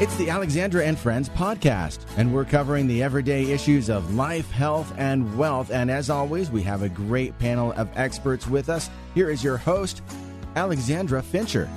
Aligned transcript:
It's 0.00 0.16
the 0.16 0.28
Alexandra 0.28 0.84
and 0.84 0.98
Friends 0.98 1.28
podcast, 1.28 2.00
and 2.16 2.34
we're 2.34 2.44
covering 2.44 2.88
the 2.88 3.00
everyday 3.00 3.44
issues 3.44 3.88
of 3.88 4.16
life, 4.16 4.50
health, 4.50 4.92
and 4.98 5.38
wealth. 5.38 5.70
And 5.70 5.88
as 5.88 6.10
always, 6.10 6.50
we 6.50 6.62
have 6.62 6.82
a 6.82 6.88
great 6.88 7.38
panel 7.38 7.70
of 7.74 7.88
experts 7.94 8.48
with 8.48 8.68
us. 8.68 8.90
Here 9.14 9.30
is 9.30 9.44
your 9.44 9.56
host, 9.56 10.02
Alexandra 10.56 11.22
Fincher. 11.22 11.70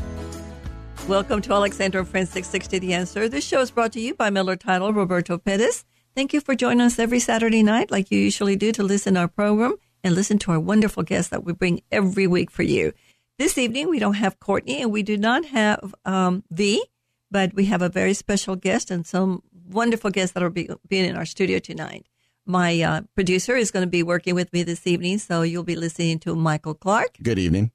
Welcome 1.08 1.44
to 1.44 1.54
Alexandra 1.54 2.02
and 2.02 2.10
Friends 2.10 2.32
660 2.32 2.80
The 2.80 2.96
Answer. 2.96 3.30
This 3.30 3.46
show 3.46 3.62
is 3.62 3.70
brought 3.70 3.92
to 3.92 4.00
you 4.00 4.16
by 4.16 4.32
Miller 4.32 4.56
Title, 4.56 4.92
Roberto 4.92 5.38
Pettis. 5.38 5.86
Thank 6.16 6.34
you 6.34 6.42
for 6.42 6.56
joining 6.56 6.82
us 6.82 6.98
every 6.98 7.20
Saturday 7.20 7.62
night, 7.62 7.92
like 7.92 8.10
you 8.10 8.18
usually 8.18 8.56
do, 8.56 8.72
to 8.72 8.82
listen 8.82 9.14
to 9.14 9.20
our 9.20 9.28
program 9.28 9.76
and 10.04 10.16
listen 10.16 10.40
to 10.40 10.52
our 10.54 10.60
wonderful 10.60 11.04
guests 11.04 11.30
that 11.30 11.44
we 11.44 11.54
bring 11.54 11.84
every 11.92 12.26
week 12.26 12.50
for 12.50 12.64
you. 12.64 12.94
This 13.38 13.60
evening, 13.60 13.90
we 13.90 14.00
don't 14.00 14.16
have 14.16 14.40
Courtney 14.40 14.82
and 14.82 14.92
we 14.92 15.04
do 15.04 15.18
not 15.18 15.46
have 15.46 15.94
um, 16.04 16.44
V 16.50 16.84
but 17.32 17.54
we 17.54 17.66
have 17.66 17.82
a 17.82 17.90
very 17.90 18.14
special 18.14 18.56
guest 18.56 18.92
and 18.92 19.06
some 19.06 19.42
wonderful 19.70 20.10
guests 20.12 20.34
that 20.34 20.44
are 20.44 20.50
be, 20.50 20.70
being 20.88 21.06
in 21.06 21.16
our 21.16 21.26
studio 21.26 21.60
tonight. 21.60 22.06
My 22.46 22.82
uh, 22.82 23.02
producer 23.16 23.56
is 23.58 23.72
going 23.72 23.86
to 23.86 23.90
be 23.90 24.04
working 24.04 24.34
with 24.36 24.52
me 24.54 24.64
this 24.64 24.88
evening, 24.88 25.18
so 25.18 25.42
you'll 25.42 25.64
be 25.64 25.76
listening 25.76 26.20
to 26.20 26.36
Michael 26.36 26.74
Clark. 26.74 27.18
Good 27.22 27.38
evening. 27.40 27.72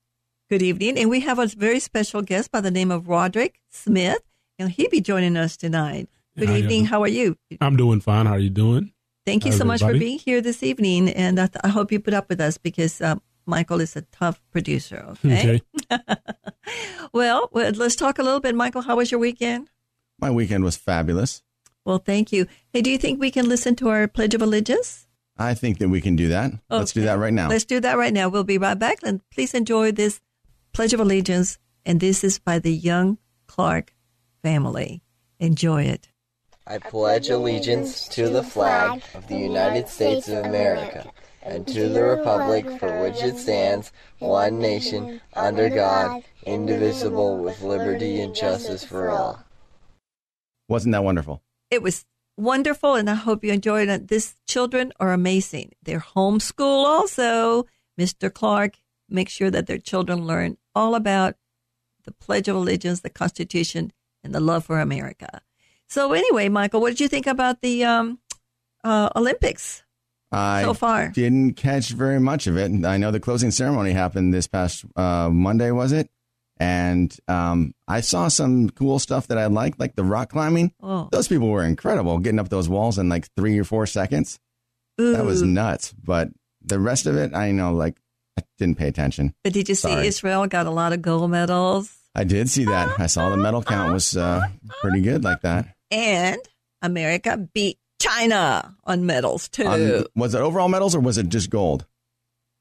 Good 0.48 0.62
evening. 0.62 0.98
And 0.98 1.10
we 1.10 1.20
have 1.20 1.38
a 1.38 1.46
very 1.46 1.78
special 1.80 2.22
guest 2.22 2.50
by 2.50 2.60
the 2.62 2.70
name 2.70 2.90
of 2.90 3.08
Roderick 3.08 3.60
Smith, 3.70 4.22
and 4.58 4.70
he'll 4.70 4.88
be 4.90 5.00
joining 5.02 5.36
us 5.36 5.56
tonight. 5.56 6.08
Good 6.38 6.48
How 6.48 6.56
evening. 6.56 6.80
you- 6.80 6.86
How 6.86 7.02
are 7.02 7.08
you? 7.08 7.36
I'm 7.60 7.76
doing 7.76 8.00
fine. 8.00 8.24
How 8.26 8.32
are 8.34 8.38
you 8.38 8.50
doing? 8.50 8.92
Thank 9.26 9.44
you 9.44 9.50
How's 9.52 9.58
so 9.58 9.64
much 9.64 9.80
for 9.82 9.92
being 9.96 10.18
here 10.18 10.40
this 10.40 10.62
evening, 10.62 11.08
and 11.10 11.38
I, 11.38 11.46
th- 11.46 11.60
I 11.62 11.68
hope 11.68 11.92
you 11.92 12.00
put 12.00 12.12
up 12.14 12.28
with 12.28 12.40
us 12.40 12.58
because 12.58 13.00
uh, 13.00 13.16
Michael 13.46 13.80
is 13.80 13.94
a 13.94 14.02
tough 14.02 14.40
producer. 14.50 15.04
Okay. 15.24 15.62
well, 15.71 15.71
well, 17.12 17.48
let's 17.52 17.96
talk 17.96 18.18
a 18.18 18.22
little 18.22 18.40
bit. 18.40 18.54
Michael, 18.54 18.82
how 18.82 18.96
was 18.96 19.10
your 19.10 19.20
weekend? 19.20 19.70
My 20.18 20.30
weekend 20.30 20.64
was 20.64 20.76
fabulous. 20.76 21.42
Well, 21.84 21.98
thank 21.98 22.32
you. 22.32 22.46
Hey, 22.72 22.82
do 22.82 22.90
you 22.90 22.98
think 22.98 23.20
we 23.20 23.30
can 23.30 23.48
listen 23.48 23.74
to 23.76 23.88
our 23.88 24.06
Pledge 24.06 24.34
of 24.34 24.42
Allegiance? 24.42 25.06
I 25.36 25.54
think 25.54 25.78
that 25.78 25.88
we 25.88 26.00
can 26.00 26.14
do 26.14 26.28
that. 26.28 26.52
Let's 26.70 26.92
do 26.92 27.02
that 27.02 27.18
right 27.18 27.32
now. 27.32 27.48
Let's 27.48 27.64
do 27.64 27.80
that 27.80 27.98
right 27.98 28.12
now. 28.12 28.28
We'll 28.28 28.44
be 28.44 28.58
right 28.58 28.78
back. 28.78 28.98
And 29.02 29.20
please 29.30 29.54
enjoy 29.54 29.92
this 29.92 30.20
Pledge 30.72 30.92
of 30.92 31.00
Allegiance. 31.00 31.58
And 31.84 31.98
this 31.98 32.22
is 32.22 32.38
by 32.38 32.58
the 32.58 32.72
Young 32.72 33.18
Clark 33.48 33.94
family. 34.42 35.02
Enjoy 35.40 35.82
it. 35.82 36.08
I 36.64 36.78
pledge 36.78 37.28
allegiance 37.28 38.06
to 38.08 38.28
the 38.28 38.44
flag 38.44 39.02
of 39.14 39.26
the 39.26 39.36
United 39.36 39.88
States 39.88 40.28
of 40.28 40.44
America 40.44 41.10
and 41.42 41.66
to 41.68 41.88
the 41.88 42.02
republic 42.02 42.64
for 42.78 43.02
which 43.02 43.22
it 43.22 43.36
stands, 43.36 43.92
one 44.18 44.58
nation, 44.58 45.20
under 45.34 45.68
God, 45.68 46.22
indivisible, 46.46 47.38
with 47.38 47.62
liberty 47.62 48.20
and 48.20 48.34
justice 48.34 48.84
for 48.84 49.10
all. 49.10 49.44
Wasn't 50.68 50.92
that 50.92 51.04
wonderful? 51.04 51.42
It 51.70 51.82
was 51.82 52.04
wonderful, 52.36 52.94
and 52.94 53.10
I 53.10 53.14
hope 53.14 53.44
you 53.44 53.52
enjoyed 53.52 53.88
it. 53.88 54.08
These 54.08 54.36
children 54.46 54.92
are 55.00 55.12
amazing. 55.12 55.72
They're 55.82 56.00
homeschool 56.00 56.84
also. 56.86 57.66
Mr. 58.00 58.32
Clark 58.32 58.78
makes 59.08 59.32
sure 59.32 59.50
that 59.50 59.66
their 59.66 59.78
children 59.78 60.26
learn 60.26 60.56
all 60.74 60.94
about 60.94 61.34
the 62.04 62.12
Pledge 62.12 62.48
of 62.48 62.56
Allegiance, 62.56 63.00
the 63.00 63.10
Constitution, 63.10 63.92
and 64.24 64.34
the 64.34 64.40
love 64.40 64.64
for 64.64 64.80
America. 64.80 65.42
So, 65.88 66.12
anyway, 66.12 66.48
Michael, 66.48 66.80
what 66.80 66.90
did 66.90 67.00
you 67.00 67.08
think 67.08 67.26
about 67.26 67.60
the 67.60 67.84
um, 67.84 68.18
uh, 68.82 69.10
Olympics 69.14 69.81
I 70.32 70.62
so 70.62 70.74
far? 70.74 71.08
didn't 71.08 71.54
catch 71.54 71.90
very 71.90 72.18
much 72.18 72.46
of 72.46 72.56
it. 72.56 72.84
I 72.84 72.96
know 72.96 73.10
the 73.10 73.20
closing 73.20 73.50
ceremony 73.50 73.92
happened 73.92 74.32
this 74.32 74.46
past 74.46 74.84
uh, 74.96 75.28
Monday, 75.30 75.70
was 75.70 75.92
it? 75.92 76.08
And 76.58 77.14
um, 77.28 77.74
I 77.88 78.00
saw 78.02 78.28
some 78.28 78.70
cool 78.70 78.98
stuff 78.98 79.26
that 79.28 79.38
I 79.38 79.46
liked, 79.46 79.80
like 79.80 79.96
the 79.96 80.04
rock 80.04 80.30
climbing. 80.30 80.72
Oh, 80.80 81.08
Those 81.10 81.26
people 81.28 81.48
were 81.48 81.64
incredible, 81.64 82.18
getting 82.18 82.38
up 82.38 82.50
those 82.50 82.68
walls 82.68 82.98
in 82.98 83.08
like 83.08 83.28
three 83.36 83.58
or 83.58 83.64
four 83.64 83.86
seconds. 83.86 84.38
That 84.98 85.24
was 85.24 85.42
nuts. 85.42 85.92
But 85.92 86.28
the 86.62 86.78
rest 86.78 87.06
of 87.06 87.16
it, 87.16 87.34
I 87.34 87.50
know, 87.50 87.72
like, 87.72 87.96
I 88.38 88.42
didn't 88.58 88.78
pay 88.78 88.86
attention. 88.88 89.34
But 89.42 89.52
did 89.52 89.68
you 89.68 89.74
see 89.74 89.92
Israel 90.06 90.46
got 90.46 90.66
a 90.66 90.70
lot 90.70 90.92
of 90.92 91.02
gold 91.02 91.30
medals? 91.30 91.92
I 92.14 92.24
did 92.24 92.48
see 92.48 92.66
that. 92.66 93.00
I 93.00 93.06
saw 93.06 93.30
the 93.30 93.36
medal 93.36 93.62
count 93.62 93.92
was 93.92 94.16
uh, 94.16 94.42
pretty 94.82 95.00
good, 95.00 95.24
like 95.24 95.40
that. 95.40 95.74
And 95.90 96.38
America 96.80 97.36
beat 97.52 97.78
China 98.02 98.74
on 98.84 99.06
medals 99.06 99.48
too. 99.48 99.66
Um, 99.66 100.04
was 100.14 100.34
it 100.34 100.40
overall 100.40 100.68
medals 100.68 100.94
or 100.94 101.00
was 101.00 101.18
it 101.18 101.28
just 101.28 101.50
gold? 101.50 101.86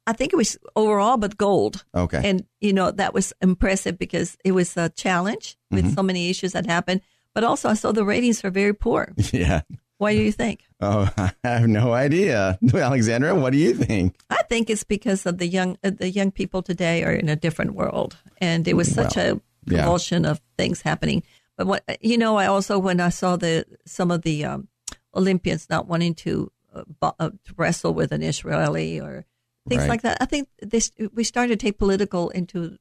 I 0.07 0.13
think 0.13 0.33
it 0.33 0.35
was 0.35 0.57
overall, 0.75 1.17
but 1.17 1.37
gold. 1.37 1.85
Okay. 1.93 2.21
And, 2.27 2.45
you 2.59 2.73
know, 2.73 2.91
that 2.91 3.13
was 3.13 3.33
impressive 3.41 3.97
because 3.97 4.35
it 4.43 4.51
was 4.53 4.75
a 4.77 4.89
challenge 4.89 5.57
with 5.69 5.85
Mm-hmm. 5.85 5.93
so 5.93 6.03
many 6.03 6.29
issues 6.29 6.53
that 6.53 6.65
happened. 6.65 7.01
But 7.35 7.43
also, 7.43 7.69
I 7.69 7.75
saw 7.75 7.91
the 7.91 8.03
ratings 8.03 8.43
are 8.43 8.49
very 8.51 8.73
poor. 8.73 9.13
yeah. 9.31 9.61
Why 9.99 10.15
do 10.15 10.21
you 10.21 10.31
think? 10.31 10.65
Oh, 10.81 11.07
I 11.17 11.31
have 11.43 11.67
no 11.67 11.93
idea. 11.93 12.57
Alexandra, 12.73 13.35
what 13.35 13.51
do 13.53 13.57
you 13.59 13.73
think? 13.75 14.15
I 14.31 14.41
think 14.49 14.69
it's 14.69 14.83
because 14.83 15.25
of 15.27 15.37
the 15.37 15.47
young 15.47 15.77
uh, 15.83 15.91
the 15.91 16.09
young 16.09 16.31
people 16.31 16.63
today 16.63 17.03
are 17.03 17.13
in 17.13 17.29
a 17.29 17.35
different 17.35 17.75
world, 17.75 18.17
and 18.39 18.67
it 18.67 18.73
was 18.75 18.91
such 18.91 19.15
Well, 19.15 19.25
a 19.37 19.41
yeah. 19.71 19.77
convulsion 19.77 20.25
of 20.25 20.41
things 20.57 20.81
happening. 20.81 21.21
But 21.55 21.67
what 21.67 21.83
you 22.01 22.17
know, 22.17 22.35
I 22.35 22.47
also 22.47 22.79
when 22.79 22.99
I 22.99 23.09
saw 23.09 23.37
the 23.37 23.65
some 23.85 24.09
of 24.09 24.23
the 24.23 24.43
um, 24.45 24.67
Olympians 25.15 25.69
not 25.69 25.87
wanting 25.87 26.15
to, 26.15 26.51
uh, 26.73 26.83
bo- 26.99 27.15
uh, 27.19 27.29
to 27.45 27.53
wrestle 27.57 27.93
with 27.93 28.11
an 28.11 28.21
Israeli 28.23 28.99
or 28.99 29.25
things 29.69 29.81
Right. 29.81 29.89
like 29.89 30.01
that, 30.03 30.17
I 30.21 30.25
think 30.25 30.47
this 30.61 30.91
we 31.13 31.23
started 31.23 31.59
to 31.59 31.65
take 31.65 31.77
political 31.77 32.29
into 32.29 32.77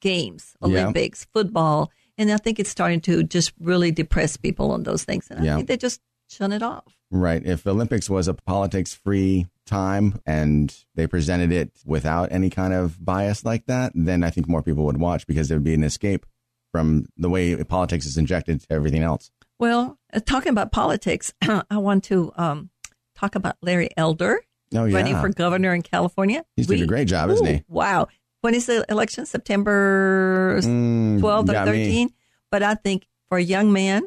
games, 0.00 0.56
Yeah. 0.60 0.68
Olympics, 0.68 1.26
football, 1.32 1.90
and 2.16 2.30
I 2.30 2.36
think 2.38 2.58
it's 2.58 2.70
starting 2.70 3.00
to 3.02 3.22
just 3.22 3.52
really 3.60 3.90
depress 3.90 4.36
people 4.36 4.70
on 4.72 4.82
those 4.84 5.04
things, 5.04 5.28
and 5.30 5.40
I 5.40 5.44
Yeah. 5.44 5.56
think 5.56 5.68
they 5.68 5.76
just 5.76 6.00
shun 6.28 6.52
it 6.52 6.62
off. 6.62 6.84
Right. 7.10 7.44
If 7.44 7.66
Olympics 7.66 8.08
was 8.08 8.28
a 8.28 8.34
politics 8.34 8.94
free 8.94 9.46
time 9.66 10.20
and 10.26 10.74
they 10.94 11.06
presented 11.06 11.50
it 11.52 11.72
without 11.84 12.30
any 12.32 12.50
kind 12.50 12.72
of 12.72 13.04
bias 13.04 13.44
like 13.44 13.66
that, 13.66 13.92
then 13.94 14.22
I 14.22 14.30
think 14.30 14.48
more 14.48 14.62
people 14.62 14.84
would 14.86 14.98
watch 15.00 15.26
because 15.26 15.50
it 15.50 15.54
would 15.54 15.64
be 15.64 15.74
an 15.74 15.82
escape 15.84 16.24
from 16.72 17.06
the 17.16 17.28
way 17.28 17.56
politics 17.64 18.06
is 18.06 18.16
injected 18.16 18.60
to 18.60 18.66
everything 18.72 19.02
else. 19.02 19.30
Well, 19.60 19.98
uh, 20.12 20.20
talking 20.20 20.50
about 20.50 20.72
politics, 20.72 21.32
I 21.42 21.76
want 21.76 22.04
to 22.04 22.32
um, 22.36 22.70
talk 23.14 23.34
about 23.34 23.56
Larry 23.62 23.90
Elder 23.96 24.40
Oh, 24.74 24.84
yeah. 24.84 24.96
running 24.96 25.16
for 25.20 25.28
governor 25.28 25.74
in 25.74 25.82
California. 25.82 26.44
He's 26.56 26.66
doing 26.68 26.82
a 26.82 26.86
great 26.86 27.08
job, 27.08 27.28
isn't 27.30 27.46
he? 27.46 27.62
Wow. 27.68 28.06
When 28.40 28.54
is 28.54 28.66
the 28.66 28.84
election? 28.88 29.26
September 29.26 30.58
Mm, 30.62 31.20
12th 31.20 31.48
or 31.48 31.52
got 31.52 31.68
me. 31.68 32.06
13th? 32.06 32.12
But 32.50 32.62
I 32.62 32.74
think 32.74 33.06
for 33.28 33.36
a 33.38 33.42
young 33.42 33.72
man 33.72 34.02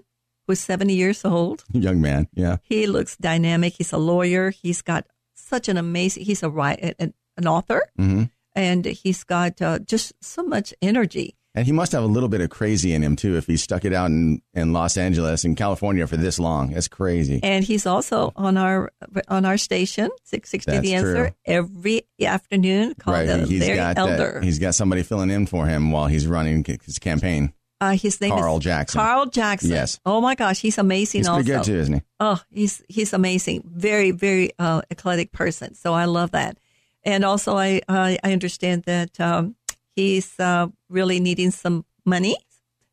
who's 0.47 0.59
70 0.59 0.93
years 0.95 1.23
old, 1.25 1.63
Young 1.73 2.01
man. 2.01 2.27
Yeah. 2.33 2.57
he 2.63 2.87
looks 2.87 3.15
dynamic. 3.17 3.73
He's 3.77 3.93
a 3.93 3.97
lawyer. 3.97 4.49
He's 4.51 4.81
got 4.81 5.05
such 5.35 5.67
an 5.69 5.77
amazing, 5.77 6.23
he's 6.25 6.41
a 6.43 6.49
writer, 6.49 6.93
an, 6.99 7.13
an 7.37 7.47
author, 7.47 7.87
hmm 7.97 8.23
and 8.55 8.85
he's 8.85 9.23
got 9.23 9.59
uh, 9.63 9.79
just 9.79 10.13
so 10.21 10.43
much 10.43 10.75
energy. 10.79 11.35
And 11.55 11.67
he 11.67 11.71
must 11.71 11.91
have 11.91 12.01
a 12.01 12.07
little 12.07 12.29
bit 12.29 12.41
of 12.41 12.49
crazy 12.49 12.93
in 12.93 13.03
him, 13.03 13.15
too, 13.15 13.37
if 13.37 13.45
he 13.45 13.57
stuck 13.57 13.85
it 13.85 13.93
out 13.93 14.07
in, 14.09 14.41
in 14.55 14.73
Los 14.73 14.97
Angeles 14.97 15.43
and 15.43 15.55
California 15.55 16.07
for 16.07 16.17
this 16.17 16.39
long. 16.39 16.71
That's 16.71 16.87
crazy. 16.87 17.39
And 17.43 17.63
he's 17.63 17.85
also 17.85 18.33
on 18.35 18.57
our 18.57 18.91
on 19.27 19.45
our 19.45 19.57
station, 19.57 20.09
660 20.23 20.79
The 20.79 20.93
Answer, 20.95 21.15
true. 21.27 21.35
every 21.45 22.07
afternoon 22.19 22.95
called 22.95 23.17
right. 23.17 23.25
the 23.27 23.45
He's 23.45 23.67
got 23.67 23.97
Elder. 23.99 24.33
that, 24.33 24.43
he's 24.43 24.57
got 24.57 24.73
somebody 24.73 25.03
filling 25.03 25.29
in 25.29 25.45
for 25.45 25.67
him 25.67 25.91
while 25.91 26.07
he's 26.07 26.25
running 26.25 26.65
his 26.83 26.97
campaign. 26.97 27.53
uh, 27.81 27.91
his 27.91 28.19
name 28.19 28.33
is 28.33 28.39
Carl 28.39 28.57
is 28.57 28.63
Jackson. 28.63 28.99
Carl 28.99 29.25
Jackson. 29.27 29.69
Yes. 29.69 29.99
Oh 30.07 30.21
my 30.21 30.33
gosh, 30.33 30.59
he's 30.59 30.79
amazing. 30.79 31.19
He's 31.19 31.27
also, 31.27 31.43
pretty 31.43 31.51
good, 31.51 31.63
too, 31.65 31.79
isn't 31.79 31.93
he? 31.93 32.01
oh, 32.19 32.41
he's 32.49 32.81
he's 32.89 33.13
amazing. 33.13 33.61
Very 33.71 34.09
very 34.09 34.53
uh, 34.57 34.81
eclectic 34.89 35.31
person. 35.31 35.75
So 35.75 35.93
I 35.93 36.05
love 36.05 36.31
that. 36.31 36.57
And 37.03 37.23
also, 37.23 37.55
I 37.57 37.81
I, 37.87 38.17
I 38.23 38.31
understand 38.33 38.83
that 38.85 39.19
um, 39.19 39.55
he's 39.95 40.39
uh, 40.39 40.67
really 40.89 41.19
needing 41.19 41.51
some 41.51 41.85
money, 42.05 42.35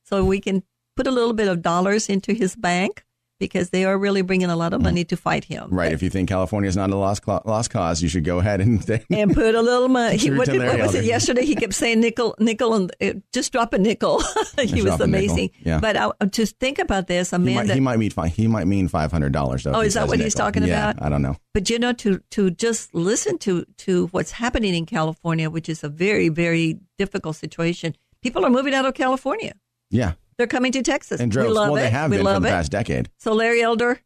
so 0.05 0.25
we 0.25 0.41
can 0.41 0.63
put 0.97 1.07
a 1.07 1.11
little 1.11 1.33
bit 1.33 1.49
of 1.49 1.63
dollars 1.63 2.09
into 2.09 2.33
his 2.33 2.57
bank 2.57 3.05
because 3.41 3.71
they 3.71 3.85
are 3.85 3.99
really 3.99 4.23
bringing 4.23 4.51
a 4.51 4.55
lot 4.55 4.73
of 4.73 4.81
money 4.83 5.03
to 5.07 5.17
fight 5.17 5.45
him. 5.45 5.65
Mm. 5.65 5.73
Right. 5.73 5.93
If 5.93 6.03
you 6.03 6.11
think 6.11 6.29
California 6.29 6.69
is 6.69 6.77
not 6.77 6.91
a 6.91 6.97
lost, 6.97 7.27
lost 7.27 7.71
cause, 7.71 8.03
you 8.03 8.09
should 8.09 8.23
go 8.23 8.39
ahead 8.39 8.61
and. 8.61 8.89
and 9.11 9.35
put 9.35 9.55
a 9.57 9.63
little 9.63 9.89
money. 9.89 10.19
He, 10.19 10.31
what, 10.31 10.47
did- 10.47 10.63
what 10.63 10.79
was 10.79 10.95
it 10.95 11.05
yesterday? 11.05 11.45
He 11.45 11.57
kept 11.57 11.75
saying 11.75 12.01
nickel, 12.01 12.37
nickel, 12.39 12.75
and 12.75 12.93
uh, 13.01 13.15
just 13.33 13.51
drop 13.51 13.73
a 13.73 13.79
nickel. 13.79 14.21
he 14.59 14.67
Just 14.67 14.75
was 14.75 14.85
nickel. 14.85 15.03
amazing. 15.03 15.51
Yeah. 15.65 15.81
But 15.81 15.97
I, 15.97 16.11
to 16.25 16.47
think 16.47 16.79
about 16.79 17.07
this, 17.07 17.33
a 17.33 17.39
he, 17.39 17.55
might, 17.55 17.71
he 17.71 17.81
might 17.81 17.99
mean 17.99 18.13
he 18.29 18.47
might 18.47 18.67
mean 18.67 18.87
five 18.89 19.11
hundred 19.11 19.33
dollars. 19.33 19.67
Oh, 19.67 19.81
is 19.81 19.95
that 19.95 20.07
what 20.07 20.21
he's 20.21 20.35
talking 20.35 20.63
yeah, 20.63 20.91
about? 20.91 21.05
I 21.05 21.09
don't 21.09 21.23
know. 21.23 21.37
but 21.55 21.71
you 21.71 21.79
know, 21.79 21.93
to 21.95 22.19
to 22.33 22.51
just 22.51 22.95
listen 22.95 23.39
to 23.39 23.65
to 23.79 24.07
what's 24.09 24.33
happening 24.33 24.75
in 24.75 24.85
California, 24.85 25.49
which 25.49 25.69
is 25.69 25.83
a 25.83 25.89
very 25.89 26.29
very 26.29 26.79
difficult 26.99 27.37
situation. 27.37 27.97
People 28.23 28.45
are 28.45 28.51
moving 28.51 28.75
out 28.75 28.85
of 28.85 28.93
California. 28.95 29.55
Yeah, 29.91 30.13
They're 30.41 30.47
coming 30.47 30.73
to 30.73 30.83
Texas. 30.83 31.21
and 31.21 31.31
we 31.31 31.35
droves. 31.35 31.55
love 31.55 31.69
well, 31.69 31.77
it. 31.77 31.83
they 31.83 31.91
have 31.91 32.11
we 32.11 32.17
been 32.17 32.25
for 32.25 32.33
love 32.33 32.41
the 32.41 32.49
it. 32.49 32.53
past 32.53 32.73
decade. 32.73 33.11
So 33.19 33.35
Larry 33.35 33.61
Elder, 33.61 34.01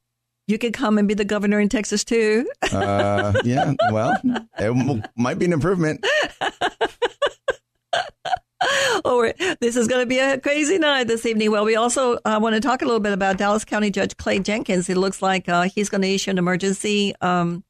you 0.49 0.59
could 0.59 0.73
come 0.73 0.99
and 0.99 1.07
be 1.07 1.15
the 1.15 1.25
governor 1.25 1.61
in 1.61 1.69
Texas 1.69 2.03
too. 2.03 2.51
Uh, 2.73 3.33
yeah, 3.45 3.75
well, 3.93 4.21
it 4.59 5.11
might 5.17 5.39
be 5.39 5.45
an 5.45 5.53
improvement. 5.53 6.05
oh, 9.05 9.33
this 9.61 9.77
is 9.77 9.87
going 9.87 10.03
to 10.03 10.07
be 10.07 10.19
a 10.19 10.41
crazy 10.41 10.77
night 10.77 11.05
this 11.07 11.25
evening. 11.25 11.53
Well, 11.53 11.65
we 11.65 11.77
also 11.77 12.19
uh, 12.25 12.41
want 12.43 12.57
to 12.57 12.61
talk 12.61 12.83
a 12.83 12.85
little 12.85 12.99
bit 12.99 13.13
about 13.13 13.39
Dallas 13.39 13.65
County 13.65 13.93
Judge 13.93 14.17
Clay 14.17 14.41
Jenkins. 14.41 14.89
It 14.89 14.97
looks 14.97 15.23
like 15.23 15.49
uh, 15.49 15.69
he's 15.73 15.89
going 15.89 16.03
to 16.03 16.13
issue 16.13 16.33
an 16.33 16.39
emergency 16.39 17.15
um, 17.21 17.63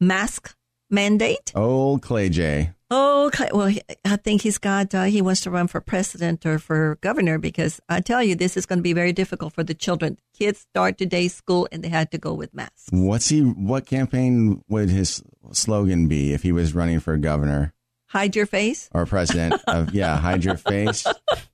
mask 0.00 0.56
mandate. 0.90 1.52
Old 1.54 2.02
Clay 2.02 2.30
J. 2.30 2.72
Oh, 2.90 3.28
Clay, 3.34 3.50
well, 3.52 3.70
I 4.06 4.16
think 4.16 4.40
he's 4.40 4.56
got, 4.56 4.94
uh, 4.94 5.04
he 5.04 5.20
wants 5.20 5.42
to 5.42 5.50
run 5.50 5.68
for 5.68 5.78
president 5.80 6.46
or 6.46 6.58
for 6.58 6.96
governor 7.02 7.38
because 7.38 7.80
I 7.88 8.00
tell 8.00 8.22
you, 8.22 8.34
this 8.34 8.56
is 8.56 8.64
going 8.64 8.78
to 8.78 8.82
be 8.82 8.94
very 8.94 9.12
difficult 9.12 9.52
for 9.52 9.62
the 9.62 9.74
children. 9.74 10.18
Kids 10.32 10.60
start 10.60 10.96
today's 10.96 11.34
school 11.34 11.68
and 11.70 11.84
they 11.84 11.90
had 11.90 12.10
to 12.12 12.18
go 12.18 12.32
with 12.32 12.54
masks. 12.54 12.86
What's 12.90 13.28
he? 13.28 13.42
What 13.42 13.84
campaign 13.84 14.64
would 14.68 14.88
his 14.88 15.22
slogan 15.52 16.08
be 16.08 16.32
if 16.32 16.42
he 16.42 16.50
was 16.52 16.74
running 16.74 17.00
for 17.00 17.16
governor 17.18 17.74
Hide 18.06 18.34
your 18.34 18.46
face. 18.46 18.88
or 18.94 19.04
president? 19.04 19.60
of 19.68 19.92
yeah, 19.92 20.16
hide 20.16 20.42
your 20.42 20.56
face, 20.56 21.06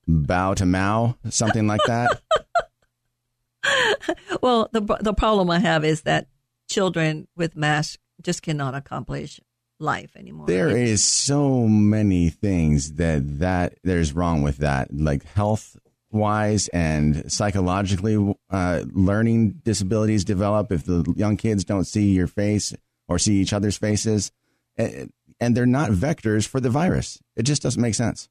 bow 0.07 0.55
to 0.55 0.67
Mao, 0.67 1.17
something 1.31 1.67
like 1.67 1.81
that. 1.89 2.21
Well, 4.41 4.69
the 4.73 4.83
the 5.01 5.15
problem 5.15 5.51
I 5.51 5.59
have 5.59 5.85
is 5.85 6.03
that 6.03 6.29
children 6.69 7.27
with 7.35 7.57
masks 7.57 7.99
just 8.23 8.43
cannot 8.43 8.75
accomplish 8.75 9.41
life 9.85 10.17
anymore. 10.17 10.47
There 10.47 10.69
It's- 10.71 10.89
is 10.89 11.05
so 11.05 11.69
many 11.69 12.31
things 12.31 12.95
that 12.95 13.39
that 13.39 13.75
there's 13.85 14.13
wrong 14.13 14.43
with 14.43 14.57
that, 14.59 14.89
like 14.93 15.25
health 15.35 15.77
wise 16.11 16.69
and 16.69 17.31
psychologically. 17.31 18.17
Uh, 18.51 18.85
learning 18.93 19.61
disabilities 19.65 20.25
develop 20.25 20.73
if 20.73 20.85
the 20.85 21.05
young 21.17 21.37
kids 21.37 21.65
don't 21.65 21.85
see 21.87 22.13
your 22.13 22.27
face 22.27 22.73
or 23.09 23.19
see 23.19 23.35
each 23.41 23.53
other's 23.53 23.77
faces, 23.77 24.33
and, 24.77 25.13
and 25.41 25.57
they're 25.57 25.67
not 25.67 25.91
vectors 25.91 26.47
for 26.47 26.61
the 26.61 26.71
virus. 26.71 27.21
It 27.37 27.43
just 27.43 27.63
doesn't 27.63 27.81
make 27.83 27.95
sense. 27.95 28.29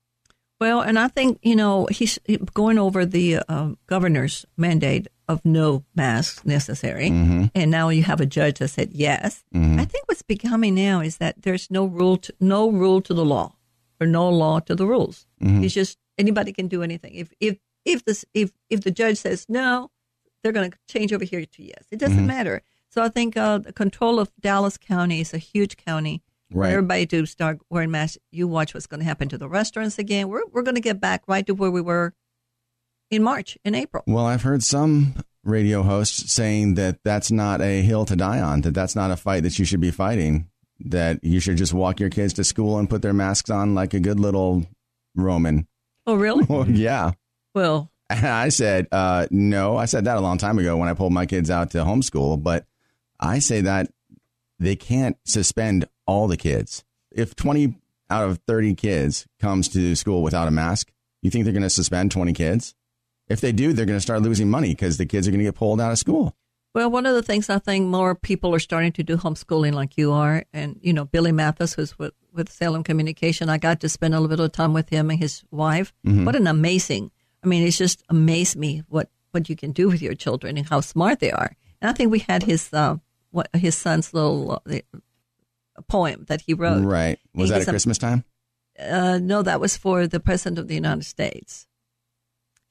Well, 0.64 0.80
and 0.80 0.98
I 0.98 1.10
think 1.10 1.40
you 1.42 1.58
know 1.58 1.88
he's 1.92 2.18
going 2.54 2.80
over 2.80 3.06
the 3.06 3.28
um, 3.50 3.78
governor's 3.86 4.46
mandate 4.56 5.08
of 5.28 5.38
no 5.44 5.84
masks 5.96 6.46
necessary, 6.46 7.10
Mm-hmm. 7.10 7.46
and 7.60 7.70
now 7.72 7.90
you 7.90 8.04
have 8.04 8.22
a 8.22 8.26
judge 8.26 8.60
that 8.60 8.70
said 8.70 8.90
yes. 8.94 9.44
I 9.54 9.86
think 9.92 10.08
what's 10.08 10.22
becoming 10.36 10.74
now 10.76 11.02
is 11.02 11.18
that 11.18 11.34
there's 11.44 11.70
no 11.70 11.84
rule, 12.00 12.18
to, 12.18 12.34
no 12.40 12.72
rule 12.72 13.02
to 13.02 13.14
the 13.14 13.26
law, 13.26 13.50
or 14.00 14.08
no 14.08 14.30
law 14.30 14.60
to 14.68 14.74
the 14.76 14.88
rules. 14.88 15.28
Mm-hmm. 15.42 15.64
It's 15.64 15.74
just 15.74 15.98
anybody 16.18 16.52
can 16.54 16.68
do 16.70 16.82
anything. 16.82 17.14
If 17.16 17.28
if 17.40 17.58
if 17.84 18.00
this 18.06 18.24
if 18.34 18.52
if 18.70 18.80
the 18.86 18.92
judge 18.92 19.18
says 19.18 19.46
no, 19.50 19.92
they're 20.42 20.54
going 20.58 20.72
to 20.72 20.78
change 20.88 21.12
over 21.12 21.26
here 21.26 21.46
to 21.46 21.62
yes. 21.64 21.84
It 21.92 22.00
doesn't 22.00 22.26
matter. 22.36 22.62
So 22.94 23.02
I 23.04 23.10
think 23.10 23.36
uh, 23.36 23.58
the 23.68 23.74
control 23.74 24.18
of 24.20 24.32
Dallas 24.40 24.78
County 24.78 25.20
is 25.20 25.34
a 25.34 25.40
huge 25.40 25.76
county. 25.76 26.22
Right. 26.54 26.72
everybody 26.72 27.06
to 27.08 27.26
start 27.26 27.60
wearing 27.70 27.92
masks. 27.92 28.18
You 28.32 28.48
watch 28.48 28.74
what's 28.74 28.88
going 28.88 29.00
to 29.00 29.06
happen 29.06 29.30
to 29.30 29.38
the 29.38 29.50
restaurants 29.50 29.98
again. 30.00 30.30
We're 30.30 30.46
we're 30.52 30.62
going 30.62 30.76
to 30.76 30.82
get 30.82 31.00
back 31.00 31.24
right 31.28 31.46
to 31.48 31.54
where 31.54 31.72
we 31.72 31.82
were 31.82 32.14
in 33.10 33.24
March, 33.24 33.58
in 33.64 33.76
April. 33.76 34.04
Well, 34.08 34.26
I've 34.26 34.42
heard 34.44 34.64
some 34.64 35.16
radio 35.44 35.84
hosts 35.84 36.32
saying 36.32 36.76
that 36.76 37.00
that's 37.04 37.32
not 37.32 37.62
a 37.62 37.82
hill 37.82 38.06
to 38.06 38.16
die 38.16 38.40
on, 38.40 38.62
that 38.62 38.74
that's 38.74 38.96
not 38.96 39.12
a 39.12 39.16
fight 39.18 39.44
that 39.44 39.60
you 39.60 39.66
should 39.66 39.82
be 39.82 39.92
fighting, 39.92 40.48
that 40.80 41.24
you 41.24 41.40
should 41.40 41.58
just 41.58 41.74
walk 41.74 42.00
your 42.00 42.10
kids 42.10 42.34
to 42.34 42.44
school 42.44 42.78
and 42.78 42.90
put 42.90 43.02
their 43.02 43.14
masks 43.14 43.50
on 43.50 43.76
like 43.76 43.94
a 43.94 44.00
good 44.00 44.20
little 44.20 44.66
Roman. 45.16 45.68
Oh, 46.08 46.16
really? 46.16 46.46
Well, 46.50 46.70
yeah. 46.70 47.12
well, 47.54 47.92
And 48.10 48.26
I 48.26 48.50
said, 48.50 48.88
uh, 48.92 49.28
no, 49.32 49.78
I 49.78 49.86
said 49.86 50.06
that 50.06 50.18
a 50.18 50.22
long 50.22 50.38
time 50.38 50.60
ago 50.60 50.78
when 50.78 50.90
I 50.90 50.94
pulled 50.94 51.14
my 51.14 51.26
kids 51.26 51.50
out 51.50 51.72
to 51.72 51.80
homeschool, 51.80 52.42
but 52.42 52.66
I 53.20 53.40
say 53.40 53.62
that 53.62 53.92
they 54.60 54.76
can't 54.76 55.18
suspend 55.26 55.88
all 56.06 56.28
the 56.28 56.38
kids. 56.38 56.84
If 57.12 57.36
20 57.36 57.76
out 58.10 58.30
of 58.30 58.40
30 58.48 58.76
kids 58.76 59.28
comes 59.40 59.68
to 59.70 59.96
school 59.96 60.22
without 60.24 60.48
a 60.48 60.52
mask, 60.52 60.92
you 61.22 61.32
think 61.32 61.46
they're 61.46 61.54
going 61.54 61.64
to 61.64 61.70
suspend 61.70 62.12
20 62.12 62.34
kids? 62.34 62.76
If 63.30 63.40
they 63.42 63.52
do, 63.52 63.74
they're 63.74 63.86
going 63.86 63.98
to 63.98 64.02
start 64.02 64.22
losing 64.22 64.50
money 64.50 64.70
because 64.70 64.98
the 64.98 65.06
kids 65.06 65.28
are 65.28 65.32
going 65.32 65.40
to 65.40 65.46
get 65.46 65.56
pulled 65.56 65.80
out 65.80 65.92
of 65.92 65.98
school. 65.98 66.36
well, 66.76 66.90
one 66.90 67.06
of 67.06 67.16
the 67.16 67.24
things 67.24 67.50
I 67.50 67.60
think 67.60 67.88
more 67.88 68.16
people 68.16 68.54
are 68.54 68.60
starting 68.60 68.92
to 68.94 69.04
do 69.04 69.16
homeschooling 69.16 69.74
like 69.74 69.98
you 69.98 70.12
are, 70.12 70.44
and 70.54 70.80
you 70.82 70.92
know 70.92 71.06
Billy 71.06 71.32
Mathis, 71.32 71.74
who's 71.74 71.98
with, 71.98 72.14
with 72.34 72.52
Salem 72.52 72.84
Communication. 72.84 73.48
I 73.50 73.58
got 73.58 73.80
to 73.82 73.90
spend 73.90 74.14
a 74.14 74.20
little 74.20 74.36
bit 74.36 74.44
of 74.44 74.52
time 74.52 74.74
with 74.74 74.90
him 74.90 75.10
and 75.10 75.20
his 75.20 75.44
wife. 75.52 75.94
What 76.26 76.36
an 76.36 76.48
amazing! 76.48 77.12
I 77.44 77.48
mean, 77.48 77.66
it's 77.66 77.78
just 77.78 78.04
amazed 78.10 78.58
me 78.58 78.84
what 78.90 79.10
what 79.32 79.50
you 79.50 79.56
can 79.56 79.72
do 79.72 79.88
with 79.88 80.02
your 80.02 80.16
children 80.16 80.58
and 80.58 80.68
how 80.68 80.82
smart 80.82 81.20
they 81.20 81.32
are. 81.32 81.56
And 81.82 81.90
I 81.90 81.94
think 81.94 82.12
we 82.12 82.20
had 82.20 82.44
his 82.44 82.74
uh, 82.74 82.98
what 83.32 83.50
his 83.54 83.76
son's 83.78 84.14
little 84.14 84.62
uh, 84.70 84.80
poem 85.82 86.26
that 86.28 86.42
he 86.42 86.54
wrote. 86.54 86.84
Right. 86.84 87.20
Was 87.34 87.50
that 87.50 87.62
at 87.62 87.68
a- 87.68 87.72
Christmas 87.72 87.98
time? 87.98 88.24
Uh, 88.80 89.20
no, 89.22 89.42
that 89.42 89.60
was 89.60 89.78
for 89.78 90.08
the 90.08 90.20
president 90.20 90.58
of 90.60 90.68
the 90.68 90.76
United 90.76 91.06
States. 91.06 91.68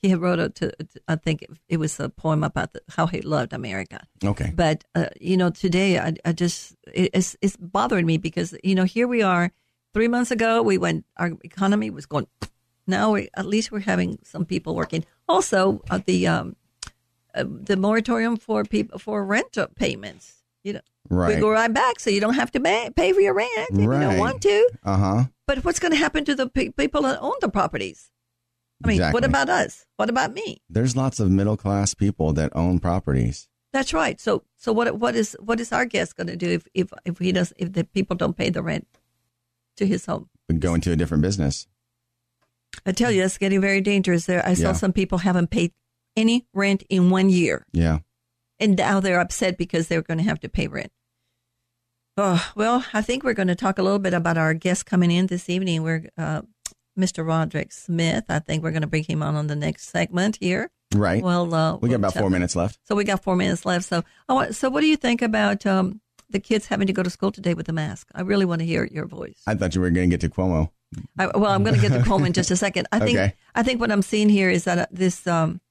He 0.01 0.09
had 0.09 0.21
wrote 0.21 0.41
it 0.41 0.57
to, 0.57 0.73
I 1.07 1.15
think 1.15 1.43
it, 1.43 1.51
it 1.69 1.77
was 1.77 2.01
a 2.01 2.09
poem 2.09 2.43
about 2.43 2.73
the, 2.73 2.83
how 2.89 3.07
he 3.07 3.21
loved 3.21 3.53
America. 3.53 4.05
Okay. 4.25 4.53
But 4.53 4.83
uh, 4.97 5.07
you 5.21 5.37
know, 5.37 5.51
today 5.51 6.01
I, 6.01 6.15
I 6.25 6.33
just 6.33 6.75
it, 6.93 7.11
it's 7.15 7.37
it's 7.41 7.57
bothering 7.57 8.05
me 8.05 8.19
because 8.19 8.53
you 8.65 8.75
know 8.75 8.85
here 8.85 9.07
we 9.07 9.23
are. 9.23 9.53
Three 9.95 10.09
months 10.09 10.31
ago, 10.33 10.63
we 10.63 10.77
went. 10.77 11.05
Our 11.19 11.33
economy 11.45 11.91
was 11.91 12.07
going. 12.07 12.27
Now 12.89 13.13
we 13.13 13.29
at 13.35 13.47
least 13.47 13.71
we're 13.71 13.81
having 13.81 14.19
some 14.25 14.45
people 14.45 14.75
working. 14.75 15.05
Also, 15.29 15.83
uh, 15.89 16.01
the 16.05 16.27
um, 16.27 16.57
uh, 17.35 17.45
the 17.47 17.77
moratorium 17.77 18.37
for 18.37 18.65
people 18.65 18.99
for 18.99 19.25
rent 19.25 19.57
payments. 19.77 20.42
You 20.65 20.75
know, 20.75 20.81
we 21.11 21.37
go 21.37 21.51
right 21.51 21.73
back, 21.73 21.99
so 21.99 22.09
you 22.11 22.21
don't 22.21 22.35
have 22.35 22.51
to 22.53 22.61
pay, 22.61 22.89
pay 22.95 23.13
for 23.13 23.21
your 23.21 23.35
rent 23.35 23.51
if 23.71 23.79
you 23.79 23.87
don't 23.91 24.19
want 24.19 24.41
to. 24.43 24.71
Uh 24.85 24.97
huh. 24.97 25.25
But 25.47 25.65
what's 25.65 25.81
going 25.81 25.91
to 25.93 25.99
happen 25.99 26.25
to 26.25 26.35
the 26.35 26.49
pe- 26.49 26.69
people 26.71 27.03
that 27.03 27.19
own 27.21 27.35
the 27.41 27.49
properties? 27.49 28.11
I 28.85 28.89
mean, 28.89 29.01
what 29.13 29.25
about 29.25 29.49
us? 29.49 29.85
What 29.97 30.09
about 30.09 30.33
me? 30.33 30.63
There's 30.69 30.97
lots 30.97 31.21
of 31.21 31.31
middle 31.31 31.57
class 31.57 31.95
people 31.95 32.33
that 32.35 32.53
own 32.55 32.79
properties. 32.81 33.49
That's 33.73 33.93
right. 33.95 34.21
So, 34.21 34.45
so 34.57 34.73
what? 34.73 34.99
What 34.99 35.17
is 35.17 35.37
what 35.41 35.59
is 35.59 35.73
our 35.73 35.85
guest 35.85 36.17
going 36.17 36.27
to 36.29 36.37
do 36.37 36.49
if 36.51 36.67
if 36.75 36.93
if 37.05 37.19
he 37.19 37.33
does 37.33 37.53
if 37.57 37.73
the 37.73 37.85
people 37.85 38.17
don't 38.17 38.37
pay 38.37 38.51
the 38.51 38.63
rent 38.63 38.87
to 39.79 39.87
his 39.87 40.07
home? 40.07 40.29
Go 40.59 40.75
into 40.75 40.93
a 40.93 40.97
different 40.97 41.23
business. 41.23 41.67
I 42.87 42.93
tell 42.93 43.11
you, 43.11 43.23
it's 43.25 43.39
getting 43.39 43.61
very 43.61 43.81
dangerous. 43.81 44.27
There, 44.27 44.47
I 44.47 44.55
saw 44.55 44.69
Yeah. 44.69 44.73
some 44.73 44.93
people 44.93 45.19
haven't 45.19 45.51
paid 45.51 45.73
any 46.17 46.47
rent 46.53 46.83
in 46.89 47.11
one 47.11 47.31
year, 47.31 47.65
Yeah. 47.73 48.01
And 48.63 48.77
now 48.77 49.01
they're 49.01 49.21
upset 49.21 49.59
because 49.59 49.89
they're 49.89 50.03
going 50.03 50.19
to 50.19 50.25
have 50.25 50.41
to 50.41 50.49
pay 50.49 50.69
rent. 50.69 50.93
Oh 52.17 52.53
well, 52.55 52.85
I 52.93 53.03
think 53.03 53.25
we're 53.25 53.35
going 53.35 53.49
to 53.49 53.55
talk 53.55 53.79
a 53.79 53.83
little 53.83 53.99
bit 53.99 54.15
about 54.15 54.39
our 54.39 54.55
guest 54.55 54.87
coming 54.87 55.11
in 55.11 55.27
this 55.27 55.49
evening. 55.49 55.83
We're 55.83 56.09
uh, 56.17 56.43
Mr. 56.99 57.27
Roderick 57.27 57.73
Smith. 57.73 58.25
I 58.29 58.39
think 58.39 58.63
we're 58.63 58.71
going 58.71 58.83
to 58.83 58.87
bring 58.89 59.05
him 59.05 59.23
on 59.23 59.35
on 59.35 59.47
the 59.47 59.57
next 59.57 59.89
segment 59.89 60.37
here. 60.41 60.71
Right. 60.95 61.23
Well, 61.23 61.55
uh, 61.55 61.77
we 61.77 61.89
got 61.89 61.97
about 61.97 62.15
four 62.15 62.29
minutes 62.31 62.55
left. 62.55 62.79
So 62.85 62.95
we 62.95 63.05
got 63.05 63.23
four 63.23 63.35
minutes 63.35 63.65
left. 63.65 63.87
So, 63.87 64.03
I 64.29 64.35
want, 64.35 64.55
so 64.55 64.69
what 64.69 64.83
do 64.83 64.87
you 64.87 64.99
think 64.99 65.23
about 65.23 65.65
um, 65.65 66.03
the 66.29 66.39
kids 66.39 66.67
having 66.67 66.87
to 66.87 66.93
go 66.93 67.03
to 67.03 67.09
school 67.09 67.33
today 67.33 67.55
with 67.55 67.67
a 67.71 67.73
mask? 67.73 68.09
I 68.15 68.21
really 68.21 68.45
want 68.45 68.61
to 68.61 68.67
hear 68.67 68.85
your 68.85 69.07
voice. 69.07 69.41
I 69.47 69.55
thought 69.55 69.75
you 69.75 69.81
were 69.81 69.89
going 69.89 70.11
to 70.11 70.17
get 70.17 70.21
to 70.21 70.29
Cuomo. 70.29 70.69
I, 71.19 71.29
well, 71.29 71.51
I'm 71.51 71.65
going 71.65 71.77
to 71.77 71.81
get 71.81 71.93
to 71.93 72.01
Cuomo 72.01 72.27
in 72.27 72.35
just 72.35 72.51
a 72.51 72.57
second. 72.57 72.89
I 72.93 72.99
think 72.99 73.19
Okay. 73.19 73.35
I 73.55 73.63
think 73.63 73.81
what 73.81 73.91
I'm 73.91 74.03
seeing 74.03 74.29
here 74.29 74.51
is 74.51 74.65
that 74.65 74.79
uh, 74.79 74.87
this 74.91 75.27
um, 75.27 75.63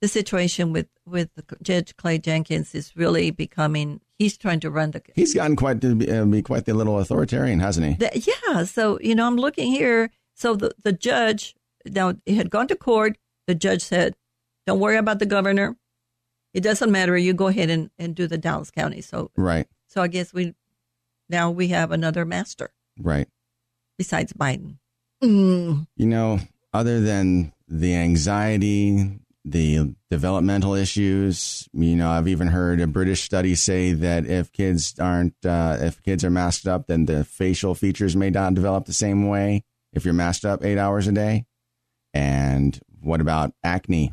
the 0.00 0.08
situation 0.08 0.72
with 0.72 0.86
with 1.06 1.30
Judge 1.62 1.96
Clay 1.96 2.18
Jenkins 2.18 2.74
is 2.74 2.94
really 2.96 3.30
becoming. 3.30 4.00
He's 4.18 4.36
trying 4.36 4.60
to 4.60 4.70
run 4.70 4.90
the, 4.90 5.02
He's 5.14 5.34
gotten 5.34 5.54
quite 5.56 5.80
to 5.80 5.94
be, 5.94 6.10
uh, 6.10 6.24
be 6.24 6.42
quite 6.42 6.64
the 6.64 6.74
little 6.74 6.98
authoritarian, 6.98 7.60
hasn't 7.60 7.86
he? 7.86 7.94
the. 7.94 8.10
Yeah. 8.46 8.64
So 8.64 8.98
you 9.00 9.14
know, 9.14 9.26
I'm 9.26 9.36
looking 9.36 9.70
here. 9.72 10.10
So 10.34 10.54
the 10.56 10.72
the 10.82 10.92
judge 10.92 11.54
now 11.86 12.14
he 12.26 12.36
had 12.36 12.50
gone 12.50 12.68
to 12.68 12.76
court. 12.76 13.16
The 13.46 13.54
judge 13.54 13.82
said, 13.82 14.14
"Don't 14.66 14.80
worry 14.80 14.96
about 14.96 15.18
the 15.20 15.26
governor. 15.26 15.76
It 16.54 16.62
doesn't 16.62 16.90
matter. 16.90 17.16
You 17.16 17.34
go 17.34 17.46
ahead 17.48 17.70
and, 17.70 17.90
and 17.98 18.14
do 18.14 18.26
the 18.26 18.38
Dallas 18.38 18.70
County." 18.70 19.00
So 19.00 19.30
Right. 19.36 19.66
So 19.86 20.02
I 20.02 20.08
guess 20.08 20.32
we 20.34 20.54
now 21.28 21.50
we 21.50 21.68
have 21.68 21.92
another 21.92 22.24
master 22.24 22.70
Right. 22.98 23.28
besides 23.98 24.32
Biden. 24.32 24.78
Mm. 25.22 25.86
You 25.96 26.06
know, 26.06 26.38
other 26.72 27.00
than 27.00 27.52
the 27.68 27.94
anxiety, 27.94 29.18
the 29.50 29.94
developmental 30.10 30.74
issues, 30.74 31.68
you 31.72 31.96
know, 31.96 32.10
I've 32.10 32.28
even 32.28 32.48
heard 32.48 32.80
a 32.80 32.86
British 32.86 33.22
study 33.22 33.54
say 33.54 33.92
that 33.92 34.26
if 34.26 34.52
kids 34.52 34.98
aren't, 34.98 35.34
uh, 35.44 35.78
if 35.80 36.02
kids 36.02 36.24
are 36.24 36.30
masked 36.30 36.66
up, 36.66 36.86
then 36.86 37.06
the 37.06 37.24
facial 37.24 37.74
features 37.74 38.16
may 38.16 38.30
not 38.30 38.54
develop 38.54 38.86
the 38.86 38.92
same 38.92 39.28
way 39.28 39.64
if 39.92 40.04
you're 40.04 40.14
masked 40.14 40.44
up 40.44 40.64
eight 40.64 40.78
hours 40.78 41.06
a 41.06 41.12
day. 41.12 41.44
And 42.14 42.78
what 43.00 43.20
about 43.20 43.52
acne? 43.62 44.12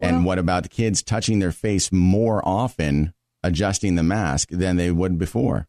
and 0.00 0.24
what 0.24 0.38
about 0.38 0.62
the 0.62 0.68
kids 0.68 1.02
touching 1.02 1.38
their 1.38 1.52
face 1.52 1.90
more 1.90 2.46
often, 2.46 3.14
adjusting 3.42 3.94
the 3.94 4.02
mask 4.02 4.48
than 4.50 4.76
they 4.76 4.90
would 4.90 5.18
before? 5.18 5.66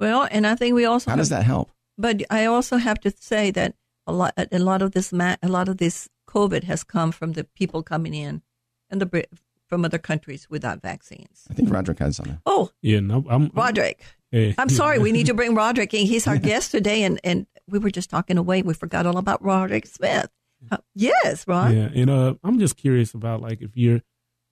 Well, 0.00 0.28
and 0.30 0.46
I 0.46 0.54
think 0.54 0.74
we 0.74 0.84
also 0.84 1.10
How 1.10 1.12
have, 1.12 1.20
does 1.20 1.28
that 1.30 1.44
help? 1.44 1.70
But 1.96 2.22
I 2.30 2.46
also 2.46 2.76
have 2.76 3.00
to 3.00 3.10
say 3.10 3.50
that 3.52 3.74
a 4.06 4.12
lot 4.12 4.34
a 4.36 4.58
lot 4.58 4.82
of 4.82 4.92
this 4.92 5.12
ma- 5.12 5.36
a 5.42 5.48
lot 5.48 5.68
of 5.68 5.76
this 5.76 6.08
COVID 6.28 6.64
has 6.64 6.84
come 6.84 7.10
from 7.12 7.32
the 7.32 7.44
people 7.44 7.82
coming 7.82 8.14
in 8.14 8.42
and 8.90 9.00
the 9.00 9.24
from 9.66 9.84
other 9.84 9.98
countries 9.98 10.48
without 10.48 10.80
vaccines. 10.80 11.46
I 11.50 11.54
think 11.54 11.70
Roderick 11.70 11.98
had 11.98 12.14
something. 12.14 12.40
Oh, 12.46 12.70
Yeah, 12.80 13.00
no, 13.00 13.24
I'm. 13.28 13.50
Roderick. 13.54 14.02
Hey. 14.30 14.54
I'm 14.58 14.68
sorry, 14.68 14.98
we 14.98 15.12
need 15.12 15.26
to 15.26 15.34
bring 15.40 15.54
Roderick 15.54 15.92
in. 15.94 16.06
He's 16.06 16.26
our 16.26 16.38
guest 16.38 16.70
today, 16.70 17.02
and, 17.02 17.20
and 17.24 17.46
we 17.66 17.78
were 17.78 17.90
just 17.90 18.10
talking 18.10 18.38
away. 18.38 18.62
We 18.62 18.74
forgot 18.74 19.06
all 19.06 19.16
about 19.18 19.42
Roderick 19.42 19.86
Smith. 19.86 20.28
Uh, 20.70 20.78
yes, 20.94 21.46
Ron. 21.46 21.76
Yeah, 21.76 21.88
and 21.94 22.10
uh, 22.10 22.34
I'm 22.42 22.58
just 22.58 22.76
curious 22.76 23.14
about 23.14 23.40
like 23.40 23.60
if 23.62 23.70
you're, 23.74 24.00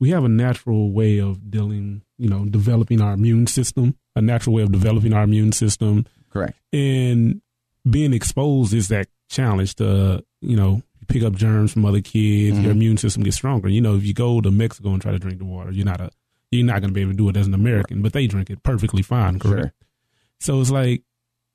we 0.01 0.11
have 0.11 0.25
a 0.25 0.29
natural 0.29 0.93
way 0.93 1.19
of 1.19 1.51
dealing, 1.51 2.03
you 2.17 2.29
know, 2.29 2.45
developing 2.45 3.01
our 3.01 3.13
immune 3.15 3.47
system, 3.47 3.97
a 4.15 4.23
natural 4.23 4.55
way 4.55 4.63
of 4.63 4.73
developing 4.73 5.13
our 5.13 5.25
immune 5.25 5.53
system, 5.53 6.07
Correct. 6.31 6.57
and 6.73 7.41
being 7.89 8.13
exposed 8.13 8.73
is 8.75 8.89
that 8.89 9.09
challenge 9.29 9.75
to, 9.77 10.25
you 10.41 10.57
know, 10.57 10.83
you 11.09 11.21
pick 11.21 11.23
up 11.23 11.35
germs 11.35 11.73
from 11.73 11.85
other 11.85 12.01
kids, 12.01 12.59
your 12.59 12.69
Mhm. 12.73 12.77
immune 12.77 12.97
system 12.97 13.23
gets 13.23 13.37
stronger. 13.37 13.69
You 13.69 13.81
know, 13.81 13.95
if 13.97 14.05
you 14.05 14.13
go 14.15 14.41
to 14.41 14.51
Mexico 14.51 14.91
and 14.93 15.01
try 15.03 15.13
to 15.13 15.19
drink 15.19 15.39
the 15.39 15.45
water, 15.45 15.71
you're 15.73 15.85
not 15.87 16.01
a, 16.01 16.11
you're 16.51 16.65
not 16.67 16.81
going 16.81 16.91
to 16.91 16.95
be 16.95 17.01
able 17.03 17.13
to 17.13 17.17
do 17.17 17.29
it 17.29 17.37
as 17.37 17.47
an 17.47 17.55
American, 17.55 18.03
but 18.03 18.13
they 18.13 18.27
drink 18.27 18.51
it 18.51 18.63
perfectly 18.63 19.03
fine, 19.03 19.39
correct? 19.39 19.61
Sure. 19.63 19.73
So 20.41 20.61
it's 20.61 20.71
like 20.71 21.03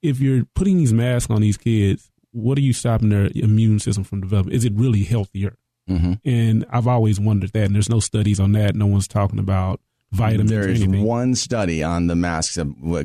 if 0.02 0.20
you're 0.20 0.46
putting 0.56 0.78
these 0.78 0.94
masks 0.94 1.30
on 1.32 1.42
these 1.42 1.58
kids, 1.58 2.10
what 2.32 2.58
are 2.58 2.62
you 2.62 2.74
stopping 2.74 3.10
their 3.10 3.30
immune 3.36 3.80
system 3.80 4.04
from 4.04 4.22
developing? 4.22 4.54
Is 4.54 4.66
it 4.66 4.74
really 4.74 5.04
healthier? 5.04 5.58
hmm 5.88 6.14
And 6.26 6.66
I've 6.70 6.88
always 6.88 7.20
wondered 7.20 7.52
that. 7.54 7.66
And 7.66 7.76
there's 7.76 7.90
no 7.90 8.00
studies 8.00 8.40
on 8.40 8.52
that. 8.54 8.76
No 8.76 8.86
one's 8.88 9.08
talking 9.08 9.40
about 9.40 9.80
vitamins 10.12 10.50
There's 10.50 10.82
anything. 10.82 11.04
one 11.04 11.36
study 11.36 11.84
on 11.84 12.08
the 12.08 12.16
masks 12.16 12.58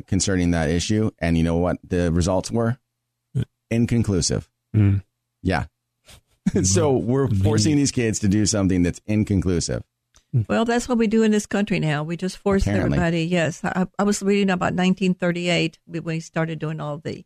concerning 0.07 0.51
that 0.51 0.69
issue, 0.69 1.09
and 1.19 1.37
you 1.37 1.43
know 1.43 1.57
what 1.57 1.77
the 1.87 2.11
results 2.11 2.51
were? 2.51 2.77
Inconclusive. 3.69 4.49
Mm. 4.75 5.03
Yeah. 5.43 5.65
so 6.63 6.91
we're 6.97 7.27
forcing 7.29 7.75
these 7.75 7.91
kids 7.91 8.19
to 8.19 8.27
do 8.27 8.45
something 8.45 8.83
that's 8.83 9.01
inconclusive. 9.05 9.83
Well, 10.49 10.65
that's 10.65 10.89
what 10.89 10.97
we 10.97 11.07
do 11.07 11.23
in 11.23 11.31
this 11.31 11.45
country 11.45 11.79
now. 11.79 12.03
We 12.03 12.17
just 12.17 12.37
force 12.37 12.63
Apparently. 12.63 12.97
everybody. 12.97 13.23
Yes, 13.25 13.63
I, 13.63 13.87
I 13.97 14.03
was 14.03 14.21
reading 14.21 14.49
about 14.49 14.73
1938 14.73 15.79
when 15.85 16.03
we 16.03 16.19
started 16.19 16.59
doing 16.59 16.79
all 16.81 16.97
the 16.97 17.25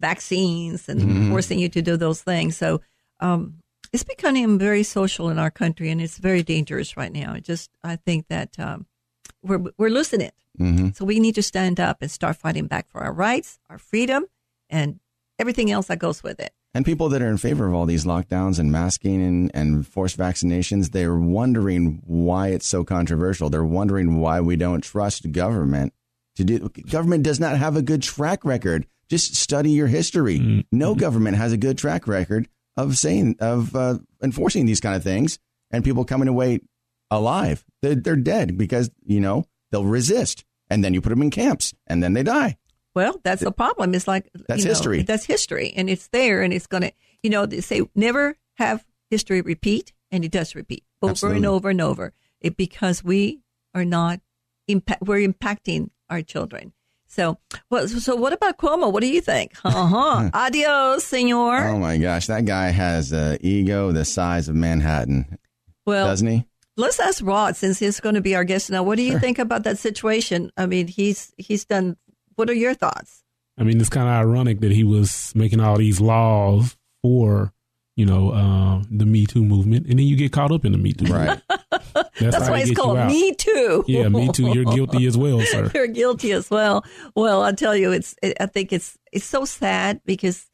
vaccines 0.00 0.88
and 0.88 1.00
Mhm. 1.00 1.28
forcing 1.30 1.58
you 1.58 1.68
to 1.68 1.82
do 1.82 1.96
those 1.96 2.22
things. 2.22 2.56
So 2.56 2.80
um, 3.20 3.58
it's 3.92 4.04
becoming 4.04 4.58
very 4.58 4.82
social 4.82 5.28
in 5.28 5.38
our 5.38 5.50
country, 5.50 5.90
and 5.90 6.00
it's 6.00 6.18
very 6.18 6.42
dangerous 6.42 6.96
right 6.96 7.12
now. 7.12 7.34
It 7.34 7.44
just, 7.44 7.70
I 7.82 7.96
think 7.96 8.28
that 8.28 8.58
um, 8.58 8.86
we're 9.42 9.62
we're 9.76 9.90
losing 9.90 10.20
it. 10.20 10.34
hmm 10.56 10.90
So 10.94 11.04
we 11.04 11.20
need 11.20 11.34
to 11.34 11.42
stand 11.42 11.78
up 11.80 11.98
and 12.00 12.10
start 12.10 12.36
fighting 12.36 12.66
back 12.66 12.88
for 12.88 13.00
our 13.02 13.12
rights, 13.12 13.58
our 13.68 13.78
freedom, 13.78 14.24
and 14.70 15.00
everything 15.38 15.70
else 15.70 15.86
that 15.88 15.98
goes 15.98 16.22
with 16.22 16.40
it. 16.40 16.52
And 16.78 16.86
people 16.86 17.08
that 17.08 17.22
are 17.22 17.28
in 17.28 17.38
favor 17.38 17.66
of 17.66 17.74
all 17.74 17.86
these 17.86 18.04
lockdowns 18.04 18.60
and 18.60 18.70
masking 18.70 19.20
and, 19.20 19.50
and 19.52 19.84
forced 19.84 20.16
vaccinations, 20.16 20.92
they're 20.92 21.16
wondering 21.16 22.00
why 22.06 22.50
it's 22.50 22.68
so 22.68 22.84
controversial. 22.84 23.50
They're 23.50 23.64
wondering 23.64 24.20
why 24.20 24.40
we 24.40 24.54
don't 24.54 24.80
trust 24.80 25.32
government 25.32 25.92
to 26.36 26.44
do. 26.44 26.68
Government 26.88 27.24
does 27.24 27.40
not 27.40 27.58
have 27.58 27.74
a 27.74 27.82
good 27.82 28.04
track 28.04 28.44
record. 28.44 28.86
Just 29.10 29.34
study 29.34 29.72
your 29.72 29.88
history. 29.88 30.38
Mm. 30.38 30.66
No 30.70 30.94
government 30.94 31.36
has 31.36 31.52
a 31.52 31.56
good 31.56 31.78
track 31.78 32.06
record 32.06 32.46
of 32.76 32.96
saying 32.96 33.34
of 33.40 33.74
uh, 33.74 33.98
enforcing 34.22 34.64
these 34.64 34.80
kind 34.80 34.94
of 34.94 35.02
things, 35.02 35.40
and 35.72 35.82
people 35.82 36.04
coming 36.04 36.28
away 36.28 36.60
alive. 37.10 37.64
They're, 37.82 37.96
they're 37.96 38.14
dead 38.14 38.56
because 38.56 38.88
you 39.04 39.18
know 39.18 39.46
they'll 39.72 39.84
resist, 39.84 40.44
and 40.70 40.84
then 40.84 40.94
you 40.94 41.00
put 41.00 41.10
them 41.10 41.22
in 41.22 41.30
camps, 41.30 41.74
and 41.88 42.04
then 42.04 42.12
they 42.12 42.22
die. 42.22 42.56
Well, 42.98 43.20
that's 43.22 43.44
the 43.44 43.52
problem. 43.52 43.94
It's 43.94 44.08
like 44.08 44.28
That's 44.48 44.58
you 44.58 44.64
know, 44.64 44.70
history. 44.70 45.02
That's 45.04 45.24
history, 45.24 45.72
and 45.76 45.88
it's 45.88 46.08
there, 46.08 46.42
and 46.42 46.52
it's 46.52 46.66
gonna. 46.66 46.90
You 47.22 47.30
know, 47.30 47.46
they 47.46 47.60
say 47.60 47.82
never 47.94 48.36
have 48.54 48.84
history 49.08 49.40
repeat, 49.40 49.92
and 50.10 50.24
it 50.24 50.32
does 50.32 50.56
repeat 50.56 50.82
over 51.00 51.12
Absolutely. 51.12 51.36
and 51.36 51.46
over 51.46 51.70
and 51.70 51.80
over. 51.80 52.12
It 52.40 52.56
because 52.56 53.04
we 53.04 53.38
are 53.72 53.84
not 53.84 54.18
impact. 54.66 55.02
We're 55.02 55.24
impacting 55.24 55.90
our 56.10 56.22
children. 56.22 56.72
So, 57.06 57.38
well, 57.70 57.86
so 57.86 58.16
what 58.16 58.32
about 58.32 58.58
Cuomo? 58.58 58.92
What 58.92 59.02
do 59.02 59.08
you 59.08 59.20
think? 59.20 59.52
Uh 59.64 59.86
huh. 59.86 60.30
Adios, 60.34 61.04
senor. 61.04 61.68
Oh 61.68 61.78
my 61.78 61.98
gosh, 61.98 62.26
that 62.26 62.46
guy 62.46 62.70
has 62.70 63.12
an 63.12 63.38
ego 63.42 63.92
the 63.92 64.04
size 64.04 64.48
of 64.48 64.56
Manhattan, 64.56 65.38
well, 65.86 66.08
doesn't 66.08 66.26
he? 66.26 66.48
let's 66.76 66.98
ask 66.98 67.22
Rod 67.24 67.56
since 67.56 67.78
he's 67.78 68.00
going 68.00 68.14
to 68.14 68.20
be 68.20 68.34
our 68.34 68.44
guest 68.44 68.70
now. 68.70 68.82
What 68.82 68.96
do 68.96 69.02
you 69.02 69.18
think 69.18 69.38
about 69.38 69.64
that 69.64 69.78
situation? 69.78 70.50
I 70.56 70.66
mean, 70.66 70.88
he's 70.88 71.32
he's 71.36 71.64
done. 71.64 71.96
What 72.38 72.48
are 72.48 72.54
your 72.54 72.72
thoughts? 72.72 73.24
I 73.58 73.64
mean, 73.64 73.80
it's 73.80 73.88
kind 73.88 74.06
of 74.06 74.14
ironic 74.14 74.60
that 74.60 74.70
he 74.70 74.84
was 74.84 75.32
making 75.34 75.58
all 75.58 75.76
these 75.76 76.00
laws 76.00 76.76
for, 77.02 77.52
you 77.96 78.06
know, 78.06 78.30
uh, 78.30 78.84
the 78.92 79.04
Me 79.04 79.26
Too 79.26 79.44
movement, 79.44 79.88
and 79.88 79.98
then 79.98 80.06
you 80.06 80.14
get 80.14 80.30
caught 80.30 80.52
up 80.52 80.64
in 80.64 80.70
the 80.70 80.78
Me 80.78 80.92
Too. 80.92 81.12
Right. 81.12 81.42
That's, 81.94 82.12
That's 82.20 82.48
why 82.48 82.62
they 82.62 82.70
it's 82.70 82.80
called. 82.80 83.08
Me 83.08 83.34
Too. 83.34 83.84
Yeah, 83.88 84.08
Me 84.08 84.30
Too. 84.30 84.52
You're 84.52 84.72
guilty 84.72 85.04
as 85.06 85.18
well, 85.18 85.40
sir. 85.40 85.68
You're 85.74 85.88
guilty 85.88 86.30
as 86.30 86.48
well. 86.48 86.84
Well, 87.16 87.42
I 87.42 87.50
tell 87.50 87.74
you, 87.74 87.90
it's. 87.90 88.14
It, 88.22 88.36
I 88.38 88.46
think 88.46 88.72
it's 88.72 88.96
it's 89.10 89.24
so 89.24 89.44
sad 89.44 90.00
because 90.06 90.46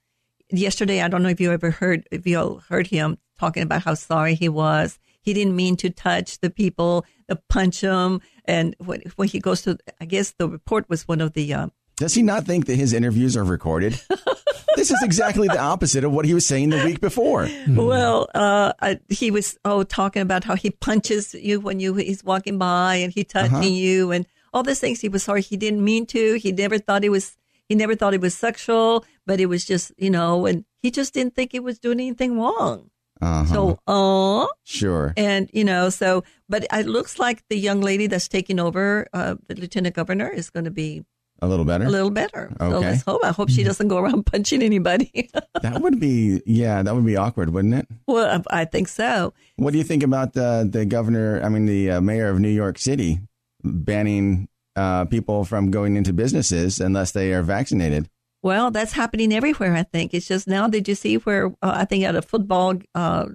yesterday 0.51 1.03
I 1.03 1.09
don't 1.09 1.23
know 1.23 1.29
if 1.29 1.41
you 1.41 1.53
ever 1.53 1.71
heard 1.71 2.09
if 2.11 2.27
you 2.27 2.39
all 2.39 2.63
heard 2.71 2.87
him 2.87 3.19
talking 3.39 3.63
about 3.63 3.83
how 3.83 3.93
sorry 3.93 4.37
he 4.37 4.49
was. 4.49 4.99
He 5.21 5.35
didn't 5.35 5.55
mean 5.55 5.77
to 5.77 5.91
touch 5.91 6.41
the 6.41 6.49
people, 6.49 7.03
to 7.03 7.07
punch 7.49 7.81
him. 7.81 8.21
and 8.45 8.75
when 8.79 9.03
when 9.17 9.29
he 9.29 9.39
goes 9.41 9.63
to, 9.63 9.79
I 10.01 10.05
guess 10.05 10.33
the 10.39 10.49
report 10.49 10.89
was 10.89 11.07
one 11.09 11.21
of 11.21 11.33
the. 11.33 11.55
Um, 11.55 11.73
Does 11.97 12.15
he 12.15 12.23
not 12.23 12.45
think 12.45 12.67
that 12.67 12.77
his 12.77 12.93
interviews 12.93 13.37
are 13.37 13.45
recorded? 13.45 14.01
this 14.77 14.91
is 14.91 15.01
exactly 15.03 15.47
the 15.49 15.61
opposite 15.61 16.03
of 16.05 16.13
what 16.13 16.25
he 16.25 16.35
was 16.35 16.47
saying 16.47 16.71
the 16.71 16.85
week 16.85 17.01
before. 17.01 17.49
Well, 17.69 18.29
uh, 18.35 18.73
I, 18.81 18.99
he 19.09 19.31
was 19.31 19.57
oh 19.65 19.83
talking 19.85 20.23
about 20.23 20.45
how 20.45 20.57
he 20.57 20.71
punches 20.71 21.35
you 21.35 21.61
when 21.61 21.81
you 21.81 21.95
he's 21.95 22.25
walking 22.25 22.59
by 22.59 22.97
and 22.97 23.13
he 23.13 23.25
touching 23.25 23.55
Uh-huh. 23.55 23.63
you 23.65 24.11
and 24.13 24.27
all 24.53 24.63
these 24.63 24.81
things. 24.81 25.01
He 25.01 25.09
was 25.09 25.23
sorry. 25.23 25.43
He 25.43 25.57
didn't 25.57 25.83
mean 25.85 26.07
to. 26.07 26.35
He 26.35 26.53
never 26.53 26.79
thought 26.79 27.05
it 27.05 27.11
was. 27.11 27.37
He 27.69 27.75
never 27.75 27.95
thought 27.97 28.13
it 28.15 28.21
was 28.21 28.35
sexual, 28.35 29.05
but 29.27 29.41
it 29.41 29.47
was 29.47 29.65
just 29.65 29.93
you 29.97 30.11
know, 30.11 30.47
and 30.47 30.65
he 30.83 30.91
just 30.91 31.15
didn't 31.15 31.35
think 31.35 31.53
he 31.53 31.61
was 31.61 31.79
doing 31.79 31.99
anything 32.01 32.39
wrong. 32.39 32.91
Uh-huh. 33.23 33.45
So, 33.55 33.79
uh, 33.87 34.47
sure. 34.65 35.15
and 35.17 35.49
you 35.53 35.65
know, 35.65 35.89
so 35.91 36.25
but 36.49 36.67
it 36.73 36.87
looks 36.87 37.19
like 37.19 37.43
the 37.49 37.57
young 37.59 37.81
lady 37.81 38.07
that's 38.07 38.29
taking 38.29 38.59
over, 38.61 39.07
uh, 39.13 39.37
the 39.49 39.55
lieutenant 39.55 39.95
governor, 39.95 40.29
is 40.29 40.51
going 40.51 40.65
to 40.65 40.71
be 40.71 41.05
A 41.41 41.47
little 41.47 41.65
better. 41.65 41.85
a 41.87 41.89
little 41.91 42.11
better. 42.11 42.53
So 42.59 42.67
Okay. 42.67 42.87
let's 42.91 43.03
hope. 43.03 43.25
I 43.25 43.31
hope 43.33 43.51
she 43.51 43.63
doesn't 43.65 43.89
go 43.89 43.99
around 43.99 44.27
punching 44.33 44.63
anybody. 44.63 45.31
that 45.63 45.81
would 45.81 45.99
be, 46.01 46.43
yeah, 46.45 46.83
that 46.83 46.95
would 46.95 47.07
be 47.07 47.17
awkward, 47.17 47.51
wouldn't 47.55 47.75
it? 47.75 47.87
well, 48.07 48.43
I 48.51 48.63
I 48.63 48.65
think 48.67 48.89
so. 48.89 49.33
What 49.57 49.73
do 49.73 49.79
you 49.79 49.85
think 49.85 50.03
about 50.03 50.37
uh, 50.37 50.65
the 50.65 50.85
governor, 50.85 51.41
I 51.43 51.49
mean, 51.49 51.67
the 51.67 51.93
uh, 51.93 52.01
mayor 52.01 52.29
of 52.29 52.41
New 52.41 52.51
York 52.53 52.79
City 52.79 53.21
banning 53.63 54.49
uh, 54.77 55.05
people 55.07 55.45
from 55.45 55.71
going 55.71 55.97
into 55.97 56.13
businesses 56.13 56.81
unless 56.81 57.13
they 57.13 57.33
are 57.33 57.43
vaccinated? 57.43 58.09
Well, 58.45 58.71
that's 58.71 58.93
happening 58.93 59.33
everywhere. 59.33 59.75
I 59.75 59.83
think 59.85 60.13
it's 60.15 60.29
just 60.29 60.47
now. 60.47 60.69
Did 60.69 60.87
you 60.87 60.95
see 60.95 61.15
where 61.17 61.47
uh, 61.63 61.73
I 61.83 61.85
think 61.87 62.05
at 62.05 62.15
a 62.15 62.23
football 62.23 62.75
uh, 62.95 63.27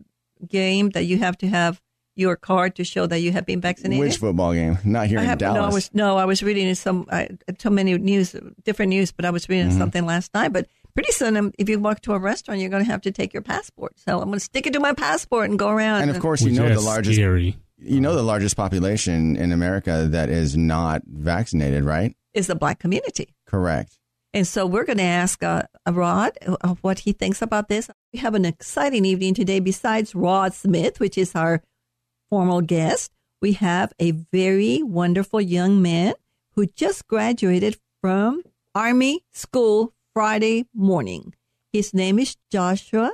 game 0.48 0.92
that 0.92 1.04
you 1.06 1.18
have 1.18 1.36
to 1.40 1.48
have 1.48 1.82
your 2.16 2.36
card 2.36 2.76
to 2.76 2.84
show 2.84 3.08
that 3.08 3.20
you 3.20 3.32
have 3.32 3.46
been 3.46 3.60
vaccinated? 3.60 4.00
Which 4.00 4.18
football 4.18 4.54
game? 4.54 4.78
Not 4.86 5.08
here 5.08 5.20
I 5.20 5.24
in 5.24 5.30
have, 5.30 5.40
Dallas. 5.40 5.58
No, 5.60 5.66
I 5.66 5.74
was 5.74 5.90
no, 5.94 6.18
I 6.18 6.26
was 6.26 6.44
reading 6.44 6.68
in 6.68 6.76
some 6.76 7.06
uh, 7.10 7.26
so 7.60 7.70
many 7.70 7.98
news, 7.98 8.36
different 8.64 8.90
news, 8.92 9.12
but 9.12 9.26
I 9.26 9.32
was 9.32 9.50
reading 9.50 9.70
Mm-hmm. 9.70 9.80
something 9.80 10.06
last 10.06 10.34
night. 10.34 10.54
But 10.54 10.68
pretty 10.94 11.12
soon, 11.12 11.36
um, 11.38 11.52
if 11.58 11.68
you 11.70 11.80
walk 11.80 12.02
to 12.02 12.14
a 12.14 12.20
restaurant, 12.20 12.60
you're 12.62 12.70
going 12.70 12.86
to 12.86 12.92
have 12.92 13.02
to 13.02 13.12
take 13.12 13.34
your 13.34 13.42
passport. 13.44 13.98
So 14.00 14.18
I'm 14.20 14.28
going 14.28 14.34
to 14.40 14.40
stick 14.40 14.68
it 14.68 14.74
to 14.74 14.80
my 14.80 14.94
passport 14.94 15.50
and 15.50 15.58
go 15.58 15.70
around. 15.70 16.04
and 16.04 16.12
of 16.12 16.20
course, 16.20 16.42
you 16.44 16.52
know 16.52 16.70
the 16.70 16.82
largest 16.82 17.16
scary. 17.16 17.58
you 17.78 18.00
know 18.00 18.14
the 18.16 18.22
largest 18.24 18.56
population 18.56 19.36
in 19.38 19.52
America 19.52 20.08
that 20.12 20.30
is 20.30 20.56
not 20.56 21.02
vaccinated, 21.08 21.84
right? 21.84 22.16
is 22.36 22.46
the 22.48 22.54
black 22.56 22.78
community. 22.78 23.34
Correct. 23.48 23.99
And 24.34 24.48
so 24.48 24.66
we're 24.68 24.86
going 24.86 25.00
to 25.00 25.04
ask 25.04 25.42
uh, 25.44 25.64
Rod 25.88 26.38
uh, 26.46 26.76
what 26.82 27.00
he 27.00 27.14
thinks 27.14 27.42
about 27.42 27.68
this. 27.68 27.90
We 28.14 28.20
have 28.20 28.36
an 28.36 28.46
exciting 28.46 29.04
evening 29.06 29.34
today. 29.34 29.60
Besides 29.60 30.14
Rod 30.14 30.54
Smith, 30.54 31.00
which 31.00 31.18
is 31.18 31.34
our 31.34 31.64
formal 32.30 32.62
guest, 32.62 33.12
we 33.42 33.54
have 33.54 33.92
a 34.00 34.12
very 34.12 34.84
wonderful 34.84 35.42
young 35.42 35.82
man 35.82 36.14
who 36.56 36.68
just 36.68 37.08
graduated 37.08 37.78
from 38.02 38.44
Army 38.76 39.26
School 39.32 39.94
Friday 40.14 40.68
morning. 40.76 41.34
His 41.74 41.94
name 41.94 42.20
is 42.20 42.38
Joshua 42.52 43.14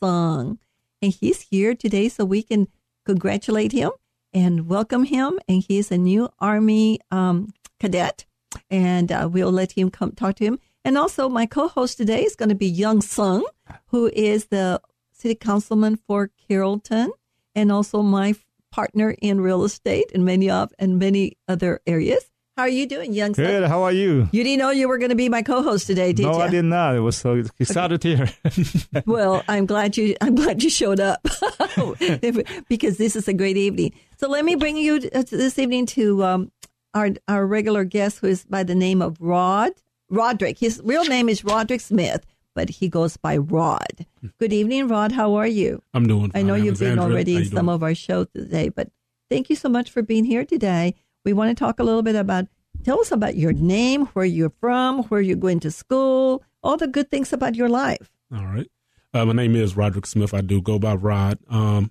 Sung, 0.00 0.58
and 1.00 1.12
he's 1.12 1.42
here 1.42 1.74
today 1.74 2.08
so 2.08 2.24
we 2.24 2.42
can 2.42 2.66
congratulate 3.04 3.70
him 3.70 3.92
and 4.32 4.68
welcome 4.68 5.04
him. 5.04 5.38
And 5.46 5.62
he's 5.62 5.92
a 5.92 5.98
new 5.98 6.28
Army 6.40 6.98
um, 7.12 7.52
cadet 7.78 8.26
and 8.70 9.10
uh, 9.12 9.28
we'll 9.30 9.52
let 9.52 9.72
him 9.72 9.90
come 9.90 10.12
talk 10.12 10.36
to 10.36 10.44
him. 10.44 10.58
And 10.84 10.96
also, 10.96 11.28
my 11.28 11.46
co-host 11.46 11.96
today 11.96 12.22
is 12.22 12.36
going 12.36 12.48
to 12.48 12.54
be 12.54 12.66
Young 12.66 13.00
Sung, 13.00 13.44
who 13.86 14.10
is 14.12 14.46
the 14.46 14.80
city 15.12 15.34
councilman 15.34 15.96
for 15.96 16.30
Carrollton, 16.48 17.10
and 17.54 17.72
also 17.72 18.02
my 18.02 18.34
partner 18.70 19.16
in 19.20 19.40
real 19.40 19.64
estate 19.64 20.12
and 20.14 20.24
many 20.24 20.50
of 20.50 20.72
and 20.78 20.98
many 20.98 21.36
other 21.48 21.80
areas. 21.86 22.24
How 22.56 22.62
are 22.62 22.68
you 22.70 22.86
doing, 22.86 23.12
Young 23.12 23.34
Sung? 23.34 23.44
Good. 23.44 23.68
How 23.68 23.82
are 23.82 23.92
you? 23.92 24.30
You 24.32 24.42
didn't 24.42 24.60
know 24.60 24.70
you 24.70 24.88
were 24.88 24.96
going 24.96 25.10
to 25.10 25.16
be 25.16 25.28
my 25.28 25.42
co-host 25.42 25.86
today, 25.86 26.14
did 26.14 26.22
no, 26.22 26.32
you? 26.32 26.38
I 26.38 26.48
did 26.48 26.64
not. 26.64 26.92
Know. 26.92 26.98
It 26.98 27.00
was 27.00 27.16
so 27.16 27.42
excited 27.58 28.02
here. 28.02 28.30
Well, 29.06 29.42
I'm 29.46 29.66
glad 29.66 29.96
you. 29.96 30.16
I'm 30.22 30.34
glad 30.34 30.62
you 30.62 30.70
showed 30.70 31.00
up 31.00 31.22
because 32.68 32.96
this 32.96 33.14
is 33.14 33.28
a 33.28 33.34
great 33.34 33.58
evening. 33.58 33.92
So 34.18 34.28
let 34.28 34.44
me 34.44 34.54
bring 34.54 34.78
you 34.78 35.10
uh, 35.14 35.24
this 35.28 35.58
evening 35.58 35.84
to 35.86 36.24
um, 36.24 36.52
our 36.96 37.10
our 37.28 37.46
regular 37.46 37.84
guest, 37.84 38.18
who 38.18 38.26
is 38.26 38.44
by 38.44 38.64
the 38.64 38.74
name 38.74 39.02
of 39.02 39.20
Rod 39.20 39.72
Roderick. 40.08 40.58
His 40.58 40.80
real 40.82 41.04
name 41.04 41.28
is 41.28 41.44
Roderick 41.44 41.82
Smith, 41.82 42.24
but 42.54 42.70
he 42.70 42.88
goes 42.88 43.16
by 43.18 43.36
Rod. 43.36 44.06
Good 44.38 44.52
evening, 44.52 44.88
Rod. 44.88 45.12
How 45.12 45.34
are 45.34 45.46
you? 45.46 45.82
I'm 45.92 46.06
doing. 46.06 46.30
Fine. 46.30 46.40
I 46.40 46.42
know 46.42 46.54
fine. 46.54 46.64
you've 46.64 46.78
been 46.78 46.98
already 46.98 47.36
in 47.36 47.44
some 47.44 47.66
doing? 47.66 47.74
of 47.74 47.82
our 47.82 47.94
shows 47.94 48.28
today, 48.34 48.70
but 48.70 48.88
thank 49.30 49.50
you 49.50 49.56
so 49.56 49.68
much 49.68 49.90
for 49.90 50.02
being 50.02 50.24
here 50.24 50.46
today. 50.46 50.94
We 51.24 51.34
want 51.34 51.50
to 51.50 51.54
talk 51.54 51.78
a 51.78 51.84
little 51.84 52.02
bit 52.02 52.16
about. 52.16 52.46
Tell 52.84 53.00
us 53.00 53.10
about 53.10 53.36
your 53.36 53.52
name, 53.52 54.06
where 54.06 54.24
you're 54.24 54.52
from, 54.60 55.04
where 55.04 55.20
you're 55.20 55.36
going 55.36 55.60
to 55.60 55.70
school, 55.70 56.42
all 56.62 56.76
the 56.76 56.86
good 56.86 57.10
things 57.10 57.32
about 57.32 57.54
your 57.54 57.70
life. 57.70 58.10
All 58.34 58.44
right. 58.44 58.70
Uh, 59.14 59.24
my 59.24 59.32
name 59.32 59.56
is 59.56 59.76
Roderick 59.76 60.06
Smith. 60.06 60.34
I 60.34 60.42
do 60.42 60.60
go 60.60 60.78
by 60.78 60.94
Rod. 60.94 61.38
Um, 61.48 61.90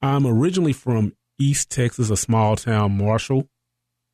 I'm 0.00 0.26
originally 0.26 0.72
from 0.72 1.12
East 1.38 1.70
Texas, 1.70 2.10
a 2.10 2.16
small 2.16 2.56
town, 2.56 2.96
Marshall. 2.96 3.48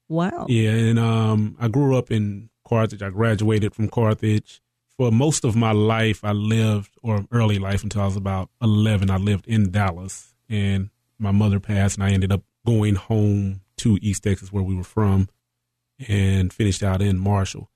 Wow. 0.08 0.46
Yeah, 0.48 0.70
and 0.70 0.98
um, 0.98 1.56
I 1.60 1.68
grew 1.68 1.96
up 1.96 2.10
in 2.10 2.50
Carthage. 2.66 3.02
I 3.02 3.10
graduated 3.10 3.74
from 3.74 3.88
Carthage. 3.88 4.60
For 4.96 5.10
most 5.10 5.44
of 5.44 5.56
my 5.56 5.72
life, 5.72 6.24
I 6.24 6.32
lived, 6.32 6.90
or 7.02 7.26
early 7.30 7.58
life 7.58 7.82
until 7.82 8.02
I 8.02 8.06
was 8.06 8.16
about 8.16 8.50
11, 8.62 9.10
I 9.10 9.16
lived 9.16 9.46
in 9.46 9.70
Dallas. 9.70 10.34
And 10.48 10.90
my 11.18 11.32
mother 11.32 11.60
passed, 11.60 11.96
and 11.96 12.04
I 12.04 12.12
ended 12.12 12.32
up 12.32 12.42
going 12.64 12.94
home 12.94 13.60
to 13.78 13.98
East 14.00 14.22
Texas, 14.22 14.52
where 14.52 14.62
we 14.62 14.74
were 14.74 14.84
from, 14.84 15.28
and 16.08 16.52
finished 16.52 16.82
out 16.82 17.02
in 17.02 17.18
Marshall. 17.18 17.70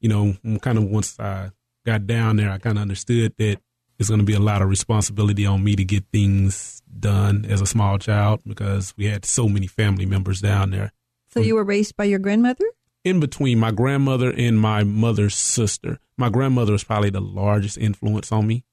You 0.00 0.08
know, 0.08 0.58
kind 0.60 0.76
of 0.76 0.84
once 0.84 1.18
I 1.18 1.50
got 1.86 2.06
down 2.06 2.36
there, 2.36 2.50
I 2.50 2.58
kind 2.58 2.76
of 2.76 2.82
understood 2.82 3.32
that 3.38 3.58
it's 3.98 4.10
going 4.10 4.20
to 4.20 4.26
be 4.26 4.34
a 4.34 4.40
lot 4.40 4.60
of 4.60 4.68
responsibility 4.68 5.46
on 5.46 5.64
me 5.64 5.76
to 5.76 5.84
get 5.84 6.04
things 6.12 6.82
done 6.98 7.46
as 7.48 7.60
a 7.60 7.66
small 7.66 7.98
child 7.98 8.42
because 8.46 8.92
we 8.98 9.06
had 9.06 9.24
so 9.24 9.48
many 9.48 9.66
family 9.66 10.04
members 10.04 10.40
down 10.40 10.70
there 10.70 10.92
So 11.36 11.42
you 11.42 11.54
were 11.54 11.64
raised 11.64 11.96
by 11.96 12.04
your 12.04 12.18
grandmother? 12.18 12.64
in 13.04 13.20
between 13.20 13.56
my 13.56 13.70
grandmother 13.70 14.32
and 14.36 14.58
my 14.58 14.82
mother's 14.82 15.36
sister. 15.36 16.00
My 16.18 16.28
grandmother 16.28 16.74
is 16.74 16.82
probably 16.82 17.10
the 17.10 17.20
largest 17.20 17.78
influence 17.78 18.32
on 18.32 18.48
me. 18.48 18.64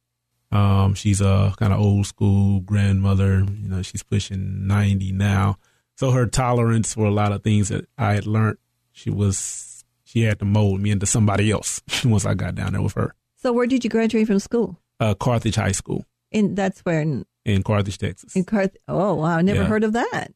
Um, 0.52 0.96
she's 0.96 1.22
a 1.22 1.54
kind 1.58 1.72
of 1.72 1.80
old 1.80 2.08
school 2.08 2.60
grandmother. 2.62 3.40
You 3.62 3.70
know, 3.70 3.84
she's 3.84 4.02
pushing 4.02 4.66
90 4.66 5.12
now. 5.12 5.58
So 5.98 6.10
her 6.10 6.26
tolerance 6.26 6.96
for 6.96 7.06
a 7.06 7.12
lot 7.12 7.32
of 7.32 7.44
things 7.44 7.70
that 7.70 7.86
I 7.96 8.14
had 8.14 8.26
learned, 8.26 8.58
she 8.92 9.12
was, 9.12 9.84
she 10.04 10.24
had 10.24 10.40
to 10.40 10.46
mold 10.46 10.82
me 10.82 10.90
into 10.90 11.06
somebody 11.06 11.52
else 11.52 11.82
once 12.04 12.26
I 12.26 12.34
got 12.34 12.56
down 12.56 12.74
there 12.74 12.82
with 12.82 12.94
her. 12.94 13.14
So 13.38 13.54
where 13.54 13.68
did 13.68 13.84
you 13.84 13.90
graduate 13.92 14.26
from 14.26 14.40
school? 14.40 14.80
Uh, 15.00 15.14
Carthage 15.14 15.56
High 15.58 15.74
School 15.74 16.06
And 16.32 16.56
that's 16.56 16.80
where 16.82 17.02
in, 17.02 17.26
in 17.46 17.62
Carthage, 17.62 18.00
Texas. 18.00 18.36
in 18.36 18.46
Carth. 18.46 18.76
Oh 18.88 19.14
wow, 19.16 19.38
I 19.38 19.42
never 19.44 19.62
Yeah. 19.62 19.68
heard 19.68 19.84
of 19.84 19.94
that. 19.94 20.30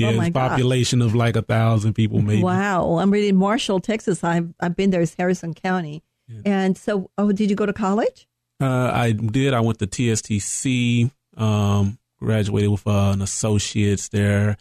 Yeah, 0.00 0.08
oh 0.08 0.20
it's 0.20 0.30
God. 0.30 0.48
population 0.50 1.02
of 1.02 1.14
like 1.14 1.36
a 1.36 1.42
thousand 1.42 1.94
people 1.94 2.20
maybe. 2.22 2.42
Wow, 2.42 2.98
I'm 2.98 3.10
reading 3.10 3.36
Marshall, 3.36 3.80
Texas. 3.80 4.22
I've 4.24 4.52
I've 4.60 4.76
been 4.76 4.90
there. 4.90 5.00
It's 5.02 5.14
Harrison 5.14 5.54
County. 5.54 6.02
And 6.44 6.78
so, 6.78 7.10
oh, 7.18 7.32
did 7.32 7.50
you 7.50 7.56
go 7.56 7.66
to 7.66 7.72
college? 7.72 8.28
Uh, 8.60 8.90
I 8.94 9.10
did. 9.10 9.52
I 9.52 9.58
went 9.60 9.80
to 9.80 9.86
TSTC. 9.88 11.10
Um, 11.36 11.98
graduated 12.20 12.70
with 12.70 12.86
uh, 12.86 13.10
an 13.14 13.22
associate's 13.22 14.08
there. 14.10 14.56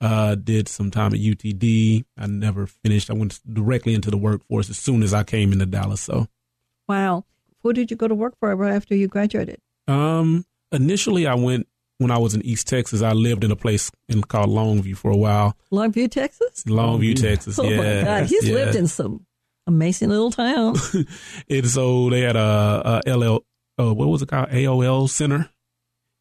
Uh, 0.00 0.34
did 0.34 0.66
some 0.66 0.90
time 0.90 1.14
at 1.14 1.20
UTD. 1.20 2.04
I 2.18 2.26
never 2.26 2.66
finished. 2.66 3.08
I 3.08 3.14
went 3.14 3.38
directly 3.52 3.94
into 3.94 4.10
the 4.10 4.16
workforce 4.16 4.68
as 4.68 4.78
soon 4.78 5.04
as 5.04 5.14
I 5.14 5.22
came 5.22 5.52
into 5.52 5.66
Dallas. 5.66 6.00
So, 6.00 6.26
Wow. 6.88 7.24
Who 7.62 7.72
did 7.72 7.92
you 7.92 7.96
go 7.96 8.08
to 8.08 8.14
work 8.16 8.34
for 8.40 8.54
right 8.56 8.72
after 8.74 8.96
you 8.96 9.06
graduated? 9.06 9.60
um, 9.86 10.44
initially 10.72 11.26
I 11.28 11.34
went 11.36 11.68
when 12.02 12.10
I 12.10 12.18
was 12.18 12.34
in 12.34 12.44
East 12.44 12.68
Texas. 12.68 13.02
I 13.02 13.12
lived 13.12 13.44
in 13.44 13.50
a 13.50 13.56
place 13.56 13.90
in, 14.08 14.22
called 14.22 14.50
Longview 14.50 14.96
for 14.96 15.10
a 15.10 15.16
while. 15.16 15.56
Longview, 15.72 16.10
Texas. 16.10 16.64
Longview, 16.64 17.20
Texas. 17.20 17.58
Oh 17.58 17.68
yeah. 17.68 17.76
my 17.76 18.04
God, 18.04 18.26
he's 18.26 18.46
yeah. 18.46 18.54
lived 18.54 18.76
in 18.76 18.86
some 18.86 19.26
amazing 19.66 20.10
little 20.10 20.30
towns. 20.30 20.94
And 21.48 21.68
so 21.68 22.10
they 22.10 22.20
had 22.20 22.36
a, 22.36 23.02
a 23.06 23.16
LL, 23.16 23.44
uh, 23.78 23.94
what 23.94 24.08
was 24.08 24.22
it 24.22 24.28
called? 24.28 24.48
AOL 24.48 25.08
Center. 25.08 25.50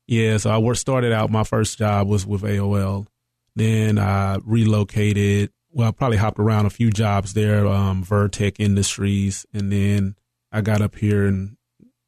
Yeah, 0.08 0.38
so 0.38 0.50
I 0.50 0.58
worked, 0.58 0.80
started 0.80 1.14
out, 1.14 1.30
my 1.30 1.44
first 1.44 1.78
job 1.78 2.08
was 2.08 2.26
with 2.26 2.42
AOL. 2.42 3.08
Then 3.56 3.98
I 3.98 4.40
relocated. 4.44 5.52
Well, 5.72 5.88
I 5.88 5.92
probably 5.92 6.18
hopped 6.18 6.40
around 6.40 6.66
a 6.66 6.70
few 6.70 6.90
jobs 6.92 7.34
there, 7.34 7.66
um, 7.66 8.04
Vertec 8.04 8.58
Industries. 8.60 9.46
And 9.54 9.72
then 9.72 10.16
I 10.52 10.62
got 10.62 10.82
up 10.82 10.96
here 10.96 11.26
and 11.26 11.56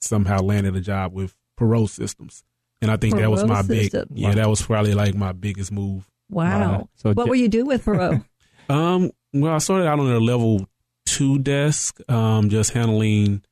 somehow 0.02 0.40
landed 0.40 0.76
a 0.76 0.82
job 0.82 1.14
with 1.14 1.36
Perot 1.58 1.90
Systems. 1.90 2.44
And 2.84 2.92
I 2.92 2.98
think 2.98 3.16
that 3.16 3.32
was 3.32 3.44
Perot 3.44 3.48
my 3.48 3.62
big, 3.64 3.84
Systems. 3.92 4.12
yeah, 4.14 4.34
that 4.36 4.50
was 4.50 4.62
probably 4.62 4.94
like 4.94 5.16
my 5.16 5.32
biggest 5.32 5.72
move. 5.72 6.06
Wow. 6.30 6.90
So 6.96 7.14
what 7.14 7.26
Ja- 7.26 7.30
were 7.30 7.36
you 7.36 7.48
doing 7.48 7.66
with 7.68 7.86
Perot? 7.86 8.24
Um, 8.70 9.12
well, 9.34 9.54
I 9.54 9.58
started 9.58 9.88
out 9.88 10.00
on 10.00 10.08
their 10.08 10.22
level 10.22 10.68
two 11.06 11.38
desk, 11.40 12.00
um, 12.10 12.50
just 12.50 12.72
handling 12.72 13.44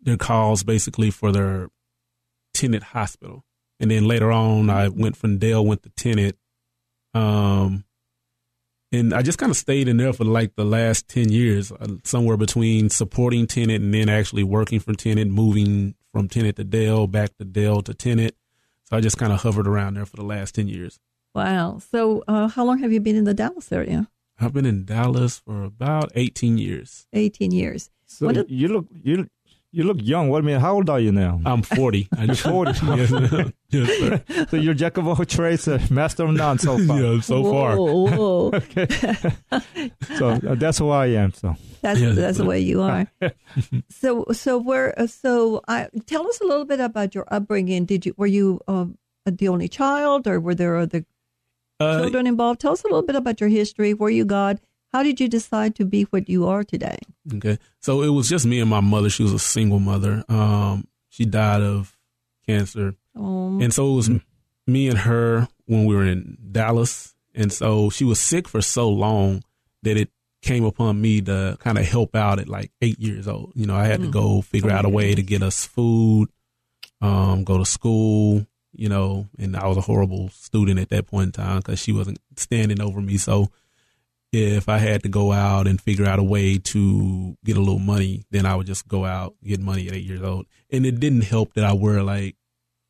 their 0.00 0.16
calls 0.16 0.62
basically 0.62 1.10
for 1.10 1.32
their 1.32 1.68
Tenet 2.54 2.82
hospital. 2.84 3.44
And 3.80 3.90
then 3.90 4.06
later 4.06 4.30
on, 4.30 4.70
I 4.70 4.88
went 4.88 5.16
from 5.16 5.38
Dell, 5.38 5.64
went 5.66 5.82
to 5.82 5.90
Tenet. 5.90 6.36
Um, 7.14 7.84
and 8.92 9.12
I 9.12 9.22
just 9.22 9.38
kind 9.38 9.50
of 9.50 9.56
stayed 9.56 9.88
in 9.88 9.96
there 9.96 10.12
for 10.12 10.24
like 10.24 10.54
the 10.54 10.64
last 10.64 11.08
10 11.08 11.30
years, 11.30 11.72
uh, 11.72 11.88
somewhere 12.04 12.36
between 12.36 12.90
supporting 12.90 13.46
Tenet 13.48 13.80
and 13.82 13.92
then 13.92 14.08
actually 14.08 14.44
working 14.44 14.78
for 14.78 14.92
Tenet, 14.94 15.26
moving 15.28 15.94
from 16.12 16.28
Tenet 16.28 16.56
to 16.56 16.64
Dell, 16.64 17.06
back 17.06 17.36
to 17.38 17.44
Dell 17.44 17.82
to 17.82 17.94
Tenet. 17.94 18.36
So 18.84 18.96
I 18.96 19.00
just 19.00 19.16
kind 19.18 19.32
of 19.32 19.40
hovered 19.42 19.66
around 19.66 19.94
there 19.94 20.06
for 20.06 20.16
the 20.16 20.24
last 20.24 20.54
10 20.54 20.68
years. 20.68 20.98
wow. 21.34 21.78
So, 21.78 22.22
uh, 22.28 22.48
how 22.48 22.64
long 22.64 22.78
have 22.80 22.92
you 22.92 23.00
been 23.00 23.16
in 23.16 23.24
the 23.24 23.34
Dallas 23.34 23.72
area? 23.72 24.08
I've 24.38 24.52
been 24.52 24.66
in 24.66 24.84
Dallas 24.84 25.38
for 25.38 25.62
about 25.64 26.12
18 26.14 26.58
years. 26.58 27.06
18 27.12 27.52
years. 27.52 27.90
So 28.06 28.26
What 28.26 28.34
did- 28.34 28.50
you 28.50 28.68
look 28.68 28.86
you 29.02 29.28
you 29.72 29.84
look 29.84 29.96
young. 30.00 30.28
What 30.28 30.42
I 30.42 30.46
mean, 30.46 30.60
how 30.60 30.74
old 30.74 30.90
are 30.90 31.00
you 31.00 31.12
now? 31.12 31.40
I'm 31.46 31.62
40. 31.62 32.08
I 32.18 32.26
just 32.26 32.42
40. 32.42 32.70
yes, 32.96 33.08
sir. 33.08 33.52
yes, 33.70 33.88
sir. 33.98 34.46
so 34.50 34.56
you're 34.56 34.74
jack 34.74 34.98
of 34.98 35.08
all 35.08 35.16
trades, 35.24 35.66
uh, 35.66 35.80
master 35.90 36.24
of 36.24 36.32
none 36.34 36.58
so 36.58 36.76
far. 36.86 37.00
Yeah, 37.00 37.20
so 37.20 37.42
far. 37.44 37.76
Whoa, 37.76 38.06
whoa. 38.16 38.50
Okay. 38.54 38.86
so 40.16 40.28
uh, 40.30 40.54
that's 40.56 40.78
who 40.78 40.90
I 40.90 41.06
am. 41.06 41.32
So 41.32 41.56
That's 41.80 42.00
Yeah. 42.00 42.12
that's 42.12 42.38
the 42.38 42.44
way 42.44 42.60
you 42.60 42.82
are. 42.82 43.06
so 43.90 44.26
so 44.32 44.58
where 44.58 44.92
uh, 45.00 45.06
so 45.06 45.62
I 45.68 45.88
tell 46.06 46.28
us 46.28 46.40
a 46.40 46.44
little 46.44 46.64
bit 46.66 46.80
about 46.80 47.14
your 47.14 47.26
upbringing. 47.32 47.86
Did 47.86 48.04
you 48.06 48.14
were 48.16 48.26
you 48.26 48.60
um, 48.68 48.98
the 49.26 49.48
only 49.48 49.68
child, 49.68 50.26
or 50.26 50.38
were 50.40 50.54
there 50.54 50.76
other 50.76 51.04
Uh, 51.80 51.98
children 52.00 52.26
involved? 52.26 52.60
Tell 52.60 52.72
us 52.72 52.84
a 52.84 52.88
little 52.88 53.02
bit 53.06 53.16
about 53.16 53.40
your 53.40 53.48
history, 53.50 53.94
where 53.94 54.10
you 54.10 54.24
got. 54.24 54.60
How 54.92 55.02
did 55.02 55.20
you 55.20 55.28
decide 55.28 55.74
to 55.76 55.84
be 55.84 56.02
what 56.04 56.28
you 56.28 56.46
are 56.46 56.64
today? 56.64 56.98
okay. 57.36 57.58
So 57.80 58.02
it 58.02 58.10
was 58.10 58.28
just 58.28 58.44
me 58.46 58.60
and 58.60 58.68
my 58.70 58.80
mother. 58.80 59.08
She 59.10 59.22
was 59.22 59.32
a 59.32 59.38
single 59.38 59.78
mother. 59.78 60.22
Um, 60.28 60.86
she 61.08 61.24
died 61.24 61.62
of 61.62 61.96
cancer. 62.46 62.94
Um, 63.16 63.60
And 63.62 63.72
so 63.72 63.92
it 63.92 63.96
was 63.96 64.10
me 64.66 64.88
and 64.88 64.98
her 64.98 65.48
when 65.66 65.84
we 65.86 65.94
were 65.94 66.04
in 66.06 66.36
Dallas. 66.50 67.14
And 67.34 67.52
so 67.52 67.88
she 67.90 68.04
was 68.04 68.20
sick 68.20 68.46
for 68.48 68.60
so 68.60 68.88
long 68.90 69.42
that 69.82 69.96
it 69.96 70.10
came 70.42 70.64
upon 70.64 71.00
me 71.00 71.20
to 71.22 71.56
kind 71.60 71.78
of 71.78 71.86
help 71.86 72.14
out 72.14 72.38
at 72.38 72.48
like 72.48 72.70
eight 72.82 72.98
years 72.98 73.26
old. 73.28 73.52
You 73.54 73.66
know, 73.66 73.76
I 73.76 73.86
had 73.86 74.00
to 74.02 74.08
go 74.10 74.42
figure 74.42 74.70
out 74.70 74.84
a 74.84 74.88
way 74.88 75.14
to 75.14 75.22
get 75.22 75.42
us 75.42 75.64
food, 75.64 76.28
um, 77.00 77.44
go 77.44 77.58
to 77.58 77.64
school, 77.64 78.46
you 78.72 78.88
know, 78.88 79.28
and 79.38 79.56
I 79.56 79.66
was 79.68 79.76
a 79.76 79.82
horrible 79.82 80.28
student 80.30 80.78
at 80.80 80.88
that 80.90 81.06
point 81.06 81.26
in 81.26 81.32
time 81.32 81.58
because 81.58 81.78
she 81.78 81.92
wasn't 81.92 82.18
standing 82.36 82.80
over 82.80 83.00
me. 83.00 83.18
So 83.18 83.50
if 84.32 84.68
I 84.68 84.78
had 84.78 85.02
to 85.02 85.08
go 85.08 85.30
out 85.30 85.66
and 85.66 85.80
figure 85.80 86.06
out 86.06 86.18
a 86.18 86.22
way 86.22 86.58
to 86.58 87.36
get 87.44 87.56
a 87.56 87.60
little 87.60 87.78
money, 87.78 88.24
then 88.30 88.46
I 88.46 88.56
would 88.56 88.66
just 88.66 88.88
go 88.88 89.04
out, 89.04 89.34
get 89.44 89.60
money 89.60 89.88
at 89.88 89.94
eight 89.94 90.04
years 90.04 90.22
old. 90.22 90.46
And 90.70 90.86
it 90.86 90.98
didn't 90.98 91.22
help 91.22 91.52
that 91.54 91.64
I 91.64 91.74
wear 91.74 92.02
like, 92.02 92.36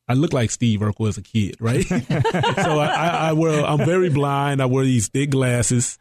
I 0.07 0.13
look 0.13 0.31
like 0.31 0.51
Steve 0.51 0.79
Urkel 0.79 1.09
as 1.09 1.17
a 1.17 1.21
kid, 1.21 1.57
right? 1.59 1.85
so 1.87 2.79
I, 2.79 2.87
I, 2.87 3.07
I 3.29 3.33
wear, 3.33 3.65
I'm 3.65 3.85
very 3.85 4.09
blind. 4.09 4.61
I 4.61 4.65
wear 4.65 4.85
these 4.85 5.09
thick 5.09 5.31
glasses 5.31 5.97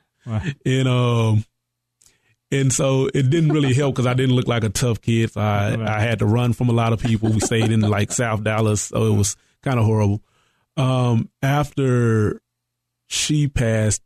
and, 0.64 0.88
um, 0.88 1.44
and 2.52 2.72
so 2.72 3.09
it 3.12 3.31
didn't 3.31 3.52
really 3.52 3.74
help 3.74 3.96
because 3.96 4.07
I 4.07 4.14
didn't 4.14 4.37
look 4.37 4.46
like 4.46 4.62
a 4.62 4.68
tough 4.68 5.00
kid. 5.00 5.33
So 5.33 5.40
I, 5.40 5.76
I 5.96 6.00
had 6.00 6.20
to 6.20 6.26
run 6.26 6.52
from 6.52 6.68
a 6.68 6.72
lot 6.72 6.92
of 6.92 7.00
people. 7.00 7.31
We 7.31 7.40
stayed 7.40 7.72
in 7.72 7.81
like 7.81 8.12
South 8.12 8.44
Dallas. 8.44 8.83
So 8.83 9.07
it 9.07 9.16
was 9.16 9.37
kind 9.62 9.81
of 9.81 9.87
horrible. 9.87 10.22
Um, 10.76 11.31
after 11.42 12.40
she 13.09 13.48
passed, 13.48 14.02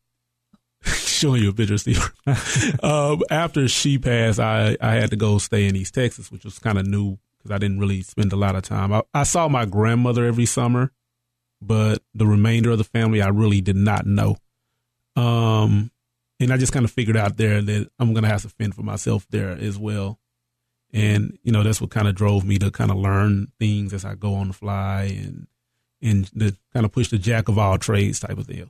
showing 0.95 1.43
you 1.43 1.51
a 1.51 1.53
picture, 1.53 1.79
Steve. 1.79 2.13
um, 2.83 3.23
after 3.31 3.67
she 3.69 3.99
passed, 3.99 4.39
I, 4.39 4.77
I 4.81 4.95
had 4.95 5.11
to 5.11 5.17
go 5.17 5.39
stay 5.39 5.67
in 5.67 5.77
East 5.77 5.95
Texas, 5.95 6.31
which 6.31 6.45
was 6.45 6.59
kind 6.59 6.79
of 6.79 6.87
new 6.87 7.19
because 7.39 7.51
I 7.51 7.59
didn't 7.59 7.81
really 7.81 8.03
spend 8.03 8.33
a 8.33 8.37
lot 8.37 8.57
of 8.57 8.63
time. 8.63 8.93
I, 8.93 9.03
I 9.15 9.23
saw 9.25 9.49
my 9.49 9.65
grandmother 9.65 10.25
every 10.25 10.47
summer, 10.47 10.93
but 11.61 12.03
the 12.15 12.27
remainder 12.27 12.71
of 12.71 12.79
the 12.79 12.85
family 12.85 13.23
I 13.23 13.29
really 13.29 13.61
did 13.61 13.77
not 13.77 14.07
know. 14.07 14.37
Um, 15.17 15.91
and 16.39 16.53
I 16.53 16.57
just 16.57 16.73
kind 16.73 16.85
of 16.85 16.91
figured 16.91 17.17
out 17.17 17.37
there 17.37 17.63
that 17.63 17.91
I'm 17.99 18.13
gonna 18.13 18.29
have 18.29 18.43
to 18.43 18.49
fend 18.49 18.75
for 18.75 18.83
myself 18.83 19.27
there 19.31 19.51
as 19.51 19.79
well. 19.79 20.19
And 20.93 21.39
you 21.43 21.53
know 21.53 21.63
that's 21.63 21.81
what 21.81 21.91
kind 21.91 22.09
of 22.09 22.15
drove 22.15 22.45
me 22.45 22.59
to 22.59 22.71
kind 22.71 22.91
of 22.91 22.97
learn 22.97 23.49
things 23.59 23.93
as 23.93 24.05
I 24.05 24.15
go 24.15 24.35
on 24.35 24.49
the 24.49 24.55
fly 24.55 25.05
and 25.05 25.47
and 26.03 26.27
the 26.35 26.57
kind 26.73 26.85
of 26.85 26.93
push 26.93 27.09
the 27.09 27.19
jack 27.19 27.49
of 27.49 27.59
all 27.59 27.79
trades 27.79 28.21
type 28.21 28.39
of 28.39 28.47
deal. 28.47 28.69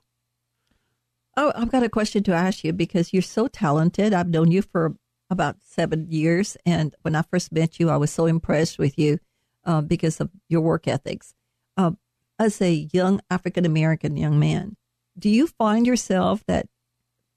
Oh, 1.36 1.52
I've 1.54 1.70
got 1.70 1.82
a 1.82 1.88
question 1.88 2.22
to 2.24 2.32
ask 2.32 2.64
you 2.64 2.72
because 2.72 3.12
you're 3.12 3.22
so 3.22 3.48
talented. 3.48 4.12
I've 4.12 4.28
known 4.28 4.50
you 4.50 4.62
for 4.62 4.96
about 5.30 5.56
seven 5.62 6.06
years. 6.10 6.56
And 6.64 6.94
when 7.02 7.14
I 7.14 7.22
first 7.22 7.52
met 7.52 7.78
you, 7.78 7.90
I 7.90 7.96
was 7.96 8.10
so 8.10 8.26
impressed 8.26 8.78
with 8.78 8.98
you 8.98 9.18
uh, 9.64 9.80
because 9.80 10.20
of 10.20 10.30
your 10.48 10.60
work 10.60 10.88
ethics. 10.88 11.34
Uh, 11.76 11.92
as 12.38 12.60
a 12.60 12.88
young 12.92 13.20
African 13.30 13.64
American 13.64 14.16
young 14.16 14.38
man, 14.38 14.76
do 15.18 15.28
you 15.28 15.46
find 15.46 15.86
yourself 15.86 16.44
that 16.46 16.68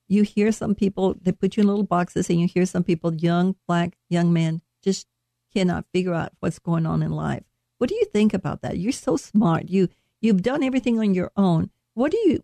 you 0.07 0.23
hear 0.23 0.51
some 0.51 0.75
people, 0.75 1.15
they 1.21 1.31
put 1.31 1.55
you 1.55 1.61
in 1.61 1.67
little 1.67 1.83
boxes, 1.83 2.29
and 2.29 2.41
you 2.41 2.47
hear 2.47 2.65
some 2.65 2.83
people, 2.83 3.13
young 3.13 3.55
black 3.67 3.95
young 4.09 4.33
men, 4.33 4.61
just 4.83 5.07
cannot 5.53 5.85
figure 5.93 6.13
out 6.13 6.31
what's 6.39 6.59
going 6.59 6.85
on 6.85 7.03
in 7.03 7.11
life? 7.11 7.43
What 7.77 7.89
do 7.89 7.95
you 7.95 8.05
think 8.05 8.33
about 8.33 8.61
that? 8.61 8.77
You're 8.77 8.91
so 8.91 9.17
smart. 9.17 9.69
You 9.69 9.87
you've 10.19 10.41
done 10.41 10.63
everything 10.63 10.99
on 10.99 11.13
your 11.13 11.31
own. 11.37 11.69
What 11.93 12.11
do 12.11 12.17
you 12.17 12.43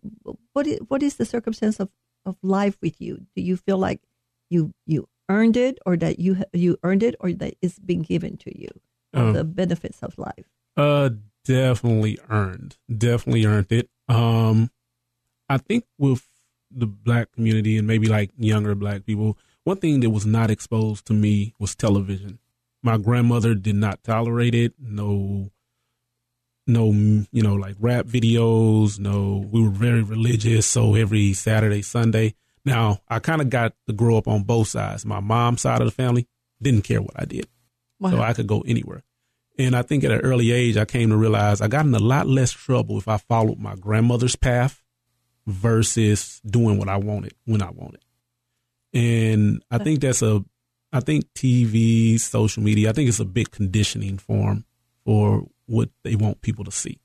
what 0.52 0.66
is, 0.66 0.78
what 0.88 1.02
is 1.02 1.16
the 1.16 1.24
circumstance 1.24 1.80
of, 1.80 1.90
of 2.24 2.36
life 2.42 2.76
with 2.80 3.00
you? 3.00 3.26
Do 3.34 3.42
you 3.42 3.56
feel 3.56 3.78
like 3.78 4.00
you 4.50 4.72
you 4.86 5.08
earned 5.28 5.56
it, 5.56 5.78
or 5.86 5.96
that 5.96 6.18
you 6.18 6.44
you 6.52 6.78
earned 6.82 7.02
it, 7.02 7.14
or 7.20 7.32
that 7.32 7.54
it's 7.62 7.78
been 7.78 8.02
given 8.02 8.36
to 8.38 8.58
you? 8.58 8.68
Um, 9.14 9.32
the 9.32 9.44
benefits 9.44 10.02
of 10.02 10.18
life. 10.18 10.46
Uh, 10.76 11.10
definitely 11.44 12.18
earned. 12.28 12.76
Definitely 12.86 13.46
earned 13.46 13.72
it. 13.72 13.88
Um, 14.08 14.70
I 15.48 15.58
think 15.58 15.84
with 15.98 16.26
the 16.70 16.86
black 16.86 17.32
community 17.32 17.78
and 17.78 17.86
maybe 17.86 18.08
like 18.08 18.30
younger 18.36 18.74
black 18.74 19.06
people, 19.06 19.38
one 19.64 19.78
thing 19.78 20.00
that 20.00 20.10
was 20.10 20.26
not 20.26 20.50
exposed 20.50 21.06
to 21.06 21.14
me 21.14 21.54
was 21.58 21.74
television 21.74 22.40
my 22.86 22.96
grandmother 22.96 23.54
did 23.56 23.74
not 23.74 24.04
tolerate 24.04 24.54
it. 24.54 24.72
No, 24.78 25.50
no, 26.66 26.90
you 26.90 27.42
know, 27.42 27.54
like 27.54 27.76
rap 27.78 28.06
videos. 28.06 28.98
No, 28.98 29.46
we 29.50 29.62
were 29.62 29.70
very 29.70 30.02
religious. 30.02 30.66
So 30.66 30.94
every 30.94 31.32
Saturday, 31.32 31.82
Sunday. 31.82 32.34
Now 32.64 32.98
I 33.08 33.20
kind 33.20 33.40
of 33.40 33.50
got 33.50 33.74
to 33.86 33.92
grow 33.92 34.16
up 34.16 34.26
on 34.26 34.42
both 34.42 34.68
sides. 34.68 35.06
My 35.06 35.20
mom's 35.20 35.60
side 35.60 35.80
of 35.80 35.86
the 35.86 35.92
family 35.92 36.26
didn't 36.60 36.82
care 36.82 37.00
what 37.00 37.14
I 37.14 37.24
did, 37.24 37.46
wow. 38.00 38.10
so 38.10 38.20
I 38.20 38.32
could 38.32 38.46
go 38.46 38.62
anywhere. 38.62 39.02
And 39.58 39.74
I 39.74 39.82
think 39.82 40.04
at 40.04 40.10
an 40.10 40.20
early 40.20 40.50
age, 40.50 40.76
I 40.76 40.84
came 40.84 41.10
to 41.10 41.16
realize 41.16 41.60
I 41.60 41.68
got 41.68 41.86
in 41.86 41.94
a 41.94 41.98
lot 41.98 42.26
less 42.26 42.52
trouble 42.52 42.98
if 42.98 43.08
I 43.08 43.16
followed 43.16 43.58
my 43.58 43.74
grandmother's 43.76 44.36
path 44.36 44.82
versus 45.46 46.40
doing 46.44 46.76
what 46.76 46.88
I 46.88 46.96
wanted 46.96 47.34
when 47.44 47.62
I 47.62 47.70
wanted. 47.70 48.04
And 48.92 49.62
I 49.70 49.78
think 49.78 50.00
that's 50.00 50.22
a 50.22 50.44
I 50.92 51.00
think 51.00 51.32
TV, 51.34 52.18
social 52.18 52.62
media, 52.62 52.90
I 52.90 52.92
think 52.92 53.08
it's 53.08 53.20
a 53.20 53.24
big 53.24 53.50
conditioning 53.50 54.18
form 54.18 54.64
for 55.04 55.46
what 55.66 55.90
they 56.02 56.16
want 56.16 56.40
people 56.42 56.64
to 56.64 56.70
see. 56.70 56.98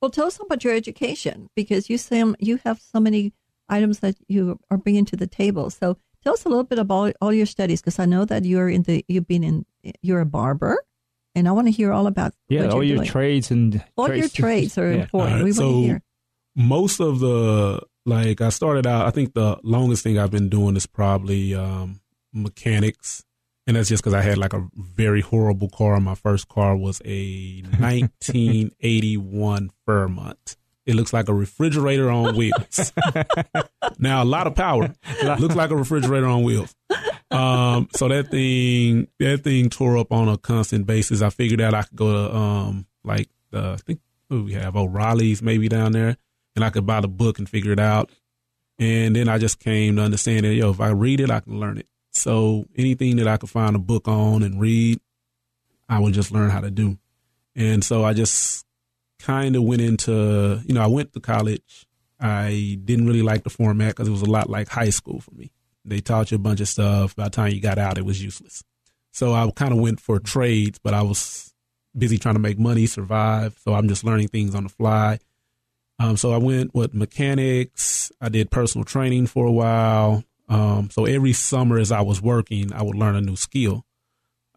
Well, 0.00 0.10
tell 0.10 0.26
us 0.26 0.38
about 0.40 0.62
your 0.62 0.74
education 0.74 1.48
because 1.56 1.88
you 1.88 1.98
say 1.98 2.22
you 2.38 2.58
have 2.64 2.80
so 2.80 3.00
many 3.00 3.32
items 3.68 4.00
that 4.00 4.16
you 4.28 4.58
are 4.70 4.76
bringing 4.76 5.04
to 5.06 5.16
the 5.16 5.26
table. 5.26 5.70
So 5.70 5.96
tell 6.22 6.34
us 6.34 6.44
a 6.44 6.48
little 6.48 6.64
bit 6.64 6.78
about 6.78 7.14
all 7.20 7.32
your 7.32 7.46
studies 7.46 7.80
because 7.80 7.98
I 7.98 8.04
know 8.04 8.24
that 8.24 8.44
you're 8.44 8.68
in 8.68 8.82
the 8.82 9.04
you've 9.08 9.26
been 9.26 9.44
in 9.44 9.66
you're 10.02 10.20
a 10.20 10.26
barber, 10.26 10.82
and 11.34 11.48
I 11.48 11.52
want 11.52 11.68
to 11.68 11.72
hear 11.72 11.92
all 11.92 12.06
about 12.06 12.34
yeah 12.48 12.68
all 12.68 12.82
your 12.82 12.98
doing. 12.98 13.08
trades 13.08 13.50
and 13.50 13.82
all 13.96 14.06
trades. 14.06 14.20
your 14.20 14.28
trades 14.46 14.78
are 14.78 14.92
yeah. 14.92 15.02
important. 15.02 15.36
Right, 15.36 15.44
we 15.44 15.52
so 15.52 15.64
want 15.64 15.74
to 15.76 15.86
hear. 15.86 16.02
Most 16.54 17.00
of 17.00 17.20
the 17.20 17.80
like 18.04 18.40
I 18.40 18.50
started 18.50 18.86
out. 18.86 19.06
I 19.06 19.10
think 19.10 19.34
the 19.34 19.58
longest 19.62 20.02
thing 20.02 20.18
I've 20.18 20.30
been 20.30 20.48
doing 20.48 20.76
is 20.76 20.86
probably 20.86 21.54
um, 21.54 22.00
mechanics. 22.32 23.24
And 23.66 23.76
that's 23.76 23.88
just 23.88 24.02
because 24.02 24.14
I 24.14 24.22
had 24.22 24.38
like 24.38 24.52
a 24.52 24.66
very 24.74 25.20
horrible 25.20 25.68
car. 25.68 25.98
My 26.00 26.14
first 26.14 26.48
car 26.48 26.76
was 26.76 27.02
a 27.04 27.62
1981 27.78 29.70
Fairmont. 29.84 30.56
It 30.84 30.94
looks 30.94 31.12
like 31.12 31.28
a 31.28 31.34
refrigerator 31.34 32.08
on 32.10 32.36
wheels. 32.36 32.92
now 33.98 34.22
a 34.22 34.24
lot 34.24 34.46
of 34.46 34.54
power. 34.54 34.94
looks 35.38 35.56
like 35.56 35.70
a 35.70 35.76
refrigerator 35.76 36.26
on 36.26 36.44
wheels. 36.44 36.76
Um, 37.32 37.88
so 37.92 38.06
that 38.06 38.30
thing, 38.30 39.08
that 39.18 39.42
thing 39.42 39.68
tore 39.68 39.98
up 39.98 40.12
on 40.12 40.28
a 40.28 40.38
constant 40.38 40.86
basis. 40.86 41.22
I 41.22 41.30
figured 41.30 41.60
out 41.60 41.74
I 41.74 41.82
could 41.82 41.96
go 41.96 42.12
to, 42.12 42.36
um, 42.36 42.86
like, 43.02 43.28
uh, 43.52 43.72
I 43.72 43.76
think 43.78 43.98
we 44.30 44.52
have 44.52 44.76
O'Reilly's 44.76 45.42
maybe 45.42 45.68
down 45.68 45.90
there 45.90 46.16
and 46.54 46.64
I 46.64 46.70
could 46.70 46.86
buy 46.86 47.00
the 47.00 47.08
book 47.08 47.38
and 47.38 47.48
figure 47.48 47.72
it 47.72 47.80
out. 47.80 48.10
And 48.78 49.16
then 49.16 49.28
I 49.28 49.38
just 49.38 49.58
came 49.58 49.96
to 49.96 50.02
understand 50.02 50.44
that, 50.44 50.54
yo, 50.54 50.70
if 50.70 50.80
I 50.80 50.90
read 50.90 51.20
it, 51.20 51.30
I 51.30 51.40
can 51.40 51.58
learn 51.58 51.78
it. 51.78 51.88
So 52.16 52.66
anything 52.76 53.16
that 53.16 53.28
I 53.28 53.36
could 53.36 53.50
find 53.50 53.76
a 53.76 53.80
book 53.80 54.08
on 54.08 54.42
and 54.42 54.60
read, 54.60 55.00
I 55.88 56.00
would 56.00 56.14
just 56.14 56.32
learn 56.32 56.50
how 56.50 56.60
to 56.60 56.70
do. 56.70 56.98
And 57.54 57.84
so 57.84 58.04
I 58.04 58.12
just 58.12 58.66
kind 59.18 59.56
of 59.56 59.62
went 59.62 59.82
into, 59.82 60.60
you 60.66 60.74
know, 60.74 60.82
I 60.82 60.86
went 60.86 61.12
to 61.12 61.20
college. 61.20 61.86
I 62.18 62.78
didn't 62.84 63.06
really 63.06 63.22
like 63.22 63.44
the 63.44 63.50
format 63.50 63.88
because 63.88 64.08
it 64.08 64.12
was 64.12 64.22
a 64.22 64.30
lot 64.30 64.48
like 64.48 64.68
high 64.68 64.90
school 64.90 65.20
for 65.20 65.32
me. 65.32 65.52
They 65.84 66.00
taught 66.00 66.30
you 66.30 66.36
a 66.36 66.40
bunch 66.40 66.60
of 66.60 66.68
stuff. 66.68 67.14
By 67.14 67.24
the 67.24 67.30
time 67.30 67.52
you 67.52 67.60
got 67.60 67.78
out, 67.78 67.98
it 67.98 68.04
was 68.04 68.22
useless. 68.22 68.64
So 69.12 69.32
I 69.32 69.50
kind 69.54 69.72
of 69.72 69.78
went 69.78 70.00
for 70.00 70.18
trades, 70.18 70.78
but 70.82 70.94
I 70.94 71.02
was 71.02 71.54
busy 71.96 72.18
trying 72.18 72.34
to 72.34 72.40
make 72.40 72.58
money, 72.58 72.86
survive. 72.86 73.56
So 73.62 73.74
I'm 73.74 73.88
just 73.88 74.04
learning 74.04 74.28
things 74.28 74.54
on 74.54 74.64
the 74.64 74.68
fly. 74.68 75.18
Um, 75.98 76.16
so 76.16 76.32
I 76.32 76.38
went 76.38 76.74
with 76.74 76.94
mechanics. 76.94 78.10
I 78.20 78.28
did 78.28 78.50
personal 78.50 78.84
training 78.84 79.26
for 79.26 79.46
a 79.46 79.52
while. 79.52 80.24
Um, 80.48 80.90
so 80.90 81.04
every 81.04 81.32
summer 81.32 81.78
as 81.78 81.90
I 81.90 82.00
was 82.02 82.22
working, 82.22 82.72
I 82.72 82.82
would 82.82 82.96
learn 82.96 83.16
a 83.16 83.20
new 83.20 83.36
skill. 83.36 83.84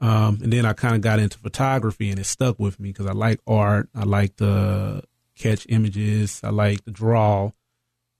Um, 0.01 0.39
and 0.41 0.53
then 0.53 0.65
I 0.65 0.73
kind 0.73 0.95
of 0.95 1.01
got 1.01 1.19
into 1.19 1.37
photography 1.39 2.09
and 2.09 2.19
it 2.19 2.25
stuck 2.25 2.57
with 2.59 2.79
me 2.79 2.89
because 2.89 3.05
I 3.05 3.11
like 3.11 3.39
art. 3.45 3.89
I 3.93 4.03
like 4.03 4.37
to 4.37 5.03
catch 5.35 5.65
images. 5.69 6.39
I 6.43 6.49
like 6.49 6.85
to 6.85 6.91
draw. 6.91 7.51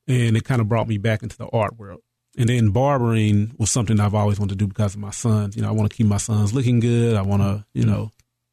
And 0.08 0.36
it 0.36 0.43
kind 0.43 0.60
of 0.62 0.67
brought 0.67 0.88
me 0.88 0.97
back 0.97 1.23
into 1.23 1.38
the 1.38 1.47
art 1.47 1.77
world. 1.77 2.01
And 2.38 2.49
then 2.49 2.69
barbering 2.71 3.53
was 3.58 3.69
something 3.71 3.99
I've 3.99 4.15
always 4.15 4.39
wanted 4.39 4.58
to 4.58 4.65
do 4.65 4.67
because 4.67 4.95
of 4.95 4.99
my 4.99 5.12
sons. 5.12 5.55
You 5.55 5.62
know, 5.62 5.69
I 5.69 5.71
want 5.71 5.89
to 5.89 5.95
keep 5.95 6.08
my 6.08 6.17
sons 6.17 6.53
looking 6.53 6.79
good. 6.79 7.15
I 7.15 7.21
want 7.21 7.41
to, 7.41 7.65
you 7.73 7.86
know, 7.86 8.12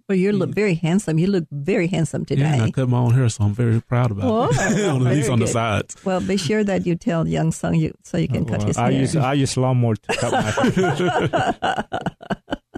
well, 0.08 0.16
you 0.16 0.32
look 0.32 0.50
very 0.50 0.74
handsome. 0.74 1.18
You 1.18 1.26
look 1.26 1.44
very 1.50 1.86
handsome 1.88 2.24
today. 2.24 2.42
Yeah, 2.56 2.64
I 2.64 2.70
cut 2.70 2.88
my 2.88 2.98
own 2.98 3.12
hair, 3.14 3.28
so 3.28 3.44
I'm 3.44 3.54
very 3.54 3.80
proud 3.82 4.10
about 4.12 4.24
Whoa, 4.30 4.48
it. 4.50 4.56
At 4.86 4.94
least 5.00 5.30
on 5.30 5.38
good. 5.38 5.48
the 5.48 5.52
sides. 5.52 5.96
Well, 6.04 6.20
be 6.20 6.36
sure 6.36 6.62
that 6.64 6.86
you 6.86 6.94
tell 6.94 7.26
young 7.26 7.50
Sung 7.52 7.74
you 7.74 7.92
so 8.04 8.16
you 8.16 8.28
can 8.28 8.44
oh, 8.44 8.46
cut 8.52 8.62
his 8.62 8.78
I 8.78 8.92
hair. 8.92 9.00
use 9.00 9.16
I 9.16 9.32
use 9.34 9.56
lawnmower 9.56 9.96
to 9.96 10.16
cut 10.16 10.32
my 10.32 10.42
hair. 10.42 11.84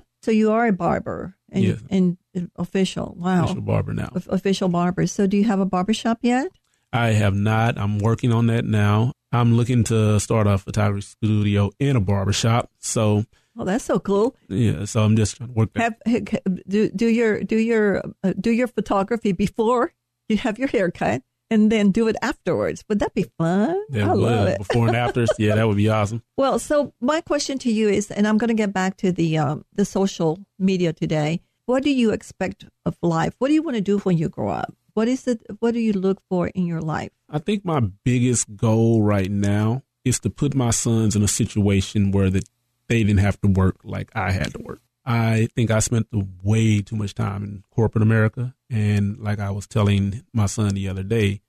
so 0.22 0.30
you 0.30 0.50
are 0.52 0.66
a 0.66 0.72
barber 0.72 1.34
and, 1.50 1.64
Yes. 1.64 1.80
and 1.90 2.16
official. 2.56 3.14
Wow, 3.18 3.44
Official 3.44 3.62
barber 3.62 3.94
now. 3.94 4.10
O- 4.14 4.22
official 4.34 4.68
barber. 4.68 5.06
So 5.06 5.26
do 5.26 5.36
you 5.36 5.44
have 5.44 5.60
a 5.60 5.66
barber 5.66 5.92
shop 5.94 6.18
yet? 6.22 6.48
I 6.92 7.08
have 7.08 7.34
not. 7.34 7.78
I'm 7.78 7.98
working 7.98 8.32
on 8.32 8.46
that 8.46 8.64
now. 8.64 9.12
I'm 9.30 9.54
looking 9.58 9.84
to 9.84 10.18
start 10.20 10.46
a 10.46 10.56
photography 10.56 11.02
studio 11.02 11.70
in 11.78 11.96
a 11.96 12.00
barber 12.00 12.32
shop. 12.32 12.70
So 12.78 13.24
Oh, 13.58 13.64
that's 13.64 13.84
so 13.84 13.98
cool. 13.98 14.36
yeah, 14.48 14.84
so 14.84 15.02
I'm 15.02 15.16
just 15.16 15.36
trying 15.36 15.48
to 15.48 15.54
work 15.54 15.72
that. 15.74 16.00
Have 16.06 16.24
do 16.68 16.88
do 16.90 17.06
your 17.06 17.42
do 17.42 17.56
your 17.56 18.02
uh, 18.22 18.32
do 18.40 18.50
your 18.52 18.68
photography 18.68 19.32
before 19.32 19.92
you 20.28 20.36
have 20.36 20.58
your 20.58 20.68
haircut, 20.68 21.22
and 21.50 21.72
then 21.72 21.90
do 21.90 22.06
it 22.06 22.16
afterwards. 22.22 22.84
Would 22.88 23.00
that 23.00 23.14
be 23.14 23.24
fun? 23.36 23.76
That 23.90 24.04
I 24.04 24.14
would, 24.14 24.22
love 24.22 24.48
it. 24.48 24.58
before 24.58 24.86
and 24.86 24.96
afters. 24.96 25.30
Yeah, 25.38 25.56
that 25.56 25.66
would 25.66 25.76
be 25.76 25.88
awesome. 25.88 26.22
Well, 26.36 26.58
so 26.58 26.94
my 27.00 27.20
question 27.20 27.58
to 27.60 27.72
you 27.72 27.88
is, 27.88 28.10
and 28.10 28.28
I'm 28.28 28.38
going 28.38 28.48
to 28.48 28.54
get 28.54 28.72
back 28.72 28.96
to 28.98 29.10
the 29.10 29.38
um, 29.38 29.64
the 29.74 29.84
social 29.84 30.38
media 30.58 30.92
today. 30.92 31.40
What 31.66 31.82
do 31.82 31.90
you 31.90 32.12
expect 32.12 32.64
of 32.86 32.96
life? 33.02 33.34
What 33.38 33.48
do 33.48 33.54
you 33.54 33.62
want 33.62 33.74
to 33.76 33.82
do 33.82 33.98
when 33.98 34.16
you 34.16 34.28
grow 34.28 34.48
up? 34.50 34.72
What 34.94 35.08
is 35.08 35.26
it? 35.26 35.42
What 35.58 35.74
do 35.74 35.80
you 35.80 35.92
look 35.92 36.22
for 36.28 36.48
in 36.48 36.64
your 36.66 36.80
life? 36.80 37.10
I 37.28 37.38
think 37.38 37.64
my 37.64 37.80
biggest 37.80 38.56
goal 38.56 39.02
right 39.02 39.30
now 39.30 39.82
is 40.04 40.18
to 40.20 40.30
put 40.30 40.54
my 40.54 40.70
sons 40.70 41.14
in 41.14 41.22
a 41.22 41.28
situation 41.28 42.10
where 42.12 42.30
that 42.30 42.48
they 42.88 43.04
didn't 43.04 43.20
have 43.20 43.40
to 43.40 43.48
work 43.48 43.76
like 43.84 44.10
I 44.14 44.32
had 44.32 44.52
to 44.52 44.58
work. 44.62 44.80
I 45.04 45.48
think 45.54 45.70
I 45.70 45.78
spent 45.78 46.10
the 46.10 46.26
way 46.42 46.82
too 46.82 46.96
much 46.96 47.14
time 47.14 47.42
in 47.42 47.64
corporate 47.70 48.02
America, 48.02 48.54
and 48.68 49.18
like 49.18 49.38
I 49.38 49.50
was 49.50 49.66
telling 49.66 50.22
my 50.34 50.46
Sung 50.46 50.70
the 50.70 50.88
other 50.88 51.02
day, 51.02 51.40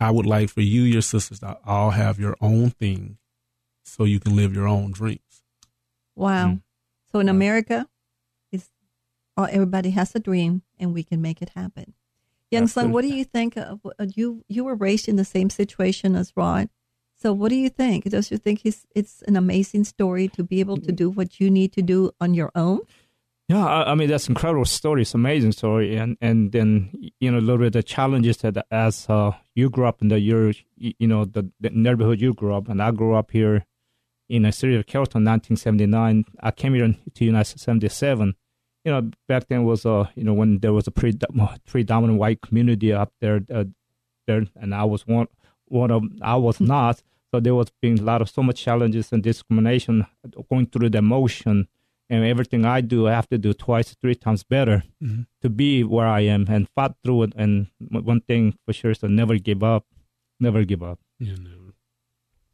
I 0.00 0.10
would 0.10 0.26
like 0.26 0.48
for 0.48 0.62
you, 0.62 0.82
your 0.82 1.02
sisters, 1.02 1.40
to 1.40 1.58
all 1.66 1.90
have 1.90 2.18
your 2.18 2.36
own 2.40 2.70
thing, 2.70 3.18
so 3.84 4.04
you 4.04 4.20
can 4.20 4.36
live 4.36 4.54
your 4.54 4.66
own 4.66 4.92
dreams. 4.92 5.42
Wow. 6.16 6.46
Mm. 6.46 6.62
So 7.12 7.18
in 7.18 7.28
America, 7.28 7.86
it's 8.52 8.70
all, 9.36 9.48
everybody 9.50 9.90
has 9.90 10.14
a 10.14 10.20
dream, 10.20 10.62
and 10.78 10.94
we 10.94 11.02
can 11.02 11.20
make 11.20 11.42
it 11.42 11.50
happen. 11.50 11.94
Young 12.50 12.62
That's 12.62 12.72
son, 12.72 12.92
what 12.92 13.02
do 13.02 13.08
you 13.08 13.24
think? 13.24 13.58
Of, 13.58 13.80
uh, 13.84 14.06
you 14.14 14.44
you 14.48 14.64
were 14.64 14.74
raised 14.74 15.08
in 15.08 15.16
the 15.16 15.24
same 15.24 15.50
situation 15.50 16.16
as 16.16 16.32
Rod. 16.34 16.70
So 17.20 17.32
what 17.32 17.48
do 17.48 17.56
you 17.56 17.68
think? 17.68 18.04
Does 18.04 18.30
you 18.30 18.38
think 18.38 18.64
it's 18.64 19.22
an 19.22 19.36
amazing 19.36 19.84
story 19.84 20.28
to 20.28 20.44
be 20.44 20.60
able 20.60 20.76
to 20.76 20.92
do 20.92 21.10
what 21.10 21.40
you 21.40 21.50
need 21.50 21.72
to 21.72 21.82
do 21.82 22.12
on 22.20 22.32
your 22.32 22.52
own? 22.54 22.80
Yeah, 23.48 23.66
I, 23.66 23.92
I 23.92 23.94
mean 23.96 24.08
that's 24.08 24.28
incredible 24.28 24.66
story. 24.66 25.02
It's 25.02 25.14
amazing 25.14 25.52
story, 25.52 25.96
and 25.96 26.16
and 26.20 26.52
then 26.52 26.90
you 27.18 27.30
know 27.30 27.38
a 27.38 27.40
little 27.40 27.58
bit 27.58 27.72
the 27.72 27.82
challenges 27.82 28.36
that 28.38 28.64
as 28.70 29.06
uh, 29.08 29.32
you 29.54 29.70
grew 29.70 29.86
up 29.86 30.02
in 30.02 30.08
the 30.08 30.20
year, 30.20 30.52
you 30.76 31.08
know 31.08 31.24
the, 31.24 31.50
the 31.58 31.70
neighborhood 31.70 32.20
you 32.20 32.34
grew 32.34 32.54
up, 32.54 32.68
and 32.68 32.82
I 32.82 32.90
grew 32.90 33.14
up 33.14 33.30
here 33.30 33.64
in 34.28 34.44
a 34.44 34.52
city 34.52 34.76
of 34.76 34.86
Carrollton, 34.86 35.24
1979. 35.24 36.24
I 36.40 36.50
came 36.50 36.74
here 36.74 36.94
to 37.14 37.24
United 37.24 37.58
77. 37.58 38.34
You 38.84 38.92
know, 38.92 39.10
back 39.26 39.48
then 39.48 39.64
was 39.64 39.86
uh 39.86 40.08
you 40.14 40.24
know 40.24 40.34
when 40.34 40.58
there 40.58 40.74
was 40.74 40.86
a 40.86 40.90
pre- 40.90 41.18
predominant 41.66 42.18
white 42.18 42.42
community 42.42 42.92
up 42.92 43.12
there, 43.20 43.40
uh, 43.52 43.64
there, 44.26 44.44
and 44.56 44.74
I 44.74 44.84
was 44.84 45.06
one 45.06 45.26
one 45.70 45.90
of 45.90 46.02
I 46.22 46.36
was 46.36 46.60
not, 46.60 47.02
So 47.30 47.40
there 47.40 47.54
was 47.54 47.68
being 47.82 47.98
a 47.98 48.02
lot 48.02 48.22
of 48.22 48.30
so 48.30 48.42
much 48.42 48.62
challenges 48.62 49.12
and 49.12 49.22
discrimination 49.22 50.06
going 50.48 50.66
through 50.66 50.88
the 50.90 51.02
motion. 51.02 51.68
And 52.08 52.24
everything 52.24 52.64
I 52.64 52.80
do, 52.80 53.06
I 53.06 53.12
have 53.12 53.28
to 53.28 53.36
do 53.36 53.52
twice, 53.52 53.94
three 54.00 54.14
times 54.14 54.42
better 54.44 54.82
Mhm. 55.04 55.26
to 55.42 55.50
be 55.50 55.84
where 55.84 56.06
I 56.06 56.20
am 56.20 56.46
and 56.48 56.66
fought 56.74 56.96
through 57.04 57.24
it. 57.24 57.32
And 57.36 57.66
one 57.90 58.22
thing 58.22 58.54
for 58.64 58.72
sure 58.72 58.92
is 58.92 58.98
to 59.00 59.08
never 59.08 59.36
give 59.36 59.62
up, 59.62 59.84
never 60.40 60.64
give 60.64 60.82
up. 60.82 61.00
You 61.18 61.36
know. 61.36 61.74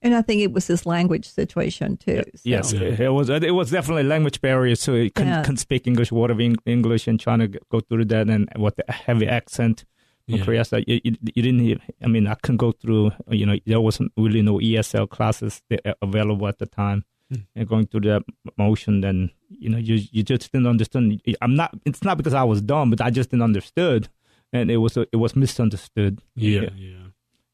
And 0.02 0.12
I 0.14 0.22
think 0.22 0.42
it 0.42 0.52
was 0.52 0.66
this 0.66 0.84
language 0.86 1.26
situation 1.26 1.96
too. 1.96 2.22
so- 2.34 2.40
Yes, 2.44 2.72
Yeah. 2.72 2.80
it 3.06 3.12
was. 3.12 3.30
It 3.30 3.54
was 3.54 3.70
definitely 3.70 4.02
language 4.02 4.40
barrier. 4.40 4.74
So 4.74 4.94
you 4.96 5.10
couldn't, 5.10 5.32
Yeah. 5.32 5.42
couldn't 5.42 5.58
speak 5.58 5.86
English, 5.86 6.10
word 6.10 6.32
of 6.32 6.40
English, 6.66 7.06
and 7.08 7.20
trying 7.20 7.38
to 7.38 7.48
go 7.70 7.78
through 7.78 8.06
that 8.06 8.28
and 8.28 8.48
with 8.58 8.74
the 8.76 8.84
heavy 8.92 9.28
accent 9.28 9.84
from 10.26 10.38
Yeah. 10.38 10.44
Korea. 10.44 10.64
So 10.64 10.76
you, 10.86 11.00
you, 11.04 11.16
you 11.34 11.42
didn't. 11.42 11.60
Even, 11.60 11.82
I 12.02 12.08
mean, 12.08 12.26
I 12.26 12.34
couldn't 12.34 12.58
go 12.58 12.72
through. 12.72 13.12
You 13.28 13.46
know, 13.46 13.58
there 13.66 13.80
wasn't 13.80 14.12
really 14.16 14.42
no 14.42 14.58
ESL 14.58 15.08
classes 15.10 15.62
available 16.02 16.46
at 16.48 16.58
the 16.58 16.66
time. 16.66 17.04
Hmm. 17.30 17.40
And 17.56 17.68
going 17.68 17.86
through 17.86 18.00
that 18.02 18.22
motion, 18.58 19.00
then 19.00 19.30
you 19.48 19.68
know, 19.70 19.78
you 19.78 20.00
you 20.12 20.22
just 20.22 20.52
didn't 20.52 20.66
understand. 20.66 21.20
I'm 21.40 21.54
not. 21.54 21.74
It's 21.84 22.02
not 22.02 22.16
because 22.18 22.34
I 22.34 22.44
was 22.44 22.60
dumb, 22.60 22.90
but 22.90 23.00
I 23.00 23.10
just 23.10 23.30
didn't 23.30 23.42
understood, 23.44 24.08
and 24.52 24.70
it 24.70 24.76
was 24.78 24.96
it 24.96 25.16
was 25.16 25.34
misunderstood. 25.34 26.20
Yeah, 26.34 26.68
yeah. 26.76 27.08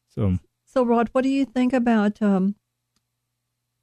So 0.09 0.37
So, 0.65 0.85
Rod, 0.85 1.09
what 1.13 1.23
do 1.23 1.29
you 1.29 1.45
think 1.45 1.71
about 1.73 2.21
um, 2.21 2.55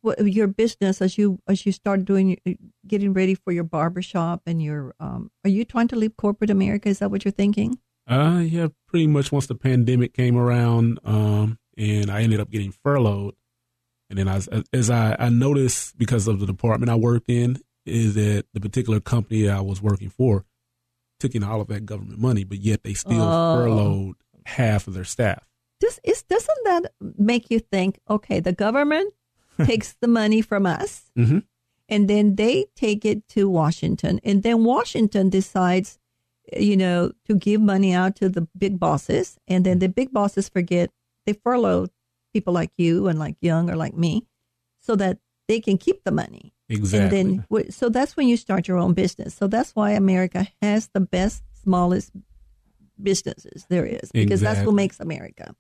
what, 0.03 0.19
your 0.27 0.47
business 0.47 1.01
as 1.03 1.17
you 1.19 1.39
as 1.49 1.65
you 1.67 1.73
start 1.73 2.05
doing 2.05 2.39
getting 2.87 3.13
ready 3.13 3.35
for 3.35 3.53
your 3.53 3.65
barbershop 3.65 4.43
and 4.47 4.63
your 4.63 4.95
um, 5.01 5.31
are 5.45 5.51
you 5.51 5.65
trying 5.65 5.89
to 5.89 5.97
leave 5.97 6.17
corporate 6.17 6.51
America? 6.51 6.89
Is 6.89 6.99
that 6.99 7.11
what 7.11 7.25
you're 7.25 7.33
thinking? 7.33 7.79
Uh, 8.09 8.41
yeah, 8.45 8.69
pretty 8.87 9.07
much 9.07 9.31
once 9.31 9.47
the 9.47 9.55
pandemic 9.55 10.15
came 10.15 10.37
around, 10.37 10.99
um, 11.05 11.59
and 11.77 12.11
I 12.11 12.23
ended 12.23 12.41
up 12.41 12.51
getting 12.51 12.73
furloughed. 12.73 13.35
And 14.11 14.19
then 14.19 14.29
as, 14.29 14.49
as 14.73 14.89
I, 14.91 15.15
I 15.19 15.29
noticed 15.29 15.99
because 15.99 16.27
of 16.27 16.41
the 16.41 16.47
department 16.47 16.91
I 16.91 16.95
worked 16.95 17.29
in 17.29 17.59
is 17.85 18.15
that 18.15 18.45
the 18.55 18.61
particular 18.61 19.01
company 19.01 19.49
I 19.49 19.61
was 19.61 19.83
working 19.83 20.09
for 20.09 20.45
took 21.21 21.35
in 21.35 21.45
all 21.45 21.61
of 21.61 21.69
that 21.69 21.85
government 21.85 22.19
money, 22.19 22.45
but 22.45 22.59
yet 22.59 22.83
they 22.85 22.95
still 22.95 23.21
Oh. 23.21 23.57
furloughed 23.57 24.15
half 24.47 24.87
of 24.89 24.95
their 24.95 25.05
staff. 25.05 25.47
Does 25.81 26.01
is 26.03 26.23
doesn't 26.23 26.65
that 26.65 26.93
make 27.19 27.51
you 27.51 27.59
think? 27.61 28.01
Okay, 28.09 28.41
the 28.41 28.53
government 28.53 29.13
takes 29.65 29.93
the 30.01 30.09
money 30.09 30.41
from 30.41 30.65
us, 30.65 31.11
Mm-hmm. 31.19 31.39
and 31.91 32.09
then 32.09 32.37
they 32.37 32.67
take 32.75 33.05
it 33.05 33.29
to 33.29 33.49
Washington, 33.51 34.21
and 34.25 34.43
then 34.43 34.65
Washington 34.65 35.29
decides, 35.29 35.99
you 36.57 36.77
know, 36.77 37.13
to 37.27 37.35
give 37.35 37.61
money 37.61 37.93
out 37.93 38.17
to 38.17 38.29
the 38.29 38.49
big 38.57 38.79
bosses, 38.79 39.39
and 39.49 39.65
then 39.65 39.79
the 39.79 39.89
big 39.89 40.13
bosses 40.13 40.49
forget 40.49 40.91
they 41.27 41.33
furlough 41.33 41.89
people 42.33 42.53
like 42.53 42.71
you 42.77 43.09
and 43.09 43.19
like 43.19 43.37
Young 43.41 43.71
or 43.71 43.77
like 43.77 43.95
me, 43.95 44.27
so 44.81 44.97
that 44.97 45.19
they 45.49 45.61
can 45.61 45.79
keep 45.79 46.05
the 46.05 46.13
money. 46.13 46.53
Exactly. 46.69 47.21
And 47.21 47.45
then, 47.51 47.71
so 47.71 47.89
that's 47.89 48.17
when 48.17 48.29
you 48.29 48.37
start 48.37 48.69
your 48.69 48.77
own 48.77 48.93
business. 48.93 49.35
So 49.35 49.47
that's 49.47 49.73
why 49.73 49.93
America 49.93 50.47
has 50.61 50.91
the 50.93 51.01
best, 51.01 51.43
smallest 51.63 52.13
businesses 53.03 53.65
there 53.69 53.87
is, 53.87 54.11
because 54.13 54.41
that's 54.41 54.65
what 54.67 54.75
makes 54.75 55.01
America. 55.01 55.55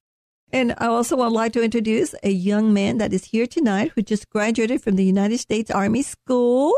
And 0.53 0.74
I 0.79 0.87
also 0.87 1.16
would 1.16 1.29
like 1.29 1.53
to 1.53 1.62
introduce 1.62 2.14
a 2.22 2.31
young 2.31 2.72
man 2.72 2.98
that 2.98 3.12
is 3.12 3.24
here 3.24 3.46
tonight 3.46 3.92
who 3.94 4.03
just 4.03 4.29
graduated 4.31 4.83
from 4.83 4.96
the 4.96 5.05
United 5.05 5.38
States 5.38 5.70
Army 5.70 6.03
School 6.03 6.74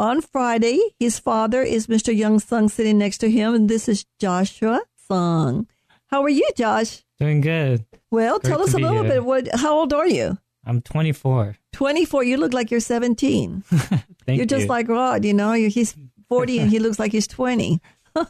on 0.00 0.22
Friday. 0.22 0.80
His 0.98 1.18
father 1.20 1.62
is 1.62 1.86
Mr. 1.86 2.16
Young 2.16 2.40
Sung 2.40 2.68
sitting 2.68 2.98
next 2.98 3.18
to 3.18 3.30
him, 3.30 3.54
and 3.54 3.68
this 3.68 3.88
is 3.88 4.06
Joshua 4.18 4.80
Sung. 5.06 5.68
How 6.06 6.22
are 6.22 6.28
you, 6.30 6.48
Josh? 6.56 7.04
Doing 7.20 7.42
good. 7.42 7.84
Well, 8.10 8.38
Great 8.40 8.50
tell 8.50 8.62
us 8.62 8.74
a 8.74 8.78
little 8.78 9.02
here. 9.02 9.12
bit. 9.12 9.24
What? 9.24 9.48
How 9.54 9.78
old 9.78 9.92
are 9.92 10.08
you? 10.08 10.38
I'm 10.64 10.80
24. 10.80 11.56
24. 11.72 12.24
You 12.24 12.36
look 12.38 12.52
like 12.54 12.70
you're 12.70 12.80
17. 12.80 13.60
Thank 13.70 14.02
You're 14.36 14.46
just 14.46 14.62
you. 14.62 14.68
like 14.68 14.88
Rod, 14.88 15.24
you 15.24 15.32
know, 15.34 15.52
he's 15.52 15.94
40 16.28 16.58
and 16.58 16.70
he 16.70 16.78
looks 16.78 16.98
like 16.98 17.12
he's 17.12 17.26
20. 17.26 17.80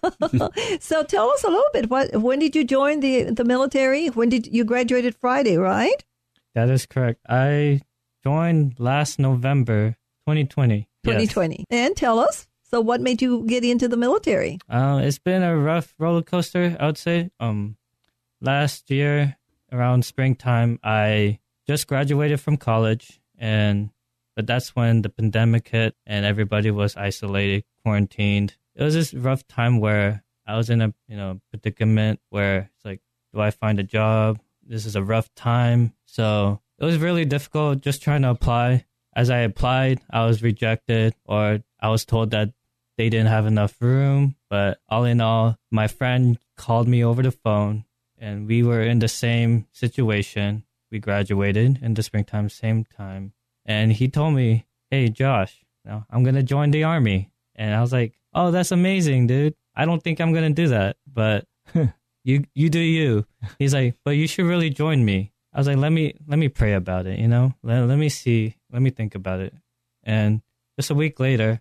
so 0.81 1.03
tell 1.05 1.31
us 1.31 1.45
a 1.45 1.49
little 1.49 1.65
bit. 1.73 1.89
What? 1.91 2.15
When 2.17 2.39
did 2.39 2.55
you 2.55 2.65
join 2.65 3.01
the 3.01 3.25
the 3.31 3.45
military? 3.45 4.09
When 4.09 4.29
did 4.29 4.47
you 4.47 4.65
graduated 4.65 5.15
Friday? 5.17 5.57
Right? 5.57 6.05
that 6.55 6.69
is 6.69 6.85
correct. 6.87 7.21
I 7.29 7.81
joined 8.25 8.75
last 8.79 9.19
November 9.19 9.97
2020. 10.27 10.87
Yes. 11.05 11.15
2020. 11.15 11.65
And 11.71 11.97
tell 11.97 12.19
us. 12.19 12.47
So 12.63 12.81
what 12.81 13.01
made 13.01 13.21
you 13.21 13.45
get 13.47 13.65
into 13.65 13.89
the 13.89 13.97
military? 13.97 14.59
Uh, 14.69 15.01
it's 15.03 15.19
been 15.19 15.43
a 15.43 15.57
rough 15.57 15.93
roller 15.99 16.23
coaster, 16.23 16.77
I 16.79 16.87
would 16.87 16.99
say. 16.99 17.31
Um, 17.41 17.77
last 18.41 18.91
year 18.91 19.37
around 19.73 20.05
springtime, 20.05 20.79
I 20.85 21.41
just 21.67 21.89
graduated 21.89 22.41
from 22.41 22.57
college, 22.57 23.21
and 23.37 23.91
but 24.37 24.47
that's 24.47 24.77
when 24.77 25.03
the 25.03 25.09
pandemic 25.09 25.69
hit 25.69 25.97
and 26.07 26.25
everybody 26.25 26.71
was 26.71 26.97
isolated, 26.97 27.65
quarantined. 27.83 28.57
It 28.77 28.85
was 28.85 28.95
this 28.95 29.13
rough 29.13 29.47
time 29.49 29.81
where 29.81 30.23
I 30.47 30.57
was 30.57 30.71
in 30.71 30.81
a 30.81 30.95
you 31.09 31.17
know 31.17 31.41
predicament 31.51 32.21
where 32.31 32.71
it's 32.77 32.85
like, 32.85 33.01
do 33.35 33.41
I 33.41 33.51
find 33.51 33.81
a 33.81 33.85
job? 33.85 34.39
This 34.65 34.87
is 34.87 34.95
a 34.95 35.03
rough 35.03 35.29
time, 35.35 35.93
so 36.07 36.61
it 36.79 36.85
was 36.85 36.99
really 36.99 37.25
difficult 37.25 37.81
just 37.81 38.01
trying 38.01 38.23
to 38.23 38.31
apply. 38.31 38.85
As 39.15 39.31
I 39.31 39.39
applied, 39.39 40.01
I 40.11 40.27
was 40.27 40.43
rejected, 40.43 41.15
or 41.25 41.61
I 41.81 41.89
was 41.89 42.05
told 42.05 42.31
that 42.31 42.51
they 42.97 43.09
didn't 43.09 43.29
have 43.29 43.47
enough 43.47 43.77
room. 43.81 44.37
But 44.49 44.79
all 44.89 45.05
in 45.05 45.21
all, 45.21 45.57
my 45.71 45.89
friend 45.89 46.39
called 46.57 46.87
me 46.87 47.03
over 47.03 47.23
the 47.23 47.31
phone 47.31 47.85
and 48.19 48.47
we 48.47 48.63
were 48.63 48.83
in 48.83 48.99
the 48.99 49.09
same 49.09 49.67
situation. 49.73 50.65
We 50.91 50.99
graduated 50.99 51.79
in 51.83 51.95
the 51.95 52.03
springtime, 52.03 52.51
same 52.51 52.85
time. 52.85 53.33
And 53.65 53.93
he 53.93 54.09
told 54.09 54.35
me, 54.35 54.67
Hey, 54.91 55.09
Josh, 55.09 55.65
I'm 55.89 56.23
going 56.23 56.35
to 56.35 56.43
join 56.43 56.73
the 56.73 56.85
army. 56.85 57.31
And 57.57 57.75
I 57.75 57.81
was 57.81 57.93
like, 57.93 58.15
Oh, 58.35 58.51
that's 58.51 58.71
amazing, 58.71 59.27
dude. 59.27 59.55
I 59.75 59.87
don't 59.87 60.03
think 60.03 60.21
I'm 60.21 60.33
going 60.33 60.55
to 60.55 60.63
do 60.63 60.69
that, 60.69 60.97
but 61.11 61.47
you, 62.25 62.45
you 62.55 62.69
do 62.69 62.81
you. 62.81 63.25
He's 63.59 63.73
like, 63.73 63.95
but 64.05 64.11
you 64.11 64.27
should 64.27 64.45
really 64.45 64.69
join 64.69 65.05
me. 65.05 65.33
I 65.53 65.59
was 65.59 65.67
like, 65.67 65.77
let 65.79 65.91
me, 65.91 66.15
let 66.27 66.39
me 66.39 66.49
pray 66.49 66.75
about 66.75 67.07
it, 67.07 67.19
you 67.19 67.27
know, 67.29 67.55
let, 67.63 67.81
let 67.87 67.99
me 67.99 68.09
see, 68.09 68.57
let 68.73 68.81
me 68.83 68.91
think 68.91 69.15
about 69.15 69.41
it. 69.41 69.53
And 70.05 70.43
just 70.79 70.91
a 70.91 70.95
week 70.95 71.19
later, 71.21 71.61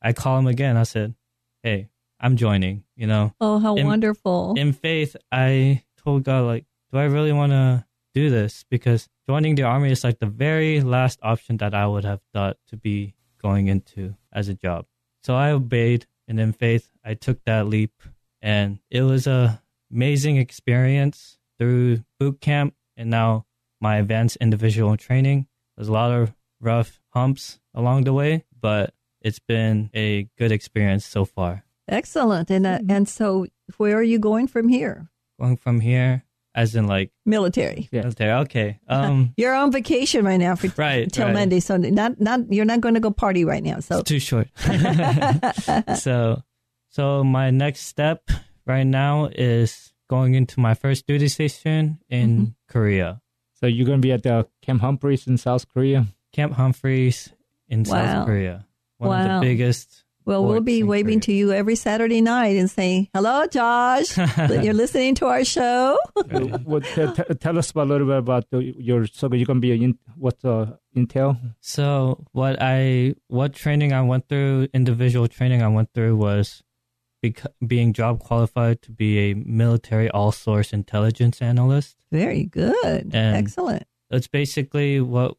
I 0.00 0.12
call 0.12 0.38
him 0.38 0.46
again. 0.46 0.76
I 0.76 0.82
said, 0.84 1.14
"Hey, 1.62 1.88
I'm 2.20 2.36
joining." 2.36 2.84
You 2.96 3.06
know, 3.06 3.34
Oh, 3.40 3.58
how 3.58 3.74
In- 3.76 3.86
wonderful. 3.86 4.54
in 4.56 4.72
faith, 4.72 5.16
I 5.32 5.82
told 6.02 6.24
God, 6.24 6.44
like, 6.46 6.66
do 6.92 6.98
I 6.98 7.04
really 7.04 7.32
want 7.32 7.52
to 7.52 7.84
do 8.14 8.30
this? 8.30 8.64
Because 8.70 9.08
joining 9.26 9.54
the 9.54 9.62
army 9.64 9.90
is 9.90 10.04
like 10.04 10.18
the 10.18 10.26
very 10.26 10.80
last 10.82 11.18
option 11.22 11.56
that 11.58 11.74
I 11.74 11.86
would 11.86 12.04
have 12.04 12.20
thought 12.32 12.58
to 12.68 12.76
be 12.76 13.14
going 13.40 13.66
into 13.68 14.14
as 14.32 14.48
a 14.48 14.54
job. 14.54 14.86
So 15.22 15.34
I 15.34 15.50
obeyed, 15.50 16.06
and 16.28 16.38
in 16.38 16.52
faith, 16.52 16.90
I 17.04 17.14
took 17.14 17.42
that 17.44 17.66
leap, 17.66 17.92
and 18.42 18.78
it 18.90 19.02
was 19.02 19.26
a 19.26 19.62
amazing 19.90 20.36
experience 20.36 21.38
through 21.58 22.04
boot 22.20 22.40
camp 22.40 22.74
and 22.96 23.10
now 23.10 23.46
my 23.80 23.96
advanced 23.96 24.36
individual 24.40 24.96
training. 24.96 25.46
There's 25.76 25.88
a 25.88 25.92
lot 25.92 26.12
of 26.12 26.32
rough 26.60 27.00
humps 27.10 27.58
along 27.74 28.04
the 28.04 28.12
way, 28.12 28.44
but 28.60 28.94
it's 29.20 29.38
been 29.40 29.90
a 29.94 30.28
good 30.38 30.52
experience 30.52 31.04
so 31.04 31.24
far. 31.24 31.64
Excellent. 31.88 32.50
And 32.50 32.66
uh, 32.66 32.78
and 32.88 33.08
so 33.08 33.46
where 33.76 33.96
are 33.96 34.02
you 34.02 34.18
going 34.18 34.46
from 34.46 34.68
here? 34.68 35.08
Going 35.40 35.56
from 35.56 35.80
here, 35.80 36.22
as 36.54 36.74
in 36.76 36.86
like 36.86 37.10
Military. 37.26 37.88
Yeah. 37.90 38.02
military. 38.02 38.32
Okay. 38.42 38.78
Um, 38.88 39.34
You're 39.36 39.54
on 39.54 39.72
vacation 39.72 40.24
right 40.24 40.36
now 40.38 40.54
for 40.56 40.68
Right, 40.76 41.10
till 41.10 41.26
right. 41.26 41.34
Monday. 41.34 41.60
So 41.60 41.76
not 41.76 42.20
not 42.20 42.52
you're 42.52 42.64
not 42.64 42.80
going 42.80 42.94
to 42.94 43.00
go 43.00 43.10
party 43.10 43.44
right 43.44 43.62
now. 43.62 43.80
So 43.80 43.98
it's 43.98 44.08
too 44.08 44.20
short. 44.20 44.48
so, 45.98 46.42
so 46.88 47.24
my 47.24 47.50
next 47.50 47.86
step 47.86 48.30
right 48.66 48.86
now 48.86 49.26
is 49.34 49.92
going 50.08 50.34
into 50.34 50.60
my 50.60 50.74
first 50.74 51.06
duty 51.06 51.28
station 51.28 51.98
in 52.08 52.30
Mm-hmm. 52.30 52.44
Korea, 52.68 53.20
so 53.60 53.66
you're 53.66 53.86
gonna 53.86 53.98
be 53.98 54.12
at 54.12 54.22
the 54.22 54.46
Camp 54.62 54.80
Humphreys 54.80 55.26
in 55.26 55.36
South 55.38 55.68
Korea. 55.68 56.06
Camp 56.32 56.54
Humphreys 56.54 57.30
in 57.68 57.84
Wow. 57.84 57.92
South 57.92 58.26
Korea. 58.26 58.66
One 58.98 59.20
of 59.30 59.40
the 59.40 59.46
biggest. 59.46 60.02
Well, 60.26 60.42
we'll 60.46 60.62
be 60.62 60.82
waving 60.82 61.20
Korea. 61.20 61.26
to 61.26 61.32
you 61.34 61.52
every 61.52 61.76
Saturday 61.76 62.20
night 62.22 62.56
and 62.56 62.70
saying, 62.70 63.08
"Hello, 63.12 63.46
Josh. 63.46 64.16
You're 64.48 64.72
listening 64.72 65.14
to 65.16 65.26
our 65.26 65.44
show." 65.44 65.98
what, 66.64 66.82
t- 66.84 67.06
t- 67.14 67.34
tell 67.38 67.58
us 67.58 67.70
about, 67.70 67.88
a 67.88 67.90
little 67.90 68.06
bit 68.06 68.16
about 68.18 68.48
the, 68.50 68.62
your 68.62 69.06
so 69.06 69.28
you're 69.32 69.44
gonna 69.44 69.60
be 69.60 69.72
in, 69.72 69.98
what 70.16 70.42
uh, 70.44 70.66
intel. 70.96 71.38
So 71.60 72.24
what 72.32 72.56
I 72.60 73.14
what 73.28 73.52
training 73.54 73.92
I 73.92 74.00
went 74.00 74.26
through, 74.28 74.68
individual 74.72 75.28
training 75.28 75.62
I 75.62 75.68
went 75.68 75.92
through 75.92 76.16
was 76.16 76.62
bec- 77.32 77.52
being 77.66 77.92
job 77.92 78.20
qualified 78.20 78.82
to 78.82 78.92
be 78.92 79.18
a 79.30 79.34
military 79.34 80.08
all 80.10 80.32
source 80.32 80.72
intelligence 80.72 81.40
analyst. 81.42 81.96
Very 82.12 82.44
good. 82.44 83.10
And- 83.14 83.36
Excellent. 83.36 83.84
It's 84.10 84.28
basically 84.28 85.00
what 85.00 85.36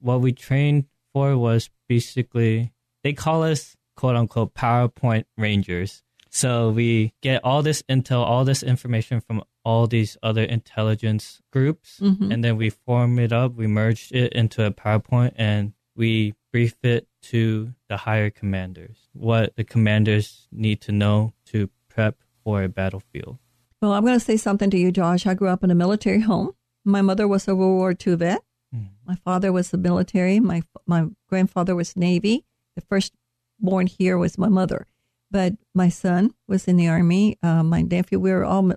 what 0.00 0.20
we 0.20 0.32
trained 0.32 0.84
for 1.12 1.36
was 1.38 1.70
basically 1.88 2.72
they 3.04 3.12
call 3.12 3.42
us 3.42 3.76
quote 3.96 4.16
unquote 4.16 4.54
PowerPoint 4.54 5.24
rangers. 5.36 6.02
So 6.30 6.70
we 6.70 7.14
get 7.22 7.42
all 7.42 7.62
this 7.62 7.82
intel, 7.88 8.20
all 8.22 8.44
this 8.44 8.62
information 8.62 9.20
from 9.20 9.42
all 9.64 9.86
these 9.86 10.16
other 10.22 10.44
intelligence 10.44 11.40
groups, 11.52 11.98
Mhm. 12.00 12.32
and 12.32 12.44
then 12.44 12.56
we 12.56 12.68
form 12.70 13.18
it 13.18 13.32
up. 13.32 13.54
We 13.54 13.66
merge 13.66 14.12
it 14.12 14.32
into 14.34 14.64
a 14.64 14.70
PowerPoint, 14.70 15.32
and 15.36 15.72
we 15.98 16.34
brief 16.52 16.76
it 16.82 17.08
to 17.20 17.74
the 17.88 17.96
higher 17.98 18.30
commanders. 18.30 18.96
What 19.12 19.56
the 19.56 19.64
commanders 19.64 20.46
need 20.52 20.80
to 20.82 20.92
know 20.92 21.34
to 21.46 21.68
prep 21.88 22.16
for 22.44 22.62
a 22.62 22.68
battlefield. 22.68 23.38
Well, 23.82 23.92
I'm 23.92 24.04
going 24.04 24.18
to 24.18 24.24
say 24.24 24.36
something 24.36 24.70
to 24.70 24.78
you, 24.78 24.90
Josh. 24.92 25.26
I 25.26 25.34
grew 25.34 25.48
up 25.48 25.62
in 25.64 25.70
a 25.70 25.74
military 25.74 26.20
home. 26.20 26.52
My 26.84 27.02
mother 27.02 27.28
was 27.28 27.46
a 27.48 27.54
World 27.54 27.76
War 27.76 27.94
II 28.06 28.14
vet. 28.14 28.42
Mhm. 28.74 28.88
My 29.06 29.16
father 29.16 29.52
was 29.52 29.70
the 29.70 29.78
military. 29.78 30.40
My 30.40 30.62
my 30.86 31.08
grandfather 31.28 31.74
was 31.74 31.96
Navy. 31.96 32.44
The 32.76 32.82
first 32.82 33.12
born 33.58 33.86
here 33.86 34.16
was 34.18 34.38
my 34.38 34.48
mother, 34.48 34.86
but 35.30 35.54
my 35.74 35.88
son 35.88 36.34
was 36.46 36.68
in 36.68 36.76
the 36.76 36.88
army. 36.88 37.38
Uh, 37.42 37.62
my 37.62 37.82
nephew, 37.82 38.20
we 38.20 38.30
were 38.30 38.44
all. 38.44 38.72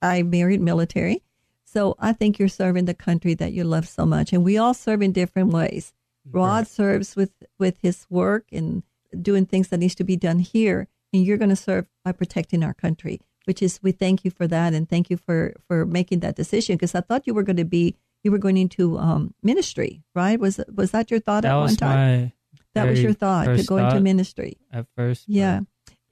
I 0.00 0.22
married 0.22 0.60
military, 0.60 1.22
so 1.64 1.96
I 1.98 2.12
think 2.12 2.38
you're 2.38 2.48
serving 2.48 2.86
the 2.86 2.94
country 2.94 3.34
that 3.34 3.52
you 3.52 3.64
love 3.64 3.88
so 3.88 4.06
much, 4.06 4.32
and 4.32 4.44
we 4.44 4.56
all 4.58 4.74
serve 4.74 5.02
in 5.02 5.12
different 5.12 5.52
ways. 5.52 5.92
Rod 6.30 6.66
serves 6.66 7.16
with 7.16 7.32
with 7.58 7.78
his 7.82 8.06
work 8.08 8.46
and 8.52 8.82
doing 9.20 9.46
things 9.46 9.68
that 9.68 9.78
needs 9.78 9.94
to 9.96 10.04
be 10.04 10.16
done 10.16 10.38
here, 10.38 10.88
and 11.12 11.24
you're 11.24 11.36
going 11.38 11.50
to 11.50 11.56
serve 11.56 11.86
by 12.04 12.12
protecting 12.12 12.62
our 12.62 12.74
country. 12.74 13.20
Which 13.44 13.60
is, 13.60 13.80
we 13.82 13.90
thank 13.90 14.24
you 14.24 14.30
for 14.30 14.46
that, 14.46 14.72
and 14.72 14.88
thank 14.88 15.10
you 15.10 15.16
for 15.16 15.54
for 15.66 15.84
making 15.84 16.20
that 16.20 16.36
decision. 16.36 16.76
Because 16.76 16.94
I 16.94 17.00
thought 17.00 17.26
you 17.26 17.34
were 17.34 17.42
going 17.42 17.56
to 17.56 17.64
be, 17.64 17.96
you 18.22 18.30
were 18.30 18.38
going 18.38 18.56
into 18.56 18.98
um, 18.98 19.34
ministry, 19.42 20.04
right? 20.14 20.38
Was 20.38 20.60
was 20.72 20.92
that 20.92 21.10
your 21.10 21.18
thought 21.18 21.42
That 21.42 21.52
at 21.52 21.58
one 21.58 21.74
time? 21.74 22.32
that 22.74 22.88
was 22.88 23.02
your 23.02 23.12
thought 23.14 23.46
to 23.46 23.64
go 23.64 23.78
into 23.78 24.00
ministry. 24.00 24.58
at 24.70 24.86
first. 24.96 25.26
but 25.26 25.34
Yeah. 25.34 25.60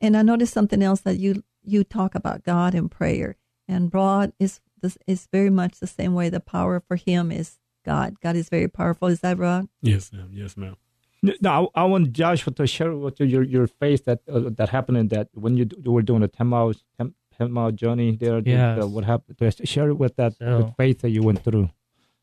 And 0.00 0.16
I 0.16 0.22
noticed 0.22 0.52
something 0.52 0.82
else 0.82 1.02
that 1.02 1.18
you 1.18 1.44
you 1.62 1.84
talk 1.84 2.16
about 2.16 2.42
God 2.42 2.74
and 2.74 2.90
prayer. 2.90 3.36
And 3.68 3.94
Rod 3.94 4.32
is 4.40 4.60
this 4.82 4.98
is 5.06 5.28
very 5.32 5.50
much 5.50 5.78
the 5.78 5.86
same 5.86 6.14
way. 6.14 6.30
The 6.30 6.40
power 6.40 6.80
for 6.80 6.96
him 6.96 7.30
is 7.30 7.59
God. 7.84 8.20
God 8.20 8.36
is 8.36 8.48
very 8.48 8.68
powerful. 8.68 9.08
Is 9.08 9.20
that 9.20 9.38
Rod? 9.38 9.68
Yes, 9.82 10.12
ma'am. 10.12 10.30
Yes, 10.32 10.56
ma'am. 10.56 10.76
No, 11.22 11.70
I, 11.74 11.82
I 11.82 11.84
want 11.84 12.12
Joshua 12.12 12.52
to 12.54 12.66
share 12.66 12.94
with 12.96 13.20
you 13.20 13.26
your 13.26 13.42
your 13.42 13.66
face 13.66 14.00
that 14.02 14.20
uh, 14.32 14.48
that 14.56 14.70
happened 14.70 14.96
in 14.98 15.08
that 15.08 15.28
when 15.34 15.56
you, 15.56 15.68
you 15.84 15.92
were 15.92 16.02
doing 16.02 16.22
a 16.22 16.28
ten 16.28 16.46
mile 16.46 16.72
10, 16.98 17.14
10 17.36 17.52
mile 17.52 17.70
journey 17.72 18.16
there. 18.16 18.40
the- 18.40 18.50
Yes. 18.50 18.78
the- 18.80 18.86
what 18.86 19.04
happened? 19.04 19.36
To 19.38 19.66
share 19.66 19.88
it 19.90 19.98
with 19.98 20.16
that 20.16 20.34
So- 20.38 20.58
the 20.62 20.72
faith 20.78 21.00
that 21.00 21.10
you 21.10 21.22
went 21.22 21.42
through. 21.44 21.68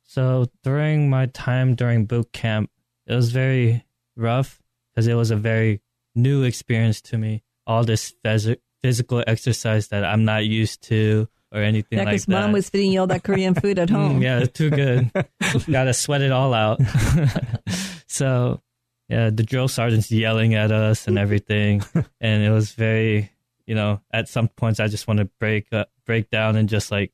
So 0.04 0.46
during 0.64 1.10
my 1.10 1.26
time 1.28 1.76
during 1.76 2.06
boot 2.06 2.32
camp, 2.32 2.70
it 3.06 3.14
was 3.14 3.32
very 3.32 3.86
rough 4.16 4.62
because 4.94 5.06
it 5.08 5.16
was 5.16 5.32
a 5.32 5.36
very 5.36 5.82
new 6.16 6.44
experience 6.44 7.02
to 7.02 7.18
me. 7.18 7.44
All 7.68 7.84
this 7.84 8.14
phys- 8.24 8.58
physical 8.82 9.24
exercise 9.28 9.90
that 9.90 10.04
I'm 10.06 10.24
not 10.26 10.46
used 10.46 10.82
to 10.84 11.28
or 11.52 11.62
anything 11.62 11.98
Yeah, 12.00 12.06
like 12.06 12.14
because 12.14 12.26
that. 12.26 12.42
mom 12.42 12.52
was 12.52 12.70
feeding 12.70 12.92
you 12.92 13.00
all 13.02 13.08
that 13.08 13.24
Korean 13.24 13.54
food 13.56 13.80
at 13.80 13.90
home. 13.98 14.20
Mm, 14.20 14.24
yeah, 14.24 14.46
too 14.46 14.70
good. 14.70 15.12
Gotta 15.72 15.94
sweat 15.94 16.22
it 16.22 16.32
all 16.32 16.54
out. 16.54 16.80
so, 18.08 18.62
yeah, 19.10 19.30
the 19.30 19.44
drill 19.44 19.68
sergeant's 19.68 20.12
yelling 20.12 20.54
at 20.56 20.72
us 20.72 21.08
and 21.08 21.18
everything, 21.18 21.82
and 22.20 22.44
it 22.44 22.50
was 22.52 22.72
very, 22.74 23.32
you 23.66 23.76
know, 23.76 24.02
at 24.12 24.28
some 24.28 24.48
points 24.50 24.80
I 24.80 24.88
just 24.88 25.08
want 25.08 25.20
to 25.20 25.26
break 25.40 25.68
uh, 25.72 25.86
break 26.06 26.30
down 26.30 26.56
and 26.56 26.68
just 26.68 26.92
like 26.92 27.12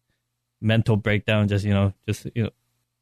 mental 0.62 0.96
breakdown, 0.98 1.48
just 1.48 1.66
you 1.66 1.74
know, 1.74 1.94
just 2.08 2.26
you 2.34 2.44
know, 2.44 2.50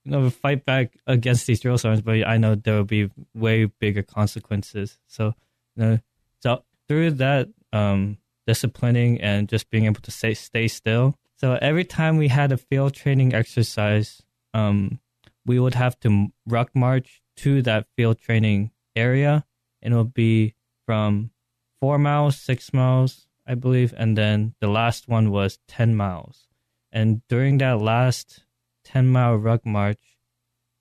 you 0.04 0.12
know, 0.12 0.30
fight 0.30 0.65
back 0.65 0.98
against 1.08 1.48
these 1.48 1.60
drill 1.62 1.78
sergeants. 1.78 2.04
But 2.06 2.28
I 2.28 2.38
know 2.38 2.56
there 2.56 2.76
will 2.76 2.84
be 2.84 3.10
way 3.34 3.65
bigger 3.65 4.04
consequences. 4.04 4.98
So, 5.08 5.34
you 5.76 5.84
know, 5.84 6.00
so 6.39 6.63
through 6.89 7.12
that 7.12 7.48
um, 7.72 8.17
disciplining 8.47 9.21
and 9.21 9.47
just 9.47 9.69
being 9.69 9.86
able 9.86 10.01
to 10.01 10.12
stay 10.12 10.34
stay 10.34 10.67
still. 10.67 11.15
So 11.38 11.58
every 11.62 11.86
time 11.86 12.17
we 12.17 12.27
had 12.27 12.51
a 12.51 12.58
field 12.58 12.93
training 12.93 13.34
exercise, 13.34 14.21
um, 14.54 14.99
we 15.45 15.60
would 15.60 15.75
have 15.75 15.99
to 16.01 16.27
ruck 16.45 16.75
march 16.75 17.21
to 17.38 17.62
that 17.63 17.88
field 17.95 18.19
training 18.19 18.71
area, 18.95 19.45
and 19.82 19.93
it 19.93 19.97
would 19.97 20.13
be 20.13 20.54
from 20.86 21.32
four 21.80 21.97
miles, 21.97 22.38
six 22.38 22.73
miles, 22.73 23.25
I 23.47 23.56
believe, 23.56 23.93
and 23.97 24.17
then 24.17 24.54
the 24.60 24.67
last 24.67 25.08
one 25.08 25.32
was 25.32 25.58
ten 25.67 25.95
miles. 25.95 26.47
And 26.91 27.21
during 27.27 27.58
that 27.60 27.80
last 27.82 28.43
ten 28.84 29.08
mile 29.08 29.36
ruck 29.36 29.65
march, 29.65 30.19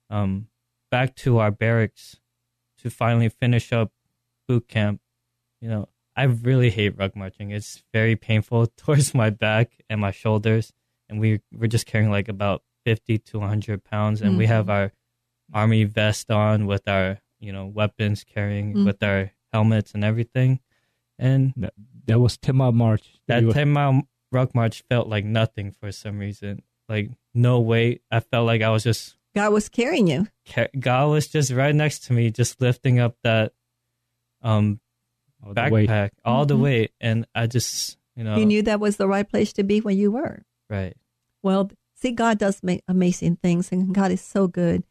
um, 0.09 0.47
back 0.91 1.15
to 1.15 1.39
our 1.39 1.51
barracks 1.51 2.17
to 2.79 2.89
finally 2.89 3.29
finish 3.29 3.71
up 3.71 3.91
boot 4.47 4.67
camp, 4.67 5.01
you 5.59 5.69
know, 5.69 5.87
I 6.15 6.23
really 6.23 6.69
hate 6.69 6.97
ruck 6.97 7.15
marching. 7.15 7.51
It's 7.51 7.83
very 7.93 8.15
painful 8.15 8.67
towards 8.77 9.13
my 9.13 9.29
back 9.29 9.71
and 9.89 10.01
my 10.01 10.11
shoulders, 10.11 10.73
and 11.09 11.19
we 11.19 11.41
we're 11.53 11.67
just 11.67 11.85
carrying 11.85 12.11
like 12.11 12.27
about 12.29 12.63
fifty 12.85 13.17
to 13.17 13.39
one 13.39 13.49
hundred 13.49 13.83
pounds, 13.83 14.21
and 14.21 14.37
we 14.37 14.45
have 14.47 14.69
our 14.69 14.91
army 15.53 15.83
vest 15.83 16.29
on 16.31 16.65
with 16.65 16.87
our 16.87 17.19
you 17.39 17.51
know 17.53 17.65
weapons 17.65 18.23
carrying 18.23 18.73
Mhm. 18.73 18.85
with 18.85 19.01
our 19.03 19.31
helmets 19.53 19.93
and 19.93 20.03
everything, 20.03 20.59
and 21.19 21.53
That, 21.57 21.73
that 22.07 22.19
was 22.19 22.37
ten 22.37 22.55
mile 22.57 22.71
march. 22.71 23.19
that 23.27 23.49
ten 23.51 23.69
mile 23.71 24.03
ruck 24.31 24.53
march 24.55 24.83
felt 24.89 25.07
like 25.07 25.25
nothing 25.25 25.71
for 25.71 25.91
some 25.91 26.19
reason. 26.19 26.63
Like 26.89 27.09
no 27.33 27.59
weight. 27.61 28.01
I 28.11 28.19
felt 28.19 28.45
like 28.45 28.61
I 28.61 28.69
was 28.69 28.83
just 28.83 29.15
God 29.33 29.53
was 29.53 29.69
carrying 29.69 30.07
you. 30.07 30.27
God 30.77 31.07
was 31.09 31.27
just 31.29 31.51
right 31.51 31.73
next 31.73 31.99
to 32.05 32.13
me, 32.13 32.31
just 32.31 32.59
lifting 32.59 32.99
up 32.99 33.15
that 33.23 33.53
um 34.41 34.79
The 35.43 35.69
weight. 35.71 35.89
backpack, 35.89 36.09
all 36.25 36.45
the 36.45 36.57
way. 36.57 36.89
and 36.99 37.25
I 37.35 37.47
just 37.47 37.97
you 38.15 38.23
know 38.23 38.37
You 38.37 38.45
knew 38.45 38.61
that 38.63 38.79
was 38.79 38.97
the 38.97 39.07
right 39.07 39.27
place 39.27 39.53
to 39.53 39.63
be 39.63 39.79
when 39.81 39.97
you 39.97 40.11
were. 40.11 40.43
right. 40.69 40.93
Well, 41.43 41.71
see, 41.95 42.11
God 42.11 42.37
does 42.37 42.61
make 42.61 42.83
amazing 42.87 43.37
things, 43.37 43.71
and 43.71 43.93
God 43.95 44.11
is 44.11 44.21
so 44.21 44.47
good. 44.47 44.83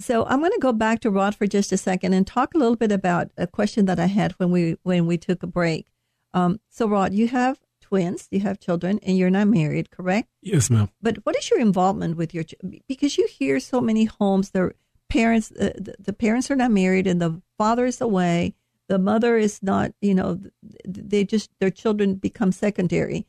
So 0.00 0.24
I'm 0.26 0.38
going 0.38 0.52
to 0.52 0.58
go 0.60 0.72
back 0.72 1.00
to 1.00 1.10
Rod 1.10 1.34
for 1.34 1.48
just 1.48 1.72
a 1.72 1.76
second 1.76 2.12
and 2.14 2.24
talk 2.24 2.54
a 2.54 2.58
little 2.58 2.76
bit 2.76 2.92
about 2.92 3.32
a 3.36 3.48
question 3.48 3.86
that 3.86 3.98
I 3.98 4.06
had 4.06 4.32
when 4.38 4.52
we 4.52 4.76
when 4.84 5.06
we 5.06 5.18
took 5.18 5.42
a 5.42 5.48
break. 5.48 5.88
Um, 6.32 6.60
so 6.70 6.86
Rod, 6.86 7.12
you 7.14 7.26
have 7.28 7.58
twins, 7.80 8.28
you 8.30 8.38
have 8.40 8.60
children, 8.60 9.00
and 9.02 9.18
you're 9.18 9.30
not 9.30 9.48
married, 9.48 9.90
correct? 9.90 10.28
Yes, 10.40 10.70
ma'am. 10.70 10.88
But 11.02 11.16
what 11.26 11.34
is 11.36 11.50
your 11.50 11.58
involvement 11.58 12.16
with 12.16 12.32
your? 12.32 12.44
ch- 12.44 12.54
Because 12.86 13.18
you 13.18 13.26
hear 13.26 13.58
so 13.58 13.80
many 13.80 14.04
homes, 14.04 14.50
their 14.50 14.74
parents, 15.08 15.50
uh, 15.50 15.72
the, 15.76 15.94
the 15.98 16.12
parents 16.12 16.48
are 16.50 16.56
not 16.56 16.70
married, 16.70 17.06
and 17.08 17.20
the 17.20 17.42
father 17.56 17.86
is 17.86 18.00
away. 18.00 18.54
The 18.88 18.98
mother 18.98 19.36
is 19.36 19.62
not. 19.62 19.92
You 20.00 20.14
know, 20.14 20.40
they 20.86 21.24
just 21.24 21.50
their 21.60 21.70
children 21.70 22.14
become 22.14 22.52
secondary. 22.52 23.26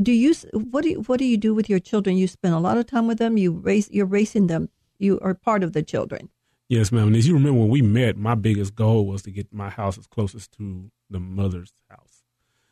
Do 0.00 0.12
you 0.12 0.34
what 0.52 0.82
do 0.82 0.90
you, 0.90 1.00
what 1.02 1.18
do 1.18 1.24
you 1.24 1.36
do 1.36 1.54
with 1.54 1.68
your 1.68 1.80
children? 1.80 2.16
You 2.16 2.28
spend 2.28 2.54
a 2.54 2.60
lot 2.60 2.78
of 2.78 2.86
time 2.86 3.06
with 3.06 3.18
them. 3.18 3.36
You 3.36 3.52
raise 3.52 3.90
you're 3.90 4.06
raising 4.06 4.46
them. 4.46 4.68
You 4.98 5.18
are 5.20 5.34
part 5.34 5.64
of 5.64 5.72
the 5.72 5.82
children. 5.82 6.30
Yes, 6.68 6.92
ma'am. 6.92 7.08
And 7.08 7.16
as 7.16 7.26
you 7.26 7.34
remember 7.34 7.60
when 7.60 7.68
we 7.68 7.82
met, 7.82 8.16
my 8.16 8.34
biggest 8.34 8.74
goal 8.74 9.06
was 9.06 9.22
to 9.22 9.30
get 9.30 9.52
my 9.52 9.68
house 9.68 9.98
as 9.98 10.06
closest 10.06 10.52
to 10.52 10.90
the 11.10 11.20
mother's 11.20 11.72
house. 11.90 12.22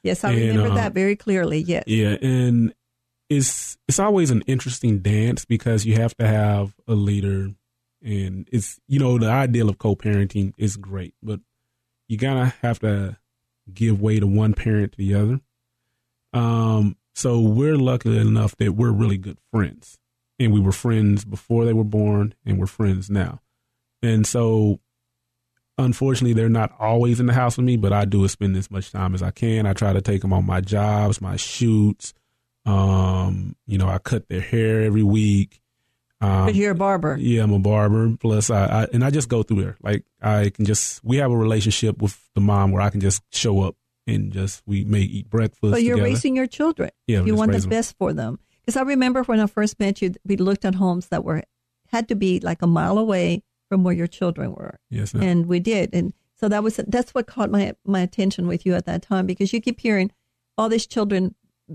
Yes, 0.02 0.24
I 0.24 0.32
And, 0.32 0.40
remember 0.56 0.72
uh, 0.72 0.76
that 0.76 0.94
very 0.94 1.16
clearly. 1.16 1.58
Yes. 1.58 1.84
Yeah, 1.86 2.16
and 2.22 2.72
it's 3.28 3.76
it's 3.88 3.98
always 3.98 4.30
an 4.30 4.42
interesting 4.46 5.00
dance 5.00 5.44
because 5.44 5.84
you 5.84 5.96
have 5.96 6.16
to 6.16 6.26
have 6.26 6.74
a 6.88 6.94
leader, 6.94 7.50
and 8.02 8.48
it's 8.50 8.80
you 8.88 8.98
know 8.98 9.18
the 9.18 9.28
ideal 9.28 9.68
of 9.68 9.78
co-parenting 9.78 10.54
is 10.56 10.76
great, 10.76 11.14
but 11.22 11.40
you 12.10 12.16
gotta 12.16 12.52
have 12.62 12.80
to 12.80 13.16
give 13.72 14.00
way 14.00 14.18
to 14.18 14.26
one 14.26 14.52
parent 14.52 14.92
to 14.92 14.98
the 14.98 15.14
other. 15.14 15.40
Um, 16.32 16.96
so 17.14 17.40
we're 17.40 17.76
lucky 17.76 18.18
enough 18.18 18.56
that 18.56 18.72
we're 18.72 18.90
really 18.90 19.16
good 19.16 19.38
friends, 19.52 19.96
and 20.40 20.52
we 20.52 20.58
were 20.58 20.72
friends 20.72 21.24
before 21.24 21.64
they 21.64 21.72
were 21.72 21.84
born, 21.84 22.34
and 22.44 22.58
we're 22.58 22.66
friends 22.66 23.08
now, 23.08 23.40
and 24.02 24.26
so. 24.26 24.80
Unfortunately, 25.78 26.34
they're 26.34 26.50
not 26.50 26.74
always 26.78 27.20
in 27.20 27.26
the 27.26 27.32
house 27.32 27.56
with 27.56 27.64
me, 27.64 27.78
but 27.78 27.90
I 27.90 28.04
do 28.04 28.28
spend 28.28 28.54
as 28.54 28.70
much 28.70 28.92
time 28.92 29.14
as 29.14 29.22
I 29.22 29.30
can. 29.30 29.64
I 29.64 29.72
try 29.72 29.94
to 29.94 30.02
take 30.02 30.20
them 30.20 30.30
on 30.30 30.44
my 30.44 30.60
jobs, 30.60 31.22
my 31.22 31.36
shoots. 31.36 32.12
Um, 32.66 33.56
you 33.66 33.78
know, 33.78 33.88
I 33.88 33.96
cut 33.96 34.28
their 34.28 34.42
hair 34.42 34.82
every 34.82 35.02
week. 35.02 35.59
Um, 36.22 36.46
But 36.46 36.54
you're 36.54 36.72
a 36.72 36.74
barber. 36.74 37.16
yeah, 37.18 37.42
I'm 37.42 37.52
a 37.52 37.58
barber. 37.58 38.16
Plus, 38.20 38.50
I, 38.50 38.82
I 38.82 38.86
and 38.92 39.02
I 39.04 39.10
just 39.10 39.28
go 39.28 39.42
through 39.42 39.62
there. 39.62 39.76
Like 39.82 40.04
I 40.20 40.50
can 40.50 40.64
just 40.66 41.02
we 41.04 41.16
have 41.18 41.30
a 41.30 41.36
relationship 41.36 42.00
with 42.02 42.18
the 42.34 42.40
mom 42.40 42.72
where 42.72 42.82
I 42.82 42.90
can 42.90 43.00
just 43.00 43.22
show 43.32 43.62
up 43.62 43.76
and 44.06 44.32
just 44.32 44.62
we 44.66 44.84
may 44.84 45.00
eat 45.00 45.30
breakfast. 45.30 45.70
But 45.72 45.82
you're 45.82 45.96
together. 45.96 46.10
raising 46.12 46.36
your 46.36 46.46
children. 46.46 46.90
Yeah, 47.06 47.22
you 47.24 47.34
want 47.34 47.52
the 47.52 47.58
the 47.58 47.64
'em. 47.64 47.70
best 47.70 47.96
for 47.98 48.12
them. 48.12 48.38
Because 48.60 48.76
I 48.76 48.82
remember 48.82 49.22
when 49.22 49.40
I 49.40 49.46
first 49.46 49.80
met 49.80 50.02
you, 50.02 50.12
we 50.26 50.36
looked 50.36 50.64
at 50.66 50.74
homes 50.74 51.08
that 51.08 51.24
were 51.24 51.42
had 51.88 52.08
to 52.08 52.14
be 52.14 52.38
like 52.40 52.60
a 52.62 52.66
mile 52.66 52.98
away 52.98 53.42
from 53.68 53.82
where 53.84 53.94
your 53.94 54.06
children 54.06 54.52
were, 54.52 54.78
Yes, 54.90 55.14
ma'am. 55.14 55.22
and 55.28 55.46
we 55.46 55.58
did. 55.60 55.90
And 55.94 56.12
so 56.34 56.48
that 56.48 56.62
was 56.62 56.76
that's 56.86 57.12
what 57.14 57.26
caught 57.26 57.50
my 57.50 57.72
my 57.86 58.00
attention 58.00 58.46
with 58.46 58.66
you 58.66 58.74
at 58.74 58.84
that 58.86 59.00
time 59.02 59.26
because 59.26 59.52
you 59.54 59.60
keep 59.60 59.80
hearing 59.80 60.10
all 60.58 60.68
these 60.68 60.86
children 60.86 61.34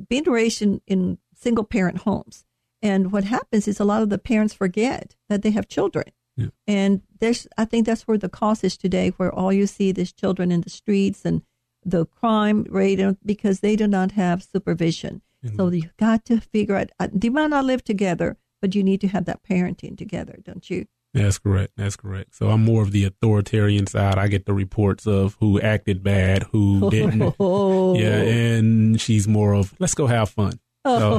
being 0.09 0.23
raised 0.25 0.61
in, 0.61 0.81
in 0.87 1.17
single 1.35 1.63
parent 1.63 1.99
homes, 1.99 2.45
and 2.81 3.11
what 3.11 3.23
happens 3.23 3.67
is 3.67 3.79
a 3.79 3.85
lot 3.85 4.01
of 4.03 4.09
the 4.09 4.17
parents 4.17 4.53
forget 4.53 5.15
that 5.29 5.41
they 5.41 5.51
have 5.51 5.67
children. 5.67 6.05
Yeah. 6.37 6.47
And 6.67 7.01
there's, 7.19 7.47
I 7.57 7.65
think 7.65 7.85
that's 7.85 8.07
where 8.07 8.17
the 8.17 8.29
cause 8.29 8.63
is 8.63 8.77
today, 8.77 9.09
where 9.17 9.33
all 9.33 9.53
you 9.53 9.67
see 9.67 9.89
is 9.91 10.11
children 10.11 10.51
in 10.51 10.61
the 10.61 10.69
streets 10.69 11.23
and 11.25 11.41
the 11.85 12.05
crime 12.05 12.65
rate 12.69 12.99
because 13.25 13.61
they 13.61 13.75
do 13.75 13.87
not 13.87 14.11
have 14.13 14.43
supervision. 14.43 15.21
So 15.55 15.69
you've 15.69 15.95
got 15.97 16.25
to 16.25 16.41
figure 16.41 16.75
out. 16.75 16.89
uh, 16.99 17.07
They 17.13 17.29
might 17.29 17.51
not 17.51 17.65
live 17.65 17.83
together, 17.83 18.35
but 18.61 18.73
you 18.73 18.83
need 18.83 18.99
to 19.01 19.07
have 19.09 19.25
that 19.25 19.43
parenting 19.43 19.95
together, 19.95 20.39
don't 20.43 20.67
you? 20.71 20.87
That's 21.13 21.37
correct. 21.37 21.73
That's 21.77 21.95
correct. 21.95 22.33
So 22.35 22.49
I'm 22.49 22.65
more 22.65 22.81
of 22.81 22.91
the 22.91 23.03
authoritarian 23.05 23.85
side. 23.87 24.17
I 24.17 24.27
get 24.27 24.47
the 24.47 24.53
reports 24.55 25.05
of 25.05 25.37
who 25.39 25.61
acted 25.61 26.01
bad, 26.03 26.43
who 26.51 26.89
didn't. 26.89 27.35
Oh, 27.39 27.95
Yeah, 27.95 28.17
and 28.21 28.99
she's 28.99 29.27
more 29.27 29.53
of 29.53 29.73
let's 29.79 29.93
go 29.93 30.07
have 30.07 30.29
fun. 30.31 30.59
So 30.85 31.17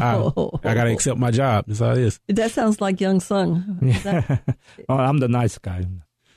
I, 0.63 0.71
I 0.71 0.75
got 0.75 0.85
to 0.85 0.93
accept 0.93 1.19
my 1.19 1.31
job. 1.31 1.65
That's 1.67 1.81
how 1.81 1.91
it 1.93 1.99
is. 1.99 2.21
That 2.29 2.51
sounds 2.53 2.81
like 2.81 3.01
Young 3.01 3.21
Sung. 3.21 3.79
Is 3.83 4.03
that- 4.05 4.45
oh, 4.89 4.95
I'm 4.97 5.19
the 5.19 5.29
nice 5.29 5.59
guy. 5.59 5.85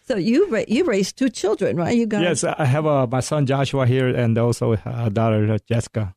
so 0.08 0.18
you 0.18 0.50
ra- 0.50 0.66
you 0.68 0.84
raised 0.86 1.18
two 1.18 1.30
children, 1.30 1.78
right? 1.78 1.96
You 1.96 2.08
got 2.08 2.22
Yes, 2.24 2.44
I 2.44 2.66
have 2.66 2.86
uh, 2.88 3.06
my 3.08 3.20
son 3.22 3.46
Joshua 3.46 3.86
here, 3.86 4.08
and 4.10 4.38
also 4.38 4.74
a 4.86 5.10
daughter 5.10 5.54
uh, 5.54 5.58
Jessica. 5.68 6.16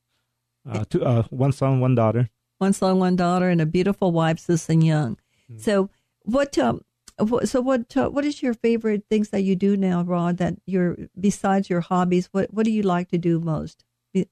Uh, 0.69 0.85
two, 0.89 1.05
uh, 1.05 1.23
one 1.31 1.53
son, 1.53 1.81
one 1.81 1.95
daughter. 1.95 2.31
one 2.59 2.73
son, 2.73 2.99
one 2.99 3.17
daughter, 3.17 3.49
and 3.51 3.61
a 3.61 3.67
beautiful 3.67 4.13
wife, 4.13 4.39
Susan 4.39 4.81
Young. 4.81 5.19
Hmm. 5.51 5.59
So 5.59 5.91
what? 6.23 6.57
Um, 6.57 6.81
wh- 7.21 7.45
so 7.45 7.61
what? 7.61 7.95
Uh, 7.97 8.09
what 8.09 8.25
is 8.25 8.41
your 8.43 8.55
favorite 8.55 9.05
things 9.11 9.31
that 9.31 9.43
you 9.43 9.57
do 9.57 9.77
now, 9.77 10.03
Rod? 10.03 10.39
That 10.39 10.55
you're 10.65 10.97
besides 11.19 11.69
your 11.69 11.81
hobbies, 11.83 12.29
what 12.33 12.55
what 12.55 12.65
do 12.65 12.71
you 12.71 12.83
like 12.85 13.09
to 13.11 13.19
do 13.19 13.39
most? 13.41 13.85
You 14.15 14.27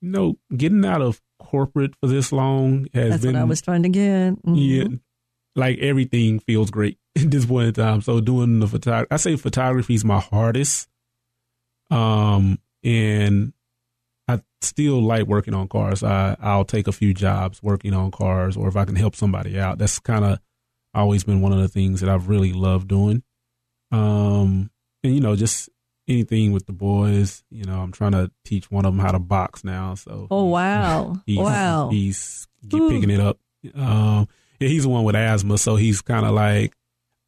know, 0.00 0.36
getting 0.56 0.84
out 0.84 1.02
of 1.02 1.20
corporate 1.42 1.94
for 2.00 2.06
this 2.06 2.32
long 2.32 2.86
has 2.94 3.10
That's 3.10 3.22
been 3.24 3.34
what 3.34 3.40
I 3.42 3.44
was 3.44 3.60
trying 3.60 3.82
to 3.82 3.88
get. 3.88 4.42
Mhm. 4.44 4.54
yeah, 4.54 4.96
like 5.56 5.78
everything 5.78 6.38
feels 6.40 6.70
great 6.70 6.98
at 7.16 7.30
this 7.30 7.46
point 7.46 7.68
in 7.68 7.74
time. 7.74 8.00
So 8.00 8.20
doing 8.20 8.60
the 8.60 8.66
photography, 8.68 9.08
I 9.10 9.16
say 9.16 9.36
photography 9.36 9.94
is 9.94 10.04
my 10.04 10.20
hardest. 10.20 10.88
Um, 11.90 12.58
and 12.82 13.52
I 14.28 14.40
still 14.62 15.02
like 15.02 15.26
working 15.26 15.54
on 15.54 15.68
cars. 15.68 16.02
I 16.02 16.36
I'll 16.40 16.64
take 16.64 16.88
a 16.88 16.92
few 16.92 17.12
jobs 17.12 17.62
working 17.62 17.92
on 17.92 18.10
cars, 18.10 18.56
or 18.56 18.68
if 18.68 18.76
I 18.76 18.84
can 18.84 18.96
help 18.96 19.14
somebody 19.14 19.58
out. 19.58 19.78
That's 19.78 19.98
kind 19.98 20.24
of 20.24 20.38
always 20.94 21.24
been 21.24 21.40
one 21.40 21.52
of 21.52 21.58
the 21.58 21.68
things 21.68 22.00
that 22.00 22.08
I've 22.08 22.28
really 22.28 22.52
loved 22.52 22.88
doing. 22.88 23.22
Um, 23.90 24.70
and 25.04 25.14
you 25.14 25.20
know, 25.20 25.36
just 25.36 25.68
anything 26.08 26.52
with 26.52 26.66
the 26.66 26.72
boys. 26.72 27.44
You 27.50 27.64
know, 27.64 27.80
I'm 27.80 27.92
trying 27.92 28.12
to 28.12 28.30
teach 28.44 28.70
one 28.70 28.84
of 28.84 28.94
them 28.94 29.04
how 29.04 29.12
to 29.12 29.18
box 29.18 29.64
now. 29.64 29.94
So 29.94 30.26
Oh 30.30 30.44
wow! 30.46 31.16
he's, 31.26 31.38
wow! 31.38 31.88
he's 31.90 32.46
picking 32.68 33.10
it 33.10 33.20
up. 33.20 33.38
Um, 33.74 34.28
yeah, 34.58 34.68
he's 34.68 34.82
the 34.84 34.88
one 34.88 35.04
with 35.04 35.14
asthma, 35.16 35.58
so 35.58 35.76
he's 35.76 36.00
kind 36.00 36.24
of 36.26 36.32
like, 36.32 36.74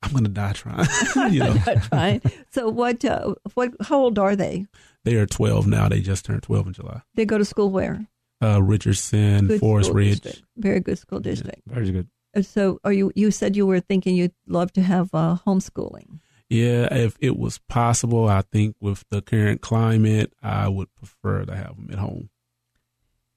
I'm 0.02 0.12
gonna 0.12 0.28
die 0.28 0.52
trying. 0.52 0.86
you 1.32 1.40
know, 1.40 1.56
right. 1.92 2.22
So 2.52 2.68
what? 2.68 3.04
Uh, 3.04 3.34
what? 3.54 3.70
How 3.82 3.98
old 4.00 4.18
are 4.18 4.36
they? 4.36 4.66
they 5.04 5.16
are 5.16 5.26
12 5.26 5.66
now. 5.66 5.88
They 5.88 6.00
just 6.00 6.24
turned 6.24 6.42
12 6.42 6.66
in 6.68 6.72
July. 6.72 7.02
They 7.14 7.24
go 7.26 7.36
to 7.38 7.44
school 7.44 7.70
where? 7.70 8.06
Uh, 8.42 8.62
Richardson, 8.62 9.46
Good 9.46 9.60
Forest 9.60 9.92
Ridge. 9.92 10.20
district. 10.20 10.48
Very 10.56 10.80
good 10.80 10.98
school 10.98 11.20
district. 11.20 11.62
Very 11.66 11.90
good. 11.90 12.08
Uh, 12.36 12.42
So, 12.42 12.80
are 12.84 12.92
you? 12.92 13.12
You 13.14 13.30
said 13.30 13.54
you 13.56 13.66
were 13.66 13.80
thinking 13.80 14.16
you'd 14.16 14.34
love 14.46 14.72
to 14.72 14.82
have 14.82 15.08
uh, 15.14 15.36
homeschooling. 15.46 16.20
Yeah, 16.50 16.92
if 16.94 17.16
it 17.20 17.36
was 17.38 17.58
possible, 17.68 18.28
I 18.28 18.42
think 18.42 18.76
with 18.80 19.04
the 19.10 19.22
current 19.22 19.60
climate, 19.62 20.32
I 20.42 20.68
would 20.68 20.94
prefer 20.94 21.44
to 21.44 21.56
have 21.56 21.76
them 21.76 21.88
at 21.90 21.98
home. 21.98 22.28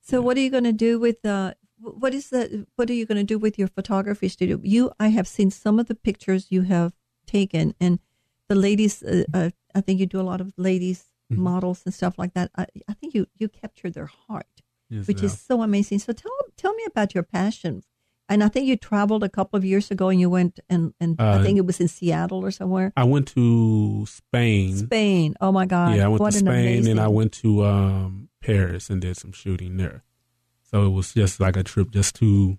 So, 0.02 0.22
what 0.22 0.38
are 0.38 0.42
you 0.42 0.50
going 0.50 0.64
to 0.66 0.74
do 0.74 1.00
with 1.00 1.26
uh, 1.26 1.54
what 1.80 2.14
is 2.14 2.30
the 2.30 2.66
what 2.76 2.90
are 2.90 2.94
you 2.94 3.06
going 3.06 3.18
to 3.18 3.24
do 3.24 3.38
with 3.40 3.58
your 3.58 3.68
photography 3.68 4.28
studio? 4.30 4.60
You, 4.64 4.92
I 5.00 5.08
have 5.10 5.28
seen 5.28 5.52
some 5.52 5.80
of 5.80 5.88
the 5.88 5.96
pictures 5.96 6.48
you 6.50 6.62
have 6.64 6.94
taken, 7.26 7.74
and 7.80 8.00
the 8.48 8.56
ladies. 8.56 9.04
Uh, 9.04 9.24
uh, 9.34 9.50
I 9.76 9.82
think 9.82 10.00
you 10.00 10.06
do 10.06 10.20
a 10.20 10.24
lot 10.32 10.42
of 10.42 10.54
ladies 10.58 11.06
Mhm. 11.32 11.40
models 11.40 11.82
and 11.86 11.94
stuff 11.94 12.18
like 12.18 12.34
that. 12.36 12.52
I, 12.56 12.66
I 12.88 12.94
think 12.94 13.14
you 13.14 13.28
you 13.38 13.50
capture 13.50 13.90
their 13.90 14.06
heart, 14.06 14.62
Yes, 14.90 15.08
which 15.08 15.18
ma'am. 15.22 15.26
is 15.26 15.40
so 15.40 15.62
amazing. 15.62 16.00
So, 16.00 16.14
tell 16.14 16.32
tell 16.56 16.74
me 16.74 16.84
about 16.86 17.14
your 17.14 17.24
passion. 17.24 17.84
And 18.30 18.44
I 18.44 18.50
think 18.50 18.68
you 18.68 18.76
traveled 18.76 19.24
a 19.24 19.30
couple 19.30 19.58
of 19.58 19.64
years 19.64 19.90
ago, 19.90 20.10
and 20.10 20.20
you 20.20 20.30
went 20.30 20.60
and 20.70 20.94
and 21.00 21.16
I 21.20 21.36
Uh, 21.40 21.44
think 21.44 21.58
it 21.58 21.66
was 21.66 21.80
in 21.80 21.88
Seattle 21.88 22.44
or 22.44 22.52
somewhere. 22.52 22.92
I 22.98 23.04
went 23.06 23.28
to 23.30 24.06
Spain. 24.06 24.76
Spain. 24.78 25.34
Oh 25.40 25.52
my 25.52 25.66
God! 25.66 25.96
yeah, 25.96 26.06
I 26.06 26.08
went 26.10 26.20
what 26.22 26.32
to 26.34 26.40
an 26.40 26.46
Spain 26.46 26.60
amazing. 26.68 26.92
and 26.92 27.00
I 27.00 27.08
went 27.08 27.32
to 27.44 27.64
um, 27.66 28.30
Paris 28.42 28.90
and 28.90 29.00
did 29.02 29.16
some 29.18 29.32
shooting 29.32 29.78
there. 29.78 30.04
So 30.64 30.86
it 30.86 30.90
was 30.90 31.14
just 31.14 31.40
like 31.40 31.56
a 31.56 31.64
trip 31.64 31.92
just 31.92 32.16
to 32.16 32.58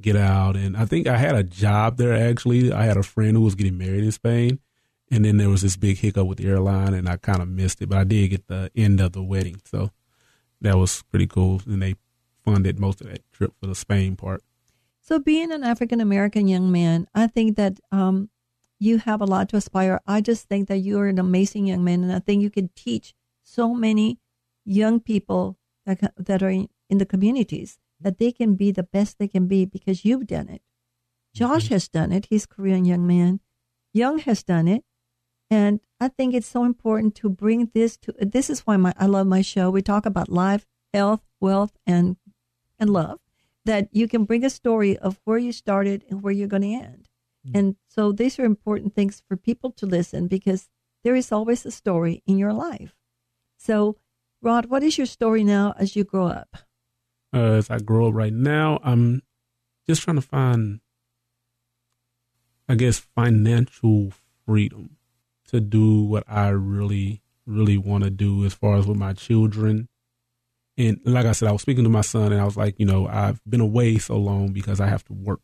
get 0.00 0.16
out. 0.16 0.56
And 0.56 0.76
I 0.76 0.86
think 0.86 1.06
I 1.06 1.18
had 1.18 1.34
a 1.36 1.44
job 1.44 1.98
there 1.98 2.14
actually. 2.14 2.72
I 2.72 2.84
had 2.84 2.96
a 2.96 3.02
friend 3.02 3.36
who 3.36 3.42
was 3.42 3.54
getting 3.54 3.76
married 3.78 4.04
in 4.04 4.12
Spain. 4.12 4.58
And 5.10 5.26
then 5.26 5.36
there 5.36 5.50
was 5.50 5.60
this 5.60 5.76
big 5.76 5.98
hiccup 5.98 6.26
with 6.26 6.38
the 6.38 6.46
airline 6.48 6.94
and 6.94 7.06
I 7.06 7.18
kind 7.18 7.42
of 7.42 7.48
missed 7.48 7.82
it. 7.82 7.90
But 7.90 7.98
I 7.98 8.04
did 8.04 8.28
get 8.28 8.48
the 8.48 8.70
end 8.74 8.98
of 9.00 9.12
the 9.12 9.22
wedding. 9.22 9.60
So 9.66 9.90
that 10.62 10.78
was 10.78 11.02
pretty 11.02 11.26
cool. 11.26 11.60
And 11.66 11.82
they 11.82 11.96
funded 12.42 12.80
most 12.80 13.02
of 13.02 13.08
that 13.08 13.20
trip 13.32 13.52
for 13.60 13.66
the 13.66 13.74
Spain 13.74 14.16
part. 14.16 14.42
So, 15.12 15.18
being 15.18 15.52
an 15.52 15.62
African 15.62 16.00
American 16.00 16.48
young 16.48 16.72
man, 16.72 17.06
I 17.14 17.26
think 17.26 17.58
that 17.58 17.78
um, 17.90 18.30
you 18.78 18.96
have 18.96 19.20
a 19.20 19.26
lot 19.26 19.50
to 19.50 19.58
aspire. 19.58 20.00
I 20.06 20.22
just 20.22 20.48
think 20.48 20.68
that 20.68 20.78
you 20.78 20.98
are 21.00 21.06
an 21.06 21.18
amazing 21.18 21.66
young 21.66 21.84
man, 21.84 22.02
and 22.02 22.10
I 22.10 22.18
think 22.18 22.42
you 22.42 22.48
can 22.48 22.70
teach 22.74 23.12
so 23.44 23.74
many 23.74 24.20
young 24.64 25.00
people 25.00 25.58
that 25.84 26.14
that 26.16 26.42
are 26.42 26.48
in, 26.48 26.70
in 26.88 26.96
the 26.96 27.04
communities 27.04 27.78
that 28.00 28.16
they 28.16 28.32
can 28.32 28.54
be 28.54 28.70
the 28.72 28.84
best 28.84 29.18
they 29.18 29.28
can 29.28 29.48
be 29.48 29.66
because 29.66 30.02
you've 30.02 30.26
done 30.26 30.48
it. 30.48 30.62
Josh 31.34 31.68
has 31.68 31.88
done 31.88 32.10
it. 32.10 32.28
He's 32.30 32.44
a 32.44 32.48
Korean 32.48 32.86
young 32.86 33.06
man. 33.06 33.40
Young 33.92 34.18
has 34.20 34.42
done 34.42 34.66
it. 34.66 34.82
And 35.50 35.80
I 36.00 36.08
think 36.08 36.32
it's 36.32 36.48
so 36.48 36.64
important 36.64 37.14
to 37.16 37.28
bring 37.28 37.70
this 37.74 37.98
to 37.98 38.14
this 38.18 38.48
is 38.48 38.60
why 38.60 38.78
my 38.78 38.94
I 38.96 39.04
love 39.04 39.26
my 39.26 39.42
show. 39.42 39.68
We 39.68 39.82
talk 39.82 40.06
about 40.06 40.30
life, 40.30 40.64
health, 40.94 41.20
wealth, 41.38 41.76
and 41.86 42.16
and 42.78 42.88
love. 42.88 43.21
That 43.64 43.88
you 43.92 44.08
can 44.08 44.24
bring 44.24 44.44
a 44.44 44.50
story 44.50 44.96
of 44.98 45.20
where 45.24 45.38
you 45.38 45.52
started 45.52 46.04
and 46.08 46.22
where 46.22 46.32
you're 46.32 46.48
going 46.48 46.62
to 46.62 46.74
end. 46.74 47.08
And 47.54 47.76
so 47.88 48.12
these 48.12 48.38
are 48.38 48.44
important 48.44 48.94
things 48.94 49.22
for 49.28 49.36
people 49.36 49.72
to 49.72 49.86
listen 49.86 50.28
because 50.28 50.68
there 51.02 51.16
is 51.16 51.32
always 51.32 51.66
a 51.66 51.70
story 51.72 52.22
in 52.26 52.38
your 52.38 52.52
life. 52.52 52.94
So, 53.56 53.96
Rod, 54.40 54.66
what 54.66 54.82
is 54.82 54.96
your 54.96 55.06
story 55.06 55.42
now 55.44 55.74
as 55.76 55.96
you 55.96 56.04
grow 56.04 56.28
up? 56.28 56.56
uh, 57.32 57.38
as 57.38 57.70
I 57.70 57.78
grow 57.78 58.08
up 58.08 58.14
right 58.14 58.32
now, 58.32 58.78
I'm 58.82 59.22
just 59.88 60.02
trying 60.02 60.16
to 60.16 60.22
find, 60.22 60.80
I 62.68 62.74
guess, 62.74 62.98
financial 62.98 64.12
freedom 64.46 64.96
to 65.48 65.60
do 65.60 66.02
what 66.02 66.24
I 66.28 66.48
really, 66.48 67.22
really 67.46 67.78
want 67.78 68.04
to 68.04 68.10
do 68.10 68.44
as 68.44 68.54
far 68.54 68.76
as 68.76 68.86
with 68.86 68.98
my 68.98 69.12
children. 69.14 69.88
And 70.78 71.00
like 71.04 71.26
I 71.26 71.32
said, 71.32 71.48
I 71.48 71.52
was 71.52 71.62
speaking 71.62 71.84
to 71.84 71.90
my 71.90 72.00
son 72.00 72.32
and 72.32 72.40
I 72.40 72.44
was 72.44 72.56
like, 72.56 72.76
you 72.78 72.86
know, 72.86 73.06
I've 73.06 73.40
been 73.44 73.60
away 73.60 73.98
so 73.98 74.16
long 74.16 74.52
because 74.52 74.80
I 74.80 74.86
have 74.86 75.04
to 75.04 75.12
work. 75.12 75.40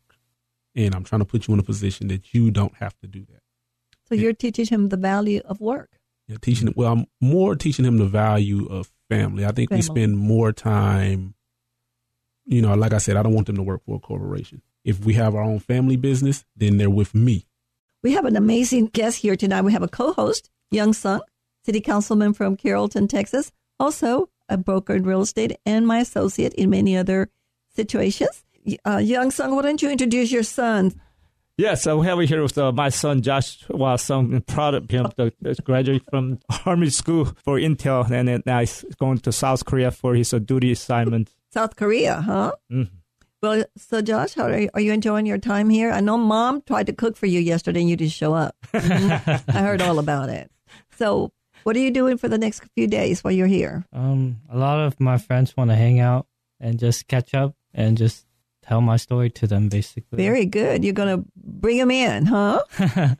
And 0.75 0.95
I'm 0.95 1.03
trying 1.03 1.19
to 1.19 1.25
put 1.25 1.47
you 1.47 1.53
in 1.53 1.59
a 1.59 1.63
position 1.63 2.07
that 2.07 2.33
you 2.33 2.51
don't 2.51 2.75
have 2.75 2.97
to 2.99 3.07
do 3.07 3.25
that. 3.31 3.41
So 4.07 4.15
you're 4.15 4.33
teaching 4.33 4.65
him 4.65 4.89
the 4.89 4.97
value 4.97 5.41
of 5.45 5.61
work. 5.61 5.99
Yeah, 6.27 6.37
teaching 6.41 6.67
him. 6.67 6.73
Well, 6.75 6.91
I'm 6.91 7.05
more 7.21 7.55
teaching 7.55 7.85
him 7.85 7.97
the 7.97 8.05
value 8.05 8.65
of 8.67 8.91
family. 9.09 9.45
I 9.45 9.51
think 9.51 9.71
we 9.71 9.81
spend 9.81 10.17
more 10.17 10.51
time. 10.51 11.35
You 12.45 12.61
know, 12.61 12.73
like 12.73 12.93
I 12.93 12.97
said, 12.97 13.17
I 13.17 13.23
don't 13.23 13.35
want 13.35 13.47
them 13.47 13.57
to 13.57 13.63
work 13.63 13.83
for 13.85 13.97
a 13.97 13.99
corporation. 13.99 14.63
If 14.83 15.05
we 15.05 15.13
have 15.13 15.35
our 15.35 15.43
own 15.43 15.59
family 15.59 15.97
business, 15.97 16.45
then 16.55 16.77
they're 16.77 16.89
with 16.89 17.13
me. 17.13 17.45
We 18.01 18.13
have 18.13 18.25
an 18.25 18.35
amazing 18.35 18.87
guest 18.87 19.19
here 19.19 19.35
tonight. 19.35 19.61
We 19.61 19.73
have 19.73 19.83
a 19.83 19.87
co-host, 19.87 20.49
Young 20.71 20.93
Sung, 20.93 21.21
city 21.65 21.81
councilman 21.81 22.33
from 22.33 22.55
Carrollton, 22.55 23.07
Texas, 23.07 23.51
also 23.79 24.29
a 24.49 24.57
broker 24.57 24.95
in 24.95 25.03
real 25.03 25.21
estate 25.21 25.57
and 25.65 25.85
my 25.87 25.99
associate 25.99 26.53
in 26.55 26.69
many 26.69 26.97
other 26.97 27.29
situations. 27.75 28.43
Uh, 28.85 28.97
Young 28.97 29.31
Sung, 29.31 29.55
why 29.55 29.61
don't 29.61 29.81
you 29.81 29.89
introduce 29.89 30.31
your 30.31 30.43
son? 30.43 30.93
Yes, 31.57 31.85
we 31.85 32.05
have 32.05 32.19
here 32.19 32.41
with 32.41 32.57
uh, 32.57 32.71
my 32.71 32.87
son 32.89 33.21
Joshua 33.21 33.97
Sung, 33.97 34.39
proud 34.41 34.75
of 34.75 34.89
him, 34.89 35.07
the, 35.17 35.33
the 35.41 35.55
graduate 35.55 36.03
from 36.09 36.39
Army 36.65 36.89
School 36.89 37.25
for 37.43 37.57
Intel, 37.59 38.09
and 38.09 38.27
then 38.29 38.43
now 38.45 38.59
he's 38.61 38.85
going 38.97 39.17
to 39.19 39.31
South 39.33 39.65
Korea 39.65 39.91
for 39.91 40.15
his 40.15 40.33
uh, 40.33 40.39
duty 40.39 40.71
assignment. 40.71 41.29
South 41.53 41.75
Korea, 41.75 42.21
huh? 42.21 42.53
Mhm. 42.71 42.89
Well, 43.41 43.63
so 43.77 44.01
Josh, 44.01 44.33
how 44.35 44.43
are 44.43 44.59
you, 44.59 44.69
are 44.73 44.81
you 44.81 44.93
enjoying 44.93 45.25
your 45.25 45.37
time 45.37 45.69
here? 45.69 45.91
I 45.91 45.99
know 46.01 46.17
Mom 46.17 46.61
tried 46.61 46.87
to 46.87 46.93
cook 46.93 47.15
for 47.17 47.25
you 47.25 47.39
yesterday 47.39 47.81
and 47.81 47.89
you 47.89 47.95
didn't 47.95 48.11
show 48.11 48.33
up. 48.33 48.55
I 48.73 49.41
heard 49.47 49.81
all 49.81 49.99
about 49.99 50.29
it. 50.29 50.51
So, 50.97 51.31
what 51.69 51.75
are 51.77 51.85
you 51.85 51.91
doing 51.91 52.17
for 52.17 52.27
the 52.27 52.37
next 52.39 52.63
few 52.73 52.87
days 52.87 53.23
while 53.23 53.31
you're 53.31 53.45
here? 53.61 53.85
Um, 53.93 54.41
a 54.49 54.57
lot 54.57 54.79
of 54.79 54.99
my 54.99 55.19
friends 55.19 55.55
want 55.55 55.69
to 55.69 55.75
hang 55.75 55.99
out 55.99 56.25
and 56.59 56.79
just 56.79 57.07
catch 57.07 57.35
up 57.35 57.53
and 57.75 57.95
just 57.95 58.25
tell 58.63 58.81
my 58.81 58.97
story 58.97 59.29
to 59.29 59.45
them, 59.45 59.69
basically. 59.69 60.17
Very 60.17 60.45
good. 60.47 60.83
You're 60.83 60.93
going 60.97 61.13
to 61.21 61.25
bring 61.37 61.77
them 61.77 61.91
in, 61.91 62.25
huh? 62.25 62.63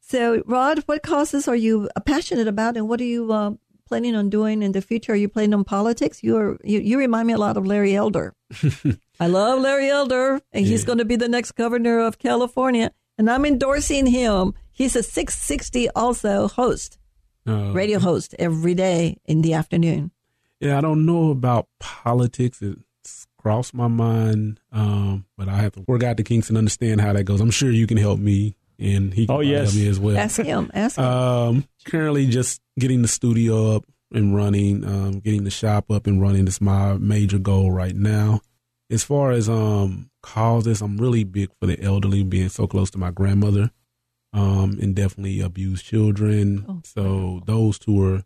So, 0.00 0.42
Rod, 0.46 0.80
what 0.86 1.02
causes 1.02 1.48
are 1.48 1.56
you 1.56 1.88
passionate 2.04 2.46
about, 2.46 2.76
and 2.76 2.88
what 2.88 3.00
are 3.00 3.04
you 3.16 3.32
uh, 3.32 3.52
planning 3.88 4.14
on 4.14 4.28
doing 4.28 4.62
in 4.62 4.72
the 4.72 4.82
future? 4.82 5.12
Are 5.12 5.16
you 5.16 5.28
planning 5.30 5.54
on 5.54 5.64
politics? 5.64 6.22
You 6.22 6.36
are. 6.36 6.58
You, 6.62 6.80
you 6.80 6.98
remind 6.98 7.26
me 7.26 7.32
a 7.32 7.38
lot 7.38 7.56
of 7.56 7.64
Larry 7.66 7.94
Elder. 7.96 8.34
I 9.20 9.26
love 9.28 9.60
Larry 9.60 9.88
Elder, 9.88 10.40
and 10.52 10.66
he's 10.66 10.82
Yeah. 10.82 10.86
going 10.88 10.98
to 10.98 11.04
be 11.06 11.16
the 11.16 11.28
next 11.28 11.52
governor 11.52 12.00
of 12.00 12.18
California, 12.18 12.92
and 13.16 13.30
I'm 13.30 13.46
endorsing 13.46 14.06
him. 14.06 14.52
He's 14.72 14.94
a 14.94 15.02
660 15.02 15.88
also 15.96 16.48
host, 16.48 16.98
Uh, 17.46 17.72
radio 17.72 17.98
host 17.98 18.34
every 18.38 18.74
day 18.74 19.18
in 19.26 19.42
the 19.42 19.52
afternoon. 19.54 20.10
Yeah, 20.60 20.78
I 20.78 20.80
don't 20.80 21.04
know 21.04 21.30
about 21.30 21.68
politics. 21.78 22.62
It's 22.62 23.26
crossed 23.38 23.74
my 23.74 23.88
mind, 23.88 24.60
um, 24.72 25.26
but 25.36 25.48
I 25.48 25.56
have 25.58 25.72
to 25.72 25.84
work 25.86 26.02
out 26.02 26.16
the 26.16 26.22
kinks 26.22 26.48
and 26.48 26.56
understand 26.56 27.00
how 27.02 27.12
that 27.12 27.24
goes. 27.24 27.40
I'm 27.40 27.50
sure 27.50 27.70
you 27.70 27.86
can 27.86 27.98
help 27.98 28.18
me, 28.18 28.56
and 28.78 29.12
he 29.12 29.26
can 29.26 29.36
Oh, 29.36 29.40
yes. 29.40 29.72
help 29.72 29.82
me 29.82 29.88
as 29.88 30.00
well. 30.00 30.16
Ask 30.16 30.40
him. 30.40 30.70
Ask 30.72 30.96
him. 30.96 31.04
Um, 31.04 31.64
currently 31.84 32.26
just 32.26 32.62
getting 32.78 33.02
the 33.02 33.08
studio 33.08 33.76
up 33.76 33.84
and 34.12 34.34
running, 34.34 34.84
um, 34.84 35.20
getting 35.20 35.44
the 35.44 35.50
shop 35.50 35.90
up 35.90 36.06
and 36.06 36.22
running 36.22 36.46
is 36.48 36.60
my 36.62 36.94
major 36.94 37.38
goal 37.38 37.70
right 37.72 37.94
now. 37.96 38.40
As 38.90 39.02
far 39.04 39.32
as 39.32 39.48
um 39.48 40.08
causes, 40.22 40.80
I'm 40.80 40.96
really 40.96 41.24
big 41.24 41.50
for 41.60 41.66
the 41.66 41.78
elderly, 41.82 42.22
being 42.22 42.48
so 42.48 42.66
close 42.66 42.90
to 42.92 42.98
my 42.98 43.10
grandmother, 43.10 43.70
um, 44.34 44.78
and 44.82 44.94
definitely 44.94 45.40
abused 45.40 45.86
children. 45.86 46.66
Oh, 46.68 46.80
so 46.84 47.40
those 47.46 47.78
two 47.78 48.02
are 48.02 48.22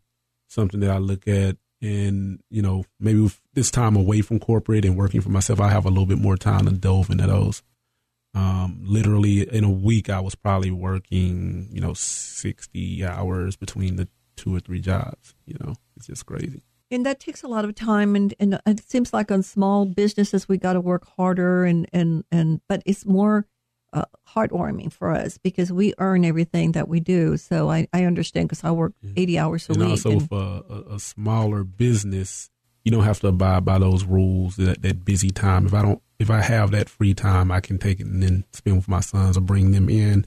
something 0.48 0.80
that 0.80 0.90
I 0.90 0.98
look 0.98 1.28
at. 1.28 1.58
And, 1.80 2.40
you 2.50 2.62
know, 2.62 2.84
maybe 2.98 3.20
with 3.20 3.40
this 3.52 3.70
time 3.70 3.94
away 3.94 4.22
from 4.22 4.40
corporate 4.40 4.84
and 4.84 4.96
working 4.96 5.20
for 5.20 5.28
myself, 5.28 5.60
I 5.60 5.68
have 5.68 5.84
a 5.84 5.90
little 5.90 6.06
bit 6.06 6.18
more 6.18 6.36
time 6.36 6.64
to 6.64 6.72
delve 6.72 7.10
into 7.10 7.26
those. 7.26 7.62
Um, 8.34 8.80
literally 8.82 9.42
in 9.42 9.64
a 9.64 9.70
week, 9.70 10.10
I 10.10 10.20
was 10.20 10.34
probably 10.34 10.70
working, 10.70 11.68
you 11.70 11.80
know, 11.80 11.92
60 11.92 13.04
hours 13.04 13.56
between 13.56 13.96
the 13.96 14.08
two 14.36 14.56
or 14.56 14.60
three 14.60 14.80
jobs. 14.80 15.34
You 15.46 15.56
know, 15.60 15.74
it's 15.96 16.06
just 16.06 16.26
crazy. 16.26 16.62
And 16.90 17.04
that 17.04 17.20
takes 17.20 17.42
a 17.42 17.48
lot 17.48 17.66
of 17.66 17.74
time, 17.74 18.16
and, 18.16 18.32
and 18.40 18.60
it 18.64 18.80
seems 18.88 19.12
like 19.12 19.30
on 19.30 19.42
small 19.42 19.84
businesses 19.84 20.48
we 20.48 20.56
got 20.56 20.72
to 20.72 20.80
work 20.80 21.06
harder, 21.18 21.64
and 21.64 21.86
and 21.92 22.24
and 22.32 22.62
but 22.66 22.82
it's 22.86 23.04
more 23.04 23.46
uh, 23.92 24.04
heartwarming 24.28 24.92
for 24.92 25.10
us 25.10 25.38
because 25.38 25.72
we 25.72 25.94
earn 25.98 26.24
everything 26.24 26.72
that 26.72 26.88
we 26.88 27.00
do. 27.00 27.36
So 27.36 27.70
I, 27.70 27.88
I 27.92 28.04
understand 28.04 28.48
because 28.48 28.64
I 28.64 28.70
work 28.70 28.92
eighty 29.16 29.38
hours 29.38 29.68
a 29.68 29.72
and 29.72 29.82
week. 29.82 29.90
also 29.90 30.10
and- 30.10 30.20
with 30.22 30.32
a, 30.32 30.62
a, 30.68 30.94
a 30.96 31.00
smaller 31.00 31.64
business, 31.64 32.50
you 32.84 32.92
don't 32.92 33.04
have 33.04 33.20
to 33.20 33.28
abide 33.28 33.64
by 33.64 33.78
those 33.78 34.04
rules 34.04 34.56
that, 34.56 34.82
that 34.82 35.04
busy 35.04 35.30
time. 35.30 35.66
If 35.66 35.74
I 35.74 35.82
don't, 35.82 36.02
if 36.18 36.30
I 36.30 36.40
have 36.42 36.70
that 36.72 36.88
free 36.88 37.14
time, 37.14 37.50
I 37.50 37.60
can 37.60 37.78
take 37.78 38.00
it 38.00 38.06
and 38.06 38.22
then 38.22 38.44
spend 38.52 38.76
with 38.76 38.88
my 38.88 39.00
sons 39.00 39.36
or 39.36 39.40
bring 39.40 39.70
them 39.72 39.88
in. 39.88 40.26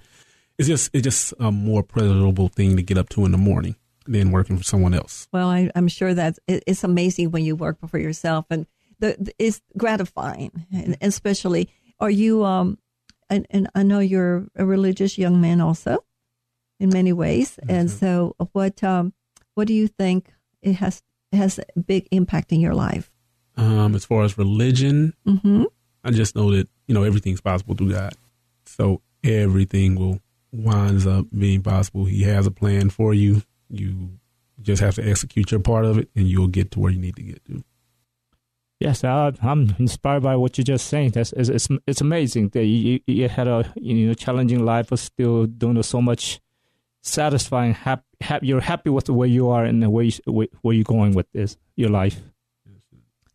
It's 0.58 0.68
just 0.68 0.90
it's 0.94 1.04
just 1.04 1.34
a 1.40 1.52
more 1.52 1.84
pleasurable 1.84 2.50
thing 2.50 2.76
to 2.78 2.84
get 2.84 2.98
up 2.98 3.10
to 3.10 3.26
in 3.26 3.32
the 3.32 3.38
morning 3.38 3.76
than 4.08 4.32
working 4.32 4.58
for 4.58 4.64
someone 4.64 4.94
else. 4.94 5.28
Well, 5.32 5.50
I, 5.50 5.70
I'm 5.76 5.88
sure 5.88 6.14
that 6.14 6.38
it, 6.48 6.64
it's 6.68 6.84
amazing 6.84 7.32
when 7.32 7.44
you 7.44 7.56
work 7.56 7.78
for 7.88 7.98
yourself, 8.00 8.46
and 8.50 8.66
the, 9.00 9.16
the- 9.20 9.34
it's 9.40 9.62
gratifying, 9.78 10.66
and 10.74 10.98
especially 11.02 11.70
are 12.00 12.10
you? 12.10 12.44
Um, 12.44 12.78
and, 13.32 13.48
and 13.50 13.68
I 13.74 13.82
know 13.82 14.00
you're 14.00 14.46
a 14.56 14.66
religious 14.66 15.18
young 15.18 15.42
man 15.42 15.62
also, 15.62 16.04
in 16.80 16.90
many 16.90 17.14
ways, 17.14 17.58
and 17.68 17.90
so 17.90 18.36
what? 18.52 18.84
Um, 18.84 19.14
what 19.56 19.68
do 19.68 19.74
you 19.74 19.88
think 19.88 20.32
it 20.62 20.74
has 20.74 21.02
has 21.32 21.60
a 21.60 21.80
big 21.80 22.08
impact 22.12 22.52
in 22.52 22.60
your 22.60 22.76
life? 22.76 23.10
Um, 23.58 23.96
as 23.96 24.06
far 24.06 24.24
as 24.24 24.38
religion, 24.38 25.14
hmm 25.26 25.64
I 26.04 26.12
just 26.12 26.36
know 26.36 26.52
that 26.52 26.68
you 26.88 26.94
know 26.94 27.04
everything's 27.04 27.42
possible 27.42 27.76
through 27.76 27.94
God. 27.94 28.14
So 28.66 29.02
everything 29.24 29.96
will 29.96 30.20
winds 30.52 31.08
up 31.08 31.26
being 31.38 31.62
possible. 31.62 32.06
He 32.06 32.24
has 32.24 32.46
a 32.46 32.52
plan 32.52 32.90
for 32.90 33.14
you. 33.14 33.44
You 33.70 34.12
just 34.62 34.82
have 34.82 34.96
to 34.96 35.08
execute 35.08 35.52
your 35.52 35.60
part 35.60 35.86
of 35.86 35.98
it, 35.98 36.10
and 36.16 36.28
you'll 36.28 36.48
get 36.48 36.72
to 36.72 36.80
where 36.80 36.92
you 36.92 37.00
need 37.00 37.16
to 37.16 37.24
get 37.24 37.44
to. 37.46 37.64
Yes, 38.82 39.04
I, 39.04 39.32
I'm 39.44 39.76
inspired 39.78 40.24
by 40.24 40.36
what 40.36 40.58
you 40.58 40.64
just 40.64 40.88
saying. 40.88 41.12
That's 41.12 41.34
it's, 41.34 41.50
it's, 41.50 41.68
it's 41.86 42.02
amazing 42.02 42.50
that 42.50 42.66
you, 42.66 43.00
you 43.06 43.30
had 43.30 43.48
a 43.48 43.72
you 43.76 44.08
know 44.08 44.16
challenging 44.16 44.66
life, 44.66 44.90
but 44.90 44.98
still 44.98 45.46
doing 45.46 45.82
so 45.84 46.02
much 46.02 46.40
satisfying. 47.04 47.76
Happy, 47.76 48.02
happy, 48.22 48.48
you're 48.48 48.60
happy 48.60 48.90
with 48.90 49.06
the 49.06 49.14
way 49.14 49.28
you 49.28 49.50
are 49.50 49.64
and 49.64 49.84
the 49.84 49.90
way 49.92 50.06
you, 50.06 50.14
where, 50.26 50.48
where 50.64 50.74
you're 50.74 50.84
going 50.84 51.14
with 51.14 51.32
this 51.32 51.58
your 51.76 51.92
life. 51.92 52.20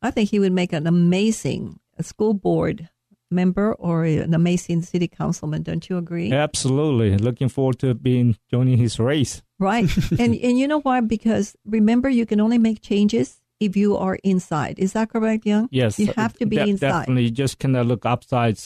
I 0.02 0.10
think 0.10 0.30
he 0.30 0.40
would 0.40 0.52
make 0.52 0.72
an 0.72 0.88
amazing 0.88 1.78
school 2.00 2.34
board 2.34 2.88
member 3.30 3.72
or 3.74 4.04
an 4.04 4.34
amazing 4.34 4.82
city 4.82 5.06
councilman. 5.06 5.62
Don't 5.62 5.88
you 5.88 5.96
agree? 5.96 6.32
Absolutely, 6.32 7.16
looking 7.18 7.48
forward 7.48 7.78
to 7.78 7.94
being 7.94 8.36
joining 8.50 8.78
his 8.78 8.98
race. 8.98 9.42
Right. 9.60 9.88
and 10.18 10.34
and 10.34 10.58
you 10.58 10.66
know 10.66 10.80
why? 10.80 11.02
Because 11.02 11.54
remember, 11.64 12.08
you 12.08 12.26
can 12.26 12.40
only 12.40 12.58
make 12.58 12.82
changes 12.82 13.40
if 13.60 13.76
you 13.76 13.96
are 13.96 14.18
inside. 14.22 14.78
Is 14.78 14.92
that 14.92 15.10
correct, 15.10 15.46
Young? 15.46 15.68
Yes, 15.70 15.98
You 15.98 16.12
have 16.16 16.34
to 16.34 16.46
be 16.46 16.56
de- 16.56 16.70
inside. 16.70 17.00
Definitely, 17.00 17.24
you 17.24 17.30
just 17.30 17.58
cannot 17.58 17.86
look 17.86 18.04
upside. 18.04 18.58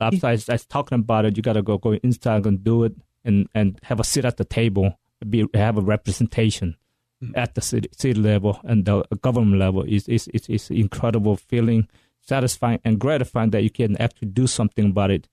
Upside, 0.00 0.40
that's 0.40 0.66
talking 0.66 0.98
about 1.00 1.24
it. 1.24 1.36
You 1.36 1.42
gotta 1.42 1.62
go 1.62 1.78
go 1.78 1.92
inside 1.94 2.46
and 2.46 2.62
do 2.62 2.84
it, 2.84 2.94
and 3.24 3.48
and 3.54 3.78
have 3.84 4.00
a 4.00 4.04
sit 4.04 4.24
at 4.24 4.36
the 4.36 4.44
table, 4.44 4.98
be 5.28 5.46
have 5.54 5.78
a 5.78 5.80
representation 5.80 6.76
mm. 7.22 7.32
at 7.34 7.54
the 7.54 7.60
city, 7.60 7.88
city 7.92 8.18
level 8.20 8.60
and 8.64 8.84
the 8.84 8.98
uh, 8.98 9.02
government 9.20 9.58
level. 9.58 9.82
Is 9.82 10.08
is 10.08 10.28
is 10.28 10.48
is 10.48 10.70
incredible 10.70 11.36
feeling, 11.36 11.88
satisfying 12.20 12.80
and 12.84 12.98
gratifying 12.98 13.50
that 13.50 13.62
you 13.62 13.70
can 13.70 13.96
actually 13.98 14.28
do 14.28 14.46
something 14.46 14.86
about 14.86 15.10
it. 15.10 15.28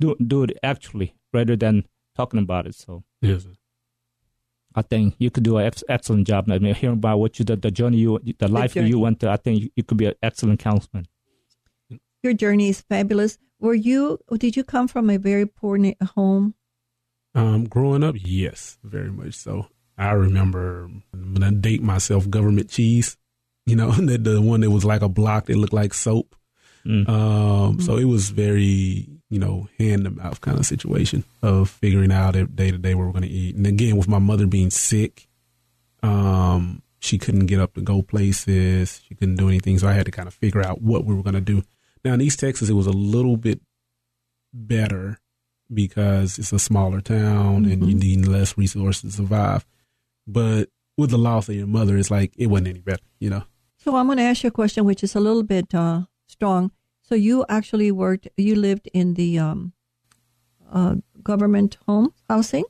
Do 0.00 0.16
do 0.16 0.44
it 0.44 0.58
actually 0.62 1.14
rather 1.32 1.56
than 1.56 1.84
talking 2.16 2.40
about 2.40 2.66
it. 2.66 2.74
So. 2.74 3.04
Yes. 3.22 3.46
I 4.74 4.82
think 4.82 5.14
you 5.18 5.30
could 5.30 5.42
do 5.42 5.56
an 5.56 5.66
ex- 5.66 5.84
excellent 5.88 6.26
job. 6.26 6.50
I 6.50 6.58
mean, 6.58 6.74
hearing 6.74 6.96
about 6.98 7.18
what 7.18 7.38
you 7.38 7.44
the, 7.44 7.56
the 7.56 7.70
journey 7.70 7.98
you 7.98 8.20
the 8.38 8.48
life 8.48 8.74
journey. 8.74 8.88
you 8.88 8.98
went 8.98 9.20
to, 9.20 9.30
I 9.30 9.36
think 9.36 9.62
you, 9.62 9.70
you 9.76 9.82
could 9.82 9.98
be 9.98 10.06
an 10.06 10.14
excellent 10.22 10.60
councilman. 10.60 11.06
Your 12.22 12.34
journey 12.34 12.68
is 12.68 12.80
fabulous. 12.82 13.38
Were 13.58 13.74
you? 13.74 14.18
Did 14.38 14.56
you 14.56 14.64
come 14.64 14.88
from 14.88 15.10
a 15.10 15.18
very 15.18 15.46
poor 15.46 15.78
home? 16.14 16.54
Um, 17.34 17.64
growing 17.64 18.02
up, 18.02 18.16
yes, 18.18 18.78
very 18.82 19.10
much 19.10 19.34
so. 19.34 19.68
I 19.96 20.12
remember 20.12 20.88
when 21.12 21.42
I 21.42 21.50
date 21.50 21.82
myself, 21.82 22.28
government 22.28 22.70
cheese. 22.70 23.16
You 23.66 23.76
know, 23.76 23.90
the, 23.92 24.18
the 24.18 24.40
one 24.40 24.60
that 24.60 24.70
was 24.70 24.84
like 24.84 25.02
a 25.02 25.08
block 25.08 25.46
that 25.46 25.56
looked 25.56 25.72
like 25.72 25.94
soap. 25.94 26.34
Mm. 26.86 27.08
Um, 27.08 27.80
so 27.80 27.96
it 27.98 28.06
was 28.06 28.30
very, 28.30 29.06
you 29.30 29.38
know, 29.38 29.68
hand 29.78 30.04
to 30.04 30.10
mouth 30.10 30.40
kind 30.40 30.58
of 30.58 30.66
situation 30.66 31.24
of 31.40 31.70
figuring 31.70 32.12
out 32.12 32.32
day 32.32 32.70
to 32.70 32.78
day 32.78 32.94
what 32.94 33.06
we're 33.06 33.12
going 33.12 33.22
to 33.22 33.28
eat. 33.28 33.54
And 33.54 33.66
again, 33.66 33.96
with 33.96 34.08
my 34.08 34.18
mother 34.18 34.46
being 34.46 34.70
sick, 34.70 35.28
um, 36.02 36.82
she 36.98 37.16
couldn't 37.16 37.46
get 37.46 37.60
up 37.60 37.74
to 37.74 37.80
go 37.80 38.02
places. 38.02 39.00
She 39.06 39.14
couldn't 39.14 39.36
do 39.36 39.48
anything. 39.48 39.78
So 39.78 39.88
I 39.88 39.92
had 39.92 40.06
to 40.06 40.12
kind 40.12 40.28
of 40.28 40.34
figure 40.34 40.62
out 40.62 40.82
what 40.82 41.04
we 41.04 41.14
were 41.14 41.22
going 41.22 41.34
to 41.34 41.40
do. 41.40 41.62
Now 42.04 42.14
in 42.14 42.20
East 42.20 42.40
Texas, 42.40 42.68
it 42.68 42.74
was 42.74 42.88
a 42.88 42.92
little 42.92 43.36
bit 43.36 43.60
better 44.52 45.18
because 45.72 46.38
it's 46.38 46.52
a 46.52 46.58
smaller 46.58 47.00
town 47.00 47.64
and 47.64 47.86
you 47.86 47.94
need 47.94 48.26
less 48.26 48.58
resources 48.58 49.12
to 49.12 49.16
survive. 49.16 49.64
But 50.26 50.70
with 50.96 51.10
the 51.10 51.18
loss 51.18 51.48
of 51.48 51.54
your 51.54 51.68
mother, 51.68 51.96
it's 51.96 52.10
like 52.10 52.32
it 52.36 52.48
wasn't 52.48 52.68
any 52.68 52.80
better, 52.80 53.02
you 53.20 53.30
know. 53.30 53.44
So 53.78 53.96
I'm 53.96 54.06
going 54.06 54.18
to 54.18 54.24
ask 54.24 54.42
you 54.42 54.48
a 54.48 54.50
question, 54.50 54.84
which 54.84 55.04
is 55.04 55.14
a 55.14 55.20
little 55.20 55.44
bit 55.44 55.74
uh, 55.74 56.02
strong. 56.26 56.72
So 57.10 57.16
you 57.16 57.44
actually 57.48 57.90
worked. 57.90 58.28
You 58.36 58.54
lived 58.54 58.88
in 58.94 59.14
the 59.14 59.36
um, 59.40 59.72
uh, 60.72 60.94
government 61.24 61.76
home 61.86 62.14
housing. 62.28 62.62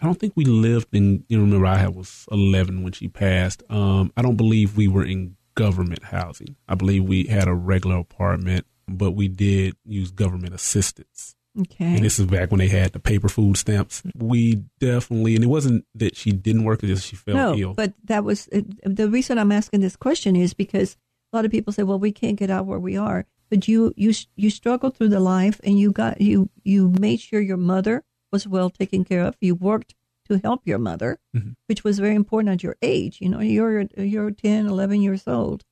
I 0.00 0.06
don't 0.06 0.18
think 0.18 0.32
we 0.34 0.44
lived 0.44 0.88
in. 0.92 1.24
You 1.28 1.40
remember, 1.40 1.66
I 1.66 1.86
was 1.86 2.26
eleven 2.32 2.82
when 2.82 2.92
she 2.92 3.06
passed. 3.06 3.62
Um, 3.70 4.12
I 4.16 4.22
don't 4.22 4.34
believe 4.34 4.76
we 4.76 4.88
were 4.88 5.04
in 5.04 5.36
government 5.54 6.02
housing. 6.02 6.56
I 6.66 6.74
believe 6.74 7.04
we 7.04 7.26
had 7.26 7.46
a 7.46 7.54
regular 7.54 7.98
apartment, 7.98 8.66
but 8.88 9.12
we 9.12 9.28
did 9.28 9.76
use 9.84 10.10
government 10.10 10.54
assistance. 10.54 11.36
Okay. 11.56 11.84
And 11.84 12.04
this 12.04 12.18
is 12.18 12.26
back 12.26 12.50
when 12.50 12.58
they 12.58 12.66
had 12.66 12.92
the 12.92 12.98
paper 12.98 13.28
food 13.28 13.56
stamps. 13.56 14.02
We 14.16 14.64
definitely, 14.80 15.36
and 15.36 15.44
it 15.44 15.48
wasn't 15.48 15.84
that 15.94 16.16
she 16.16 16.32
didn't 16.32 16.64
work; 16.64 16.82
it's 16.82 16.90
just 16.90 17.06
she 17.06 17.14
fell 17.14 17.36
no, 17.36 17.54
ill. 17.54 17.74
but 17.74 17.92
that 18.06 18.24
was 18.24 18.48
the 18.82 19.08
reason 19.08 19.38
I'm 19.38 19.52
asking 19.52 19.82
this 19.82 19.94
question 19.94 20.34
is 20.34 20.52
because 20.52 20.96
a 21.32 21.36
lot 21.36 21.44
of 21.44 21.52
people 21.52 21.72
say, 21.72 21.84
"Well, 21.84 22.00
we 22.00 22.10
can't 22.10 22.36
get 22.36 22.50
out 22.50 22.66
where 22.66 22.80
we 22.80 22.96
are," 22.96 23.24
but 23.52 23.68
you 23.68 23.92
you 23.96 24.12
you 24.34 24.48
struggled 24.48 24.96
through 24.96 25.10
the 25.10 25.20
life, 25.20 25.60
and 25.62 25.78
you 25.78 25.92
got 25.92 26.20
you 26.22 26.48
you 26.64 26.88
made 26.98 27.20
sure 27.20 27.40
your 27.40 27.58
mother 27.58 28.02
was 28.32 28.46
well 28.48 28.70
taken 28.70 29.04
care 29.04 29.20
of. 29.28 29.36
You 29.42 29.54
worked 29.54 29.94
to 30.28 30.38
help 30.38 30.60
your 30.64 30.78
mother, 30.78 31.18
Mhm. 31.36 31.54
which 31.68 31.84
was 31.84 31.98
very 31.98 32.14
important 32.14 32.50
at 32.54 32.62
your 32.62 32.76
age. 32.80 33.14
You 33.20 33.28
know, 33.28 33.40
you're 33.40 33.84
you're 33.98 34.30
10, 34.30 34.66
11 34.66 35.02
years 35.02 35.24
old. 35.28 35.64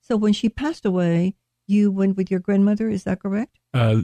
So 0.00 0.16
when 0.16 0.32
she 0.32 0.48
passed 0.48 0.84
away, 0.86 1.34
you 1.66 1.90
went 1.90 2.16
with 2.16 2.30
your 2.30 2.38
grandmother. 2.38 2.88
Is 2.88 3.02
that 3.04 3.18
correct? 3.20 3.58
Uh, 3.74 4.02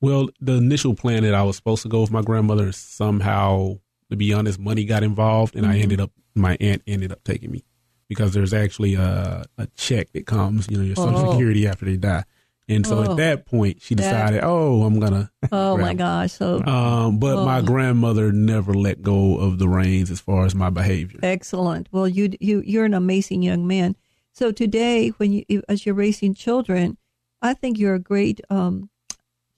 well, 0.00 0.28
the 0.40 0.54
initial 0.54 0.94
plan 0.94 1.22
that 1.24 1.34
I 1.34 1.42
was 1.42 1.56
supposed 1.56 1.82
to 1.82 1.88
go 1.90 2.00
with 2.00 2.10
my 2.10 2.22
grandmother, 2.22 2.72
somehow, 2.72 3.80
to 4.10 4.16
be 4.16 4.32
honest, 4.32 4.58
money 4.58 4.86
got 4.86 5.02
involved, 5.02 5.54
and 5.54 5.66
I 5.66 5.76
Mhm. 5.76 5.82
ended 5.82 6.00
up, 6.00 6.12
my 6.34 6.56
aunt 6.60 6.82
ended 6.86 7.12
up 7.12 7.22
taking 7.24 7.50
me 7.50 7.62
because 8.08 8.32
there's 8.32 8.54
actually 8.54 8.94
a, 8.94 9.44
a 9.58 9.66
check 9.76 10.12
that 10.12 10.24
comes, 10.24 10.66
you 10.70 10.78
know, 10.78 10.82
your 10.84 10.96
Social 10.96 11.20
Oh. 11.26 11.30
Security 11.32 11.66
after 11.66 11.84
they 11.84 11.98
die. 11.98 12.24
And 12.68 12.86
so 12.86 12.98
Oh. 12.98 13.10
at 13.10 13.16
that 13.18 13.44
point, 13.46 13.82
she 13.82 13.94
That- 13.94 14.02
decided, 14.04 14.40
oh, 14.42 14.84
I'm 14.84 14.98
gonna. 14.98 15.30
Oh 15.52 15.76
my 15.76 15.92
gosh! 15.92 16.32
So 16.32 16.64
Um, 16.64 17.18
but 17.18 17.44
my 17.44 17.58
Oh. 17.58 17.62
grandmother 17.62 18.32
never 18.32 18.72
let 18.72 19.02
go 19.02 19.36
of 19.36 19.58
the 19.58 19.68
reins 19.68 20.10
as 20.10 20.20
far 20.20 20.46
as 20.46 20.54
my 20.54 20.70
behavior. 20.70 21.20
Excellent. 21.22 21.88
Well, 21.92 22.08
you 22.08 22.30
you 22.40 22.62
you're 22.66 22.86
an 22.86 22.94
amazing 22.94 23.42
young 23.42 23.66
man. 23.66 23.96
So 24.32 24.50
today, 24.50 25.10
when 25.18 25.32
you 25.32 25.44
as 25.68 25.84
you're 25.84 25.94
raising 25.94 26.32
children, 26.34 26.96
I 27.42 27.52
think 27.52 27.78
you're 27.78 27.94
a 27.94 28.00
great 28.00 28.40
um, 28.48 28.88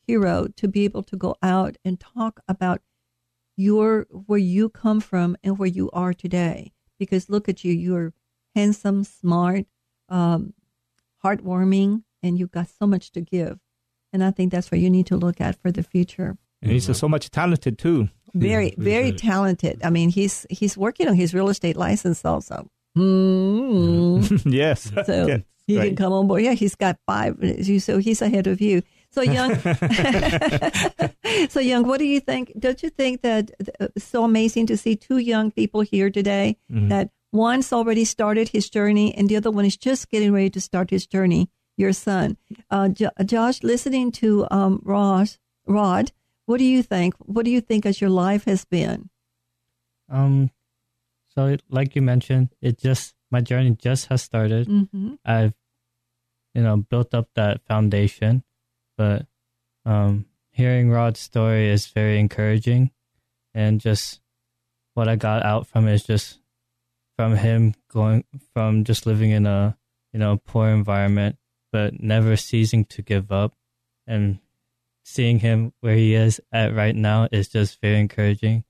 hero 0.06 0.48
to 0.56 0.66
be 0.68 0.84
able 0.84 1.04
to 1.04 1.16
go 1.16 1.36
out 1.42 1.76
and 1.84 2.00
talk 2.00 2.40
about 2.48 2.80
your 3.56 4.06
where 4.10 4.38
you 4.38 4.68
come 4.68 4.98
from 5.00 5.36
and 5.44 5.58
where 5.58 5.68
you 5.68 5.90
are 5.92 6.12
today. 6.12 6.72
Because 6.98 7.30
look 7.30 7.48
at 7.48 7.62
you, 7.64 7.72
you're 7.72 8.12
handsome, 8.56 9.04
smart, 9.04 9.66
um, 10.08 10.54
heartwarming, 11.24 12.02
and 12.26 12.38
you've 12.38 12.50
got 12.50 12.68
so 12.68 12.86
much 12.86 13.12
to 13.12 13.20
give. 13.20 13.58
And 14.12 14.22
I 14.22 14.30
think 14.30 14.52
that's 14.52 14.70
what 14.70 14.80
you 14.80 14.90
need 14.90 15.06
to 15.06 15.16
look 15.16 15.40
at 15.40 15.60
for 15.60 15.70
the 15.70 15.82
future. 15.82 16.36
And 16.62 16.72
he's 16.72 16.96
so 16.96 17.08
much 17.08 17.30
talented 17.30 17.78
too. 17.78 18.08
Very, 18.34 18.74
very 18.76 19.12
talented. 19.12 19.80
I 19.82 19.90
mean, 19.90 20.10
he's 20.10 20.46
he's 20.50 20.76
working 20.76 21.08
on 21.08 21.14
his 21.14 21.32
real 21.32 21.48
estate 21.48 21.76
license 21.76 22.24
also. 22.24 22.68
Mm. 22.96 24.42
yes. 24.52 24.92
So 25.06 25.26
Yes, 25.26 25.42
he 25.66 25.78
right. 25.78 25.86
can 25.88 25.96
come 25.96 26.12
on 26.12 26.28
board. 26.28 26.42
Yeah, 26.42 26.52
he's 26.52 26.76
got 26.76 26.96
five. 27.06 27.36
So 27.78 27.98
he's 27.98 28.22
ahead 28.22 28.46
of 28.46 28.60
you. 28.60 28.82
So 29.10 29.22
young, 29.22 29.58
so 31.48 31.60
young. 31.60 31.86
What 31.86 31.98
do 31.98 32.04
you 32.04 32.20
think? 32.20 32.52
Don't 32.58 32.82
you 32.82 32.90
think 32.90 33.22
that 33.22 33.50
uh, 33.80 33.88
it's 33.96 34.04
so 34.04 34.24
amazing 34.24 34.66
to 34.66 34.76
see 34.76 34.94
two 34.94 35.18
young 35.18 35.50
people 35.50 35.80
here 35.80 36.10
today? 36.10 36.58
Mm-hmm. 36.70 36.88
That 36.88 37.10
one's 37.32 37.72
already 37.72 38.04
started 38.04 38.48
his 38.48 38.68
journey, 38.68 39.14
and 39.14 39.28
the 39.28 39.36
other 39.36 39.50
one 39.50 39.64
is 39.64 39.76
just 39.76 40.10
getting 40.10 40.32
ready 40.32 40.50
to 40.50 40.60
start 40.60 40.90
his 40.90 41.06
journey. 41.06 41.48
Your 41.76 41.92
son, 41.92 42.36
uh, 42.70 42.88
Jo- 42.88 43.10
Josh, 43.24 43.62
listening 43.62 44.10
to 44.12 44.46
um, 44.50 44.80
Ross, 44.84 45.38
Rod. 45.66 46.12
What 46.46 46.58
do 46.58 46.64
you 46.64 46.82
think? 46.82 47.14
What 47.18 47.44
do 47.44 47.50
you 47.50 47.60
think 47.60 47.84
as 47.84 48.00
your 48.00 48.10
life 48.10 48.44
has 48.44 48.64
been? 48.64 49.10
Um, 50.08 50.50
so 51.34 51.46
it, 51.46 51.62
like 51.68 51.94
you 51.94 52.02
mentioned, 52.02 52.50
it 52.62 52.78
just 52.78 53.14
my 53.30 53.40
journey 53.40 53.72
just 53.72 54.06
has 54.06 54.22
started. 54.22 54.68
Mm-hmm. 54.68 55.14
I've, 55.24 55.54
you 56.54 56.62
know, 56.62 56.78
built 56.78 57.12
up 57.14 57.28
that 57.34 57.60
foundation, 57.66 58.42
but 58.96 59.26
um, 59.84 60.26
hearing 60.50 60.90
Rod's 60.90 61.20
story 61.20 61.68
is 61.68 61.86
very 61.88 62.18
encouraging, 62.18 62.90
and 63.52 63.80
just 63.80 64.20
what 64.94 65.08
I 65.08 65.16
got 65.16 65.44
out 65.44 65.66
from 65.66 65.88
it 65.88 65.94
is 65.94 66.04
just 66.04 66.38
from 67.16 67.36
him 67.36 67.74
going 67.88 68.24
from 68.54 68.84
just 68.84 69.04
living 69.06 69.30
in 69.30 69.46
a 69.46 69.76
you 70.12 70.18
know 70.18 70.38
poor 70.38 70.68
environment, 70.68 71.36
but 71.72 72.00
never 72.00 72.36
ceasing 72.36 72.84
to 72.86 73.02
give 73.02 73.30
up, 73.32 73.54
and 74.06 74.38
seeing 75.04 75.38
him 75.40 75.72
where 75.80 75.94
he 75.94 76.14
is 76.14 76.40
at 76.52 76.74
right 76.74 76.94
now 76.94 77.28
is 77.30 77.48
just 77.48 77.80
very 77.80 77.98
encouraging. 78.00 78.64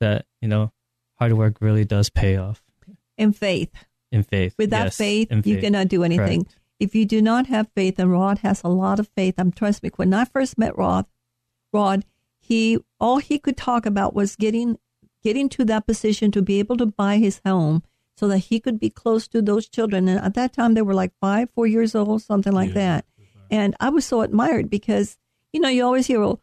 That 0.00 0.26
you 0.40 0.48
know, 0.48 0.72
hard 1.18 1.32
work 1.34 1.58
really 1.60 1.84
does 1.84 2.10
pay 2.10 2.36
off 2.36 2.62
In 3.16 3.32
faith. 3.32 3.70
in 4.10 4.22
faith. 4.24 4.54
Without 4.58 4.84
Yes, 4.86 4.96
faith, 4.96 5.30
in 5.30 5.42
you 5.44 5.58
cannot 5.60 5.88
do 5.88 6.02
anything. 6.02 6.44
Correct. 6.44 6.58
If 6.80 6.94
you 6.96 7.04
do 7.04 7.22
not 7.22 7.46
have 7.46 7.68
faith, 7.76 7.98
and 8.00 8.10
Rod 8.10 8.38
has 8.38 8.62
a 8.64 8.68
lot 8.68 8.98
of 8.98 9.08
faith, 9.16 9.34
I'm 9.38 9.52
trust 9.52 9.82
me. 9.84 9.90
When 9.94 10.12
I 10.12 10.24
first 10.24 10.58
met 10.58 10.76
Rod, 10.76 11.06
Rod, 11.72 12.04
he 12.40 12.78
all 12.98 13.18
he 13.18 13.38
could 13.38 13.56
talk 13.56 13.86
about 13.86 14.14
was 14.14 14.34
getting 14.34 14.78
getting 15.22 15.48
to 15.50 15.64
that 15.64 15.86
position 15.86 16.32
to 16.32 16.42
be 16.42 16.58
able 16.58 16.76
to 16.78 16.86
buy 16.86 17.18
his 17.18 17.40
home 17.46 17.84
so 18.16 18.28
that 18.28 18.38
he 18.38 18.60
could 18.60 18.78
be 18.78 18.90
close 18.90 19.26
to 19.28 19.42
those 19.42 19.68
children. 19.68 20.08
And 20.08 20.20
at 20.20 20.34
that 20.34 20.52
time, 20.52 20.74
they 20.74 20.82
were 20.82 20.94
like 20.94 21.12
five, 21.20 21.48
four 21.54 21.66
years 21.66 21.94
old, 21.94 22.22
something 22.22 22.52
like 22.52 22.74
that. 22.74 23.04
And 23.50 23.76
I 23.80 23.90
was 23.90 24.04
so 24.04 24.22
admired 24.22 24.70
because 24.70 25.18
you 25.52 25.60
know 25.60 25.68
you 25.68 25.84
always 25.84 26.06
hear, 26.06 26.20
well, 26.20 26.40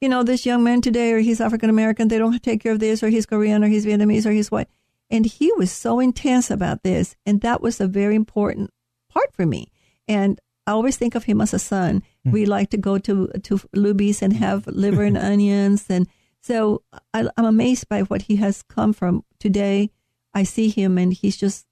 you 0.00 0.08
know, 0.08 0.22
this 0.22 0.46
young 0.46 0.62
man 0.62 0.80
today, 0.80 1.12
or 1.12 1.18
he's 1.18 1.40
African 1.40 1.70
American, 1.70 2.08
they 2.08 2.18
don't 2.18 2.42
take 2.42 2.62
care 2.62 2.72
of 2.72 2.80
this, 2.80 3.02
or 3.02 3.08
he's 3.08 3.26
Korean, 3.26 3.64
or 3.64 3.68
he's 3.68 3.86
Vietnamese, 3.86 4.26
or 4.26 4.30
he's 4.30 4.50
white. 4.50 4.68
And 5.10 5.24
he 5.24 5.52
was 5.52 5.72
so 5.72 6.00
intense 6.00 6.50
about 6.50 6.82
this. 6.82 7.16
And 7.24 7.40
that 7.40 7.60
was 7.60 7.80
a 7.80 7.88
very 7.88 8.14
important 8.14 8.70
part 9.08 9.32
for 9.32 9.46
me. 9.46 9.72
And 10.06 10.40
I 10.66 10.72
always 10.72 10.96
think 10.96 11.14
of 11.14 11.24
him 11.24 11.40
as 11.40 11.54
a 11.54 11.58
son. 11.58 12.02
Hmm. 12.24 12.30
We 12.30 12.46
like 12.46 12.70
to 12.70 12.76
go 12.76 12.98
to, 12.98 13.28
to 13.28 13.56
Luby's 13.74 14.22
and 14.22 14.34
have 14.34 14.66
liver 14.66 15.02
and 15.02 15.16
onions. 15.32 15.86
And 15.88 16.06
so 16.42 16.82
I, 17.14 17.28
I'm 17.36 17.46
amazed 17.46 17.88
by 17.88 18.02
what 18.02 18.22
he 18.22 18.36
has 18.36 18.62
come 18.62 18.92
from. 18.92 19.24
Today, 19.40 19.90
I 20.38 20.44
see 20.44 20.68
him 20.68 20.98
and 20.98 21.12
he's 21.12 21.36
just 21.36 21.66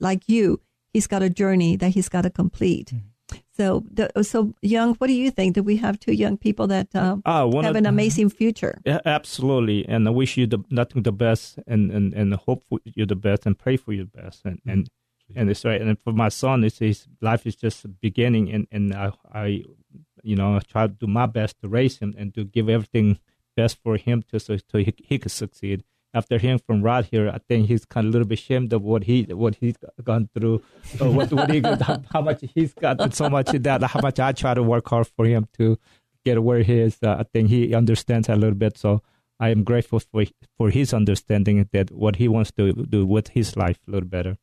like 0.00 0.22
you. 0.28 0.60
He's 0.92 1.06
got 1.06 1.22
a 1.22 1.30
journey 1.30 1.76
that 1.76 1.90
he's 1.90 2.08
got 2.08 2.22
to 2.22 2.30
complete. 2.30 2.88
Mm-hmm. 2.88 3.08
So, 3.58 3.84
the, 3.90 4.22
so 4.22 4.54
young, 4.62 4.94
what 4.94 5.08
do 5.08 5.12
you 5.12 5.30
think? 5.30 5.54
Do 5.54 5.62
we 5.62 5.76
have 5.76 6.00
two 6.00 6.14
young 6.14 6.38
people 6.38 6.66
that 6.68 6.88
uh, 6.94 7.16
uh 7.26 7.44
one 7.44 7.64
have 7.64 7.76
of- 7.76 7.82
an 7.82 7.86
amazing 7.86 8.30
future? 8.30 8.80
Yeah, 8.86 9.00
absolutely. 9.04 9.86
And 9.86 10.08
I 10.08 10.10
wish 10.10 10.36
you 10.38 10.46
the 10.46 10.60
nothing 10.70 11.02
the 11.02 11.12
best, 11.12 11.58
and, 11.66 11.90
and, 11.90 12.14
and 12.14 12.34
hope 12.34 12.62
for 12.68 12.78
you 12.84 13.04
the 13.04 13.16
best, 13.16 13.44
and 13.46 13.58
pray 13.58 13.76
for 13.76 13.92
you 13.92 14.04
the 14.04 14.22
best. 14.22 14.44
And 14.44 14.60
and, 14.66 14.84
mm-hmm. 14.84 15.38
and 15.38 15.50
it's 15.50 15.64
right. 15.64 15.80
And 15.80 15.98
for 16.00 16.12
my 16.12 16.30
son, 16.30 16.64
it's 16.64 16.78
his 16.78 17.06
life 17.20 17.46
is 17.46 17.56
just 17.56 18.00
beginning, 18.00 18.50
and 18.54 18.66
and 18.70 18.94
I, 18.94 19.12
I, 19.30 19.46
you 20.22 20.36
know, 20.36 20.56
I 20.56 20.60
try 20.60 20.86
to 20.86 20.94
do 21.02 21.06
my 21.06 21.26
best 21.26 21.60
to 21.60 21.68
raise 21.68 21.98
him 21.98 22.14
and 22.16 22.32
to 22.34 22.44
give 22.44 22.68
everything 22.70 23.18
best 23.56 23.76
for 23.82 23.96
him 23.96 24.22
to 24.30 24.38
so, 24.40 24.56
so 24.70 24.78
he, 24.78 24.94
he 25.04 25.18
could 25.18 25.32
succeed. 25.32 25.84
After 26.14 26.38
hearing 26.38 26.58
from 26.58 26.82
Rod 26.82 27.06
here, 27.10 27.28
I 27.28 27.38
think 27.48 27.68
he's 27.68 27.84
kind 27.84 28.06
of 28.06 28.10
a 28.10 28.12
little 28.12 28.28
bit 28.28 28.38
ashamed 28.38 28.72
of 28.72 28.82
what 28.82 29.04
he 29.04 29.24
what 29.24 29.56
he's 29.56 29.76
gone 30.02 30.28
through, 30.34 30.62
or 31.00 31.10
what, 31.10 31.30
what 31.32 31.50
he 31.50 31.60
how, 32.10 32.22
much 32.22 32.42
he's 32.54 32.72
got 32.72 33.14
so 33.14 33.28
much 33.28 33.48
that, 33.50 33.82
how 33.82 34.00
much 34.00 34.18
I 34.18 34.32
try 34.32 34.54
to 34.54 34.62
work 34.62 34.88
hard 34.88 35.06
for 35.06 35.26
him 35.26 35.46
to 35.58 35.78
get 36.24 36.42
where 36.42 36.62
he 36.62 36.80
is. 36.80 36.98
Uh, 37.02 37.16
I 37.20 37.24
think 37.24 37.50
he 37.50 37.74
understands 37.74 38.28
a 38.28 38.36
little 38.36 38.56
bit. 38.56 38.78
So 38.78 39.02
I 39.38 39.50
am 39.50 39.64
grateful 39.64 40.00
for 40.00 40.24
for 40.56 40.70
his 40.70 40.92
understanding 40.92 41.68
that 41.72 41.90
what 41.90 42.16
he 42.16 42.26
wants 42.26 42.52
to 42.52 42.72
do 42.72 43.06
with 43.06 43.28
his 43.28 43.56
life 43.56 43.78
a 43.86 43.90
little 43.90 44.08
better. 44.08 44.36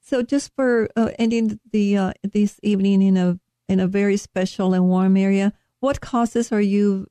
So, 0.00 0.22
just 0.22 0.52
for 0.54 0.88
uh, 0.96 1.10
ending 1.18 1.60
the 1.70 1.96
uh, 1.96 2.12
this 2.22 2.58
evening 2.62 3.02
in 3.02 3.16
a 3.16 3.38
in 3.68 3.80
a 3.80 3.86
very 3.86 4.16
special 4.16 4.74
and 4.74 4.88
warm 4.88 5.16
area, 5.16 5.52
what 5.80 6.00
causes 6.00 6.52
are 6.52 6.60
you 6.60 7.06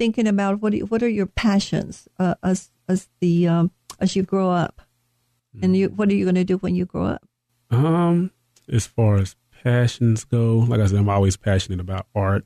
thinking 0.00 0.26
about? 0.26 0.60
What 0.62 0.72
you- 0.72 0.86
what 0.86 1.02
are 1.04 1.08
your 1.08 1.26
passions 1.26 2.08
uh, 2.18 2.34
as 2.42 2.70
as 2.88 3.08
the 3.20 3.46
um, 3.46 3.70
as 4.00 4.16
you 4.16 4.22
grow 4.24 4.50
up, 4.50 4.80
and 5.62 5.76
you 5.76 5.88
what 5.90 6.08
are 6.08 6.14
you 6.14 6.24
going 6.24 6.34
to 6.36 6.44
do 6.44 6.56
when 6.56 6.74
you 6.74 6.86
grow 6.86 7.04
up? 7.06 7.22
Um, 7.70 8.30
as 8.72 8.86
far 8.86 9.16
as 9.16 9.36
passions 9.62 10.24
go, 10.24 10.56
like 10.70 10.80
I 10.80 10.86
said, 10.86 10.98
I'm 10.98 11.08
always 11.08 11.36
passionate 11.36 11.80
about 11.80 12.06
art. 12.14 12.44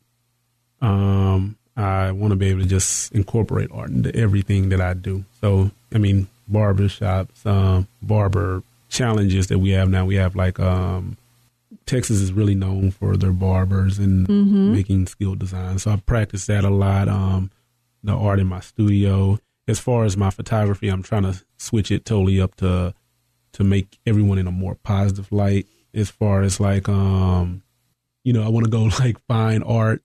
Um, 0.83 1.57
I 1.77 2.11
want 2.13 2.33
to 2.33 2.37
be 2.37 2.47
able 2.49 2.63
to 2.63 2.69
just 2.69 3.13
incorporate 3.13 3.71
art 3.73 3.91
into 3.91 4.15
everything 4.15 4.69
that 4.71 4.81
I 4.81 4.95
do. 4.95 5.25
So, 5.41 5.71
I 5.95 5.99
mean, 5.99 6.27
barber 6.49 6.89
shops, 6.89 7.45
um, 7.47 7.87
barber 8.03 8.63
challenges 8.91 9.47
that 9.49 9.59
we 9.59 9.71
have 9.71 9.89
now. 9.89 10.05
We 10.05 10.17
have 10.17 10.37
like, 10.37 10.59
um, 10.61 11.17
Texas 11.87 12.21
is 12.21 12.33
really 12.33 12.55
known 12.55 12.91
for 12.91 13.17
their 13.17 13.33
barbers 13.33 13.99
and 13.99 14.27
making 14.73 15.07
skilled 15.07 15.39
designs. 15.39 15.83
So 15.83 15.91
I 15.91 15.97
practice 15.97 16.47
that 16.47 16.65
a 16.65 16.71
lot. 16.71 17.09
Um, 17.09 17.51
the 18.05 18.13
art 18.13 18.39
in 18.39 18.47
my 18.47 18.61
studio. 18.61 19.39
As 19.67 19.81
far 19.81 20.05
as 20.05 20.17
my 20.17 20.31
photography, 20.31 20.89
I'm 20.89 21.03
trying 21.03 21.23
to 21.23 21.43
switch 21.57 21.91
it 21.91 22.05
totally 22.05 22.41
up 22.41 22.55
to 22.57 22.95
to 23.53 23.65
make 23.65 23.99
everyone 24.05 24.39
in 24.39 24.47
a 24.47 24.53
more 24.53 24.75
positive 24.75 25.33
light. 25.33 25.67
As 25.95 26.11
far 26.11 26.43
as 26.43 26.61
like, 26.61 26.89
um, 26.89 27.63
you 28.25 28.33
know, 28.33 28.45
I 28.45 28.49
want 28.49 28.65
to 28.65 28.71
go 28.71 28.83
like 29.01 29.19
find 29.27 29.65
art, 29.65 30.03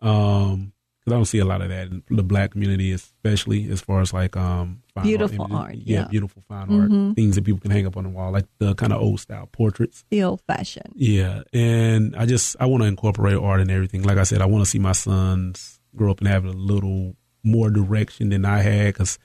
um, 0.00 0.71
because 1.04 1.12
I 1.14 1.16
don't 1.16 1.24
see 1.24 1.38
a 1.38 1.44
lot 1.44 1.60
of 1.62 1.68
that 1.70 1.88
in 1.88 2.02
the 2.10 2.22
black 2.22 2.52
community, 2.52 2.92
especially 2.92 3.68
as 3.70 3.80
far 3.80 4.00
as 4.00 4.12
like 4.12 4.36
um, 4.36 4.82
fine 4.94 5.04
Beautiful 5.04 5.46
images. 5.46 5.56
art, 5.56 5.74
yeah, 5.74 6.00
yeah. 6.00 6.08
beautiful 6.08 6.42
fine 6.48 6.68
Mhm. 6.68 7.08
art, 7.08 7.16
things 7.16 7.34
that 7.34 7.44
people 7.44 7.60
can 7.60 7.70
hang 7.70 7.86
up 7.86 7.96
on 7.96 8.04
the 8.04 8.10
wall, 8.10 8.30
like 8.32 8.46
the 8.58 8.74
kind 8.74 8.92
of 8.92 9.00
old 9.00 9.20
style 9.20 9.48
portraits. 9.52 10.04
The 10.10 10.22
old 10.22 10.40
fashioned. 10.46 10.92
Yeah, 10.94 11.42
and 11.52 12.14
I 12.16 12.26
just 12.26 12.56
I 12.60 12.66
want 12.66 12.82
to 12.82 12.86
incorporate 12.88 13.36
art 13.36 13.60
and 13.60 13.70
everything. 13.70 14.02
Like 14.02 14.18
I 14.18 14.22
said, 14.24 14.40
I 14.42 14.46
want 14.46 14.64
to 14.64 14.70
see 14.70 14.78
my 14.78 14.92
sons 14.92 15.80
grow 15.96 16.10
up 16.10 16.20
and 16.20 16.28
have 16.28 16.44
a 16.44 16.50
little 16.52 17.16
more 17.44 17.68
direction 17.70 18.28
than 18.28 18.44
I 18.44 18.60
had 18.60 18.94
because 18.94 19.18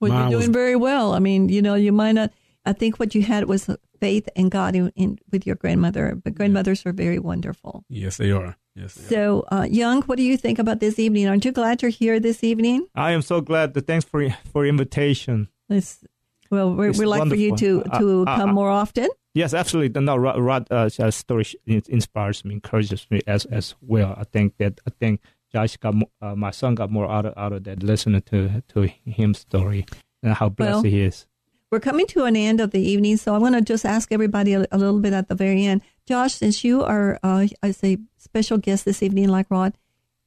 Well, 0.00 0.12
you're 0.12 0.38
was- 0.38 0.44
doing 0.46 0.52
very 0.52 0.76
well. 0.76 1.12
I 1.14 1.18
mean, 1.20 1.48
you 1.48 1.62
know, 1.62 1.74
you 1.76 1.92
might 1.92 2.12
not. 2.12 2.32
I 2.66 2.72
think 2.72 2.98
what 2.98 3.14
you 3.14 3.22
had 3.22 3.44
was 3.44 3.68
faith 4.00 4.28
and 4.36 4.50
God 4.50 4.74
in, 4.74 4.90
in 4.96 5.18
with 5.30 5.46
your 5.46 5.56
grandmother. 5.56 6.14
But 6.22 6.34
grandmothers 6.34 6.84
are 6.86 6.92
very 6.92 7.18
wonderful. 7.18 7.84
yes, 7.88 8.16
they 8.16 8.30
are. 8.30 8.56
Yes, 8.74 8.94
they 8.94 9.04
are. 9.04 9.08
So, 9.08 9.44
uh, 9.52 9.66
Young, 9.70 10.02
what 10.02 10.16
do 10.16 10.22
you 10.24 10.36
think 10.36 10.58
about 10.58 10.80
this 10.80 10.98
evening? 10.98 11.28
Aren't 11.28 11.44
you 11.44 11.52
glad 11.52 11.82
you're 11.82 11.90
here 11.90 12.18
this 12.20 12.42
evening? 12.42 12.86
I 12.94 13.12
am 13.12 13.22
so 13.22 13.40
glad. 13.40 13.74
Thanks 13.86 14.04
for 14.04 14.28
for 14.52 14.66
invitation. 14.66 15.48
It's, 15.68 16.04
well, 16.50 16.80
It's 16.82 16.98
we'd 16.98 17.06
like 17.06 17.28
for 17.28 17.36
you 17.36 17.56
to, 17.56 17.82
to 17.82 18.20
Uh, 18.20 18.30
uh, 18.30 18.36
come 18.36 18.50
uh, 18.50 18.52
more 18.52 18.70
often. 18.70 19.08
Yes, 19.34 19.52
absolutely. 19.54 20.00
No, 20.00 20.16
Rod, 20.16 20.38
Rod 20.38 20.68
uh, 20.70 20.88
uh, 20.98 21.10
story 21.10 21.44
inspires 21.66 22.44
me, 22.44 22.54
encourages 22.54 23.06
me 23.10 23.20
as 23.26 23.44
as 23.46 23.74
well. 23.80 24.14
I 24.16 24.24
think 24.24 24.56
that 24.58 24.80
I 24.86 24.90
think 25.00 25.20
Josh 25.52 25.76
got 25.76 25.94
uh, 26.22 26.34
my 26.36 26.50
son 26.52 26.74
got 26.74 26.90
more 26.90 27.10
out 27.10 27.26
of 27.26 27.34
out 27.36 27.52
of 27.52 27.64
that 27.64 27.82
listening 27.82 28.22
to 28.22 28.62
to 28.68 28.82
him 29.04 29.34
story 29.34 29.86
and 30.22 30.34
how 30.34 30.48
blessed 30.48 30.72
Well, 30.74 30.82
he 30.82 31.00
is. 31.02 31.26
We're 31.74 31.80
coming 31.80 32.06
to 32.14 32.22
an 32.22 32.36
end 32.36 32.60
of 32.60 32.70
the 32.70 32.78
evening, 32.78 33.16
so 33.16 33.34
I 33.34 33.38
want 33.38 33.56
to 33.56 33.60
just 33.60 33.84
ask 33.84 34.12
everybody 34.12 34.54
a, 34.54 34.64
a 34.70 34.78
little 34.78 35.00
bit 35.00 35.12
at 35.12 35.26
the 35.26 35.34
very 35.34 35.66
end. 35.66 35.82
Josh, 36.06 36.34
since 36.34 36.62
you 36.62 36.84
are 36.84 37.18
uh, 37.24 37.48
as 37.64 37.82
a 37.82 37.98
special 38.16 38.58
guest 38.58 38.84
this 38.84 39.02
evening, 39.02 39.28
like 39.28 39.50
Rod, 39.50 39.76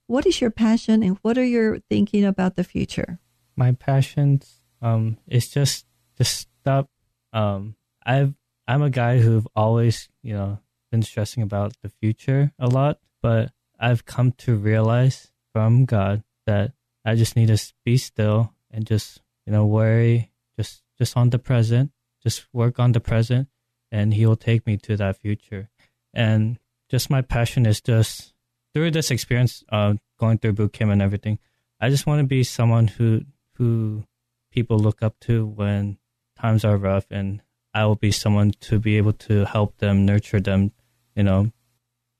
what 0.07 0.25
is 0.25 0.41
your 0.41 0.51
passion 0.51 1.01
and 1.01 1.17
what 1.21 1.37
are 1.37 1.45
you 1.45 1.81
thinking 1.89 2.25
about 2.25 2.57
the 2.57 2.65
future? 2.65 3.19
my 3.57 3.71
passions 3.71 4.61
um 4.81 5.17
is 5.27 5.49
just 5.49 5.85
to 6.15 6.23
stop 6.23 6.87
um 7.33 7.75
i've 8.05 8.33
i'm 8.67 8.83
a 8.83 8.89
guy 8.89 9.17
who've 9.17 9.47
always 9.55 10.07
you 10.21 10.33
know 10.33 10.59
been 10.91 11.01
stressing 11.01 11.43
about 11.43 11.73
the 11.81 11.89
future 11.89 12.53
a 12.59 12.67
lot 12.67 12.99
but 13.21 13.51
i've 13.79 14.05
come 14.05 14.31
to 14.31 14.55
realize 14.55 15.31
from 15.51 15.83
god 15.83 16.23
that 16.45 16.71
i 17.03 17.15
just 17.15 17.35
need 17.35 17.47
to 17.47 17.73
be 17.83 17.97
still 17.97 18.53
and 18.71 18.85
just 18.85 19.21
you 19.45 19.51
know 19.51 19.65
worry 19.65 20.31
just 20.57 20.83
just 20.97 21.15
on 21.15 21.29
the 21.29 21.39
present 21.39 21.91
just 22.27 22.47
work 22.51 22.79
on 22.79 22.91
the 22.91 22.99
present 22.99 23.47
and 23.91 24.13
He 24.13 24.25
will 24.25 24.35
take 24.35 24.65
me 24.65 24.77
to 24.77 24.97
that 24.97 25.17
future. 25.17 25.69
And 26.13 26.59
just 26.89 27.09
my 27.09 27.21
passion 27.21 27.65
is 27.65 27.81
just 27.81 28.33
through 28.73 28.91
this 28.91 29.11
experience, 29.11 29.63
uh, 29.69 29.95
going 30.19 30.37
through 30.37 30.53
boot 30.53 30.73
camp 30.73 30.91
and 30.91 31.01
everything. 31.01 31.39
I 31.79 31.89
just 31.89 32.05
want 32.05 32.19
to 32.19 32.27
be 32.27 32.43
someone 32.43 32.87
who 32.87 33.21
who 33.53 34.03
people 34.51 34.77
look 34.77 35.01
up 35.01 35.19
to 35.21 35.45
when 35.45 35.97
times 36.39 36.65
are 36.65 36.77
rough, 36.77 37.05
and 37.11 37.41
I 37.73 37.85
will 37.85 37.95
be 37.95 38.11
someone 38.11 38.51
to 38.61 38.79
be 38.79 38.97
able 38.97 39.13
to 39.13 39.45
help 39.45 39.77
them, 39.77 40.05
nurture 40.05 40.39
them, 40.39 40.71
you 41.15 41.23
know, 41.23 41.51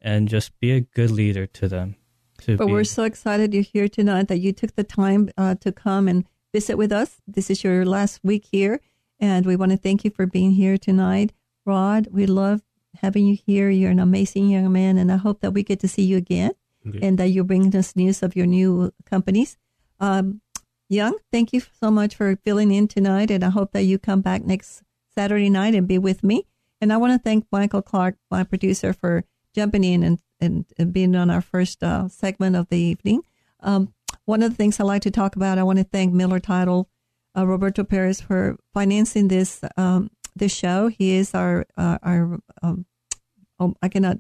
and 0.01 0.27
just 0.27 0.57
be 0.59 0.71
a 0.71 0.81
good 0.81 1.11
leader 1.11 1.45
to 1.47 1.67
them. 1.67 1.95
To 2.41 2.57
But 2.57 2.67
be, 2.67 2.71
we're 2.71 2.83
so 2.83 3.03
excited 3.03 3.53
you're 3.53 3.63
here 3.63 3.87
tonight 3.87 4.27
that 4.27 4.37
you 4.37 4.53
took 4.53 4.75
the 4.75 4.83
time 4.83 5.29
uh, 5.37 5.55
to 5.55 5.71
come 5.71 6.07
and 6.07 6.25
visit 6.53 6.77
with 6.77 6.91
us. 6.91 7.21
This 7.27 7.49
is 7.49 7.63
your 7.63 7.85
last 7.85 8.19
week 8.23 8.47
here, 8.51 8.79
and 9.19 9.45
we 9.45 9.55
want 9.55 9.71
to 9.71 9.77
thank 9.77 10.03
you 10.03 10.11
for 10.11 10.25
being 10.25 10.51
here 10.51 10.77
tonight. 10.77 11.33
Rod, 11.65 12.07
we 12.11 12.25
love 12.25 12.61
having 13.01 13.25
you 13.25 13.37
here. 13.45 13.69
You're 13.69 13.91
an 13.91 13.99
amazing 13.99 14.49
young 14.49 14.71
man, 14.71 14.97
and 14.97 15.11
I 15.11 15.17
hope 15.17 15.41
that 15.41 15.51
we 15.51 15.63
get 15.63 15.79
to 15.81 15.87
see 15.87 16.03
you 16.03 16.17
again 16.17 16.51
Okay. 16.87 16.99
and 17.05 17.17
that 17.17 17.27
you 17.29 17.43
bring 17.43 17.75
us 17.75 17.95
news 17.95 18.23
of 18.23 18.35
your 18.35 18.45
new 18.45 18.93
companies. 19.05 19.57
Um, 19.99 20.41
Young, 20.89 21.17
thank 21.33 21.51
you 21.51 21.61
so 21.81 21.91
much 21.91 22.15
for 22.15 22.37
filling 22.45 22.71
in 22.71 22.87
tonight, 22.87 23.29
and 23.29 23.43
I 23.43 23.49
hope 23.49 23.73
that 23.73 23.83
you 23.83 23.99
come 23.99 24.21
back 24.21 24.45
next 24.45 24.83
Saturday 25.13 25.49
night 25.49 25.75
and 25.75 25.85
be 25.85 25.97
with 25.97 26.23
me. 26.23 26.45
And 26.79 26.93
I 26.93 26.97
want 26.97 27.11
to 27.11 27.19
thank 27.19 27.45
Michael 27.51 27.81
Clark, 27.81 28.15
my 28.31 28.45
producer, 28.45 28.93
for 28.93 29.25
jumping 29.53 29.83
in 29.83 30.01
and, 30.01 30.19
and, 30.39 30.65
and 30.77 30.93
being 30.93 31.13
on 31.13 31.29
our 31.29 31.41
first 31.41 31.83
uh, 31.83 32.07
segment 32.07 32.55
of 32.55 32.69
the 32.69 32.77
evening. 32.77 33.21
Um, 33.59 33.93
one 34.27 34.43
of 34.43 34.51
the 34.51 34.55
things 34.55 34.79
I 34.79 34.83
like 34.83 35.01
to 35.03 35.11
talk 35.11 35.35
about, 35.35 35.57
I 35.57 35.63
want 35.63 35.79
to 35.79 35.85
thank 35.85 36.13
Miller 36.13 36.39
Title, 36.39 36.89
uh, 37.35 37.47
Roberto 37.47 37.83
Perez, 37.83 38.21
for 38.21 38.57
financing 38.73 39.27
this 39.29 39.61
um, 39.77 40.09
this 40.35 40.53
show. 40.53 40.89
He 40.89 41.15
is 41.15 41.33
our 41.33 41.65
uh, 41.77 41.97
our 42.03 42.39
um, 42.61 42.85
oh, 43.59 43.73
I 43.81 43.87
cannot 43.89 44.17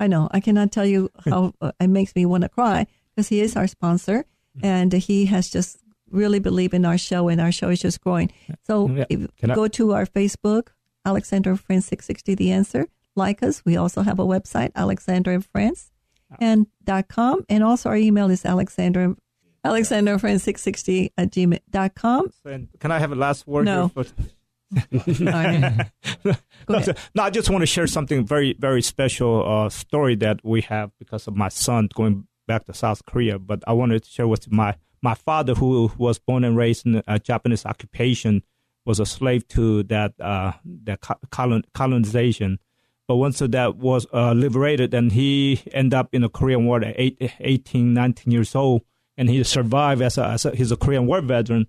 I 0.00 0.06
know 0.08 0.28
I 0.32 0.40
cannot 0.40 0.72
tell 0.72 0.86
you 0.86 1.10
how 1.24 1.52
uh, 1.60 1.72
it 1.80 1.88
makes 1.88 2.14
me 2.16 2.26
want 2.26 2.42
to 2.42 2.48
cry 2.48 2.86
because 3.14 3.28
he 3.28 3.40
is 3.40 3.54
our 3.56 3.66
sponsor 3.68 4.24
and 4.62 4.92
he 4.92 5.26
has 5.26 5.48
just 5.50 5.78
really 6.10 6.38
believed 6.40 6.74
in 6.74 6.84
our 6.84 6.98
show 6.98 7.28
and 7.28 7.40
our 7.40 7.52
show 7.52 7.68
is 7.70 7.80
just 7.80 8.00
growing. 8.00 8.30
So 8.66 8.88
Yeah. 8.88 9.04
if 9.08 9.20
Can 9.36 9.50
I- 9.50 9.54
go 9.54 9.68
to 9.68 9.92
our 9.92 10.06
Facebook, 10.06 10.68
Alexandra 11.06 11.52
and 11.52 11.60
Friends 11.60 11.86
660 11.86 12.34
The 12.34 12.52
Answer. 12.52 12.86
Like 13.14 13.42
us. 13.42 13.62
We 13.66 13.76
also 13.76 14.00
have 14.02 14.18
a 14.18 14.24
website, 14.24 14.70
Alexandra 14.74 15.34
and 15.34 15.44
Friends 15.44 15.90
and 16.40 16.66
dot 16.82 17.08
com. 17.08 17.44
And 17.50 17.62
also 17.62 17.90
our 17.90 17.96
email 17.96 18.30
is 18.30 18.44
Alexandra 18.46 19.14
Alexandra 19.64 20.12
and 20.12 20.20
Friends 20.20 20.42
660 20.42 21.12
at 21.16 21.30
gmail 21.30 21.60
dot 21.70 21.94
com. 21.94 22.28
And 22.44 22.68
can 22.80 22.90
I 22.90 22.98
have 22.98 23.12
a 23.12 23.14
last 23.16 23.46
word? 23.46 23.64
No. 23.64 23.90
here 23.94 24.04
for-. 24.04 24.14
No, 26.68 26.80
no, 27.14 27.22
I 27.24 27.30
just 27.30 27.50
want 27.50 27.62
to 27.62 27.66
share 27.66 27.86
something 27.86 28.24
very, 28.24 28.54
very 28.58 28.80
special 28.82 29.44
uh, 29.46 29.68
story 29.68 30.14
that 30.16 30.40
we 30.44 30.62
have 30.62 30.90
because 30.98 31.26
of 31.26 31.36
my 31.36 31.48
son 31.48 31.88
going 31.92 32.26
back 32.46 32.64
to 32.66 32.74
South 32.74 33.04
Korea. 33.04 33.38
But 33.38 33.62
I 33.66 33.72
wanted 33.72 34.04
to 34.04 34.10
share 34.10 34.28
with 34.28 34.50
my 34.50 34.76
my 35.02 35.14
father, 35.14 35.54
who 35.54 35.90
was 35.98 36.18
born 36.20 36.44
and 36.44 36.56
raised 36.56 36.86
in 36.86 37.02
a 37.08 37.18
Japanese 37.18 37.66
occupation, 37.66 38.42
was 38.84 39.00
a 39.00 39.06
slave 39.06 39.46
to 39.48 39.82
that 39.84 40.14
uh, 40.20 40.52
that 40.84 41.00
colon, 41.30 41.64
colonization. 41.74 42.58
But 43.08 43.16
once 43.16 43.40
that 43.40 43.76
was 43.76 44.06
uh, 44.14 44.32
liberated, 44.32 44.94
and 44.94 45.10
he 45.12 45.60
ended 45.72 45.94
up 45.94 46.08
in 46.12 46.22
the 46.22 46.28
Korean 46.28 46.66
War 46.66 46.82
at 46.82 46.94
eight, 46.96 47.20
18, 47.40 47.92
19 47.92 48.32
years 48.32 48.54
old, 48.54 48.82
and 49.16 49.28
he 49.28 49.42
survived 49.44 50.02
as 50.02 50.18
a, 50.18 50.26
as 50.26 50.44
a 50.44 50.54
he's 50.54 50.72
a 50.72 50.76
Korean 50.76 51.06
War 51.06 51.20
veteran. 51.20 51.66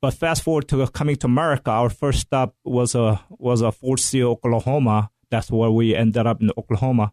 But 0.00 0.14
fast 0.14 0.42
forward 0.42 0.68
to 0.68 0.86
coming 0.88 1.16
to 1.16 1.26
America, 1.26 1.70
our 1.70 1.88
first 1.88 2.20
stop 2.20 2.54
was 2.64 2.94
a 2.94 3.20
was 3.30 3.60
a 3.60 3.70
Fort 3.70 4.00
Sill, 4.00 4.32
Oklahoma. 4.32 5.10
That's 5.30 5.50
where 5.50 5.70
we 5.70 5.94
ended 5.94 6.26
up 6.26 6.42
in 6.42 6.50
Oklahoma. 6.58 7.12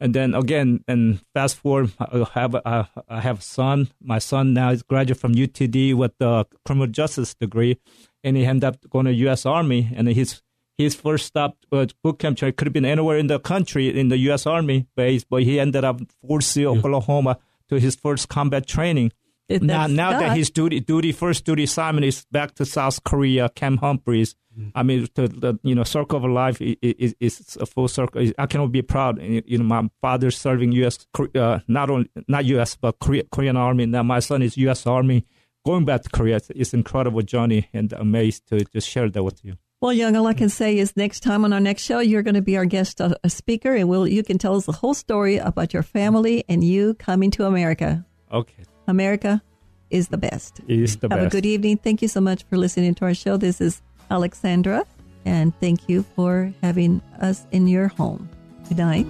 And 0.00 0.14
then 0.14 0.34
again, 0.34 0.84
and 0.88 1.20
fast 1.32 1.56
forward, 1.56 1.92
I 1.98 2.26
have 2.32 2.54
a, 2.54 2.88
I 3.08 3.20
have 3.20 3.38
a 3.38 3.42
son. 3.42 3.88
My 4.02 4.18
son 4.18 4.52
now 4.52 4.70
is 4.70 4.82
graduate 4.82 5.18
from 5.18 5.34
UTD 5.34 5.94
with 5.94 6.12
the 6.18 6.46
criminal 6.64 6.88
justice 6.88 7.34
degree, 7.34 7.78
and 8.24 8.36
he 8.36 8.44
ended 8.44 8.64
up 8.64 8.90
going 8.90 9.06
to 9.06 9.14
U.S. 9.14 9.46
Army. 9.46 9.92
And 9.94 10.08
his 10.08 10.42
his 10.76 10.94
first 10.94 11.26
stop 11.26 11.56
uh, 11.70 11.86
boot 12.02 12.18
camp 12.18 12.42
it 12.42 12.56
could 12.56 12.66
have 12.66 12.72
been 12.72 12.84
anywhere 12.84 13.16
in 13.16 13.28
the 13.28 13.38
country 13.38 13.96
in 13.98 14.08
the 14.08 14.18
U.S. 14.18 14.44
Army 14.46 14.86
base, 14.96 15.24
but 15.24 15.44
he 15.44 15.60
ended 15.60 15.84
up 15.84 16.00
Fort 16.20 16.42
Sill, 16.42 16.76
Oklahoma, 16.76 17.38
to 17.74 17.80
his 17.80 17.96
first 17.96 18.28
combat 18.28 18.66
training. 18.66 19.12
If 19.48 19.60
Now, 19.62 19.82
that's 19.82 19.92
now 19.92 20.10
that 20.12 20.28
God. 20.28 20.36
his 20.36 20.50
duty, 20.50 20.80
duty, 20.80 21.12
first 21.12 21.44
duty 21.44 21.64
assignment 21.64 22.06
is 22.06 22.24
back 22.30 22.54
to 22.54 22.64
South 22.64 23.04
Korea, 23.04 23.48
Camp 23.50 23.80
Humphreys. 23.80 24.36
I 24.74 24.82
mean, 24.84 25.08
the, 25.14 25.28
the 25.28 25.58
you 25.62 25.74
know 25.74 25.82
circle 25.84 26.24
of 26.24 26.30
life 26.30 26.60
is, 26.60 26.76
is, 26.80 27.14
is 27.20 27.58
a 27.60 27.66
full 27.66 27.88
circle. 27.88 28.24
I 28.38 28.46
cannot 28.46 28.70
be 28.72 28.82
proud. 28.82 29.20
You 29.20 29.58
know, 29.58 29.64
my 29.64 29.88
father 30.00 30.30
serving 30.30 30.72
U.S. 30.72 31.06
Uh, 31.34 31.58
not 31.66 31.90
only 31.90 32.08
not 32.28 32.44
U.S. 32.46 32.76
but 32.76 32.98
Korea, 33.00 33.24
Korean 33.32 33.56
Army. 33.56 33.86
Now 33.86 34.04
my 34.04 34.20
son 34.20 34.42
is 34.42 34.56
U.S. 34.56 34.86
Army. 34.86 35.26
Going 35.66 35.84
back 35.84 36.02
to 36.02 36.08
Korea, 36.10 36.36
it's, 36.36 36.50
it's 36.50 36.74
incredible 36.74 37.22
journey, 37.22 37.68
and 37.72 37.92
amazed 37.94 38.46
to 38.48 38.64
just 38.64 38.88
share 38.88 39.10
that 39.10 39.24
with 39.24 39.44
you. 39.44 39.56
Well, 39.84 39.92
Young, 39.92 40.16
all 40.16 40.26
I 40.26 40.32
can 40.32 40.48
say 40.48 40.78
is 40.78 40.96
next 40.96 41.20
time 41.20 41.44
on 41.44 41.52
our 41.52 41.60
next 41.60 41.82
show, 41.82 41.98
you're 41.98 42.22
going 42.22 42.36
to 42.36 42.40
be 42.40 42.56
our 42.56 42.64
guest 42.64 43.02
uh, 43.02 43.16
speaker, 43.26 43.74
and 43.74 43.86
we'll, 43.86 44.08
you 44.08 44.22
can 44.22 44.38
tell 44.38 44.56
us 44.56 44.64
the 44.64 44.72
whole 44.72 44.94
story 44.94 45.36
about 45.36 45.74
your 45.74 45.82
family 45.82 46.42
and 46.48 46.64
you 46.64 46.94
coming 46.94 47.30
to 47.32 47.44
America. 47.44 48.02
Okay, 48.32 48.64
America 48.88 49.42
is 49.90 50.08
the 50.08 50.16
best. 50.16 50.62
it's 50.68 50.96
the 50.96 51.08
Have 51.10 51.20
best. 51.20 51.34
a 51.34 51.36
good 51.36 51.44
evening. 51.44 51.76
Thank 51.76 52.00
you 52.00 52.08
so 52.08 52.22
much 52.22 52.44
for 52.44 52.56
listening 52.56 52.94
to 52.94 53.04
our 53.04 53.12
show. 53.12 53.36
This 53.36 53.60
is 53.60 53.82
Alexandra, 54.10 54.86
and 55.26 55.52
thank 55.60 55.86
you 55.86 56.02
for 56.16 56.50
having 56.62 57.02
us 57.20 57.46
in 57.52 57.66
your 57.66 57.88
home. 57.88 58.30
Good 58.70 58.78
night. 58.78 59.06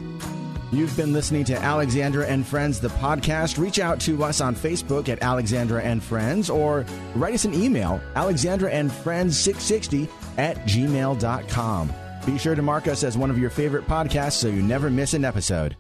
You've 0.75 0.97
been 0.97 1.13
listening 1.13 1.45
to 1.45 1.57
Alexandra 1.57 2.27
and 2.27 2.45
Friends, 2.45 2.81
the 2.81 2.89
podcast. 2.89 3.59
Reach 3.59 3.79
out 3.79 4.01
to 4.01 4.25
us 4.25 4.41
on 4.41 4.57
Facebook 4.57 5.09
at 5.09 5.23
Alexandra 5.23 5.81
and 5.81 6.03
Friends 6.03 6.51
or 6.51 6.85
write 7.15 7.33
us 7.33 7.45
an 7.45 7.55
email, 7.55 8.01
Alexandra 8.17 8.73
and 8.73 8.91
Friends 8.91 9.39
660 9.39 10.09
at 10.37 10.57
gmail.com. 10.67 11.93
Be 12.27 12.39
sure 12.39 12.57
to 12.57 12.63
mark 12.63 12.89
us 12.89 13.05
as 13.05 13.17
one 13.17 13.31
of 13.31 13.39
your 13.39 13.51
favorite 13.51 13.87
podcasts 13.87 14.33
so 14.33 14.49
you 14.49 14.63
never 14.63 14.91
miss 14.91 15.15
an 15.15 15.25
episode. 15.25 15.77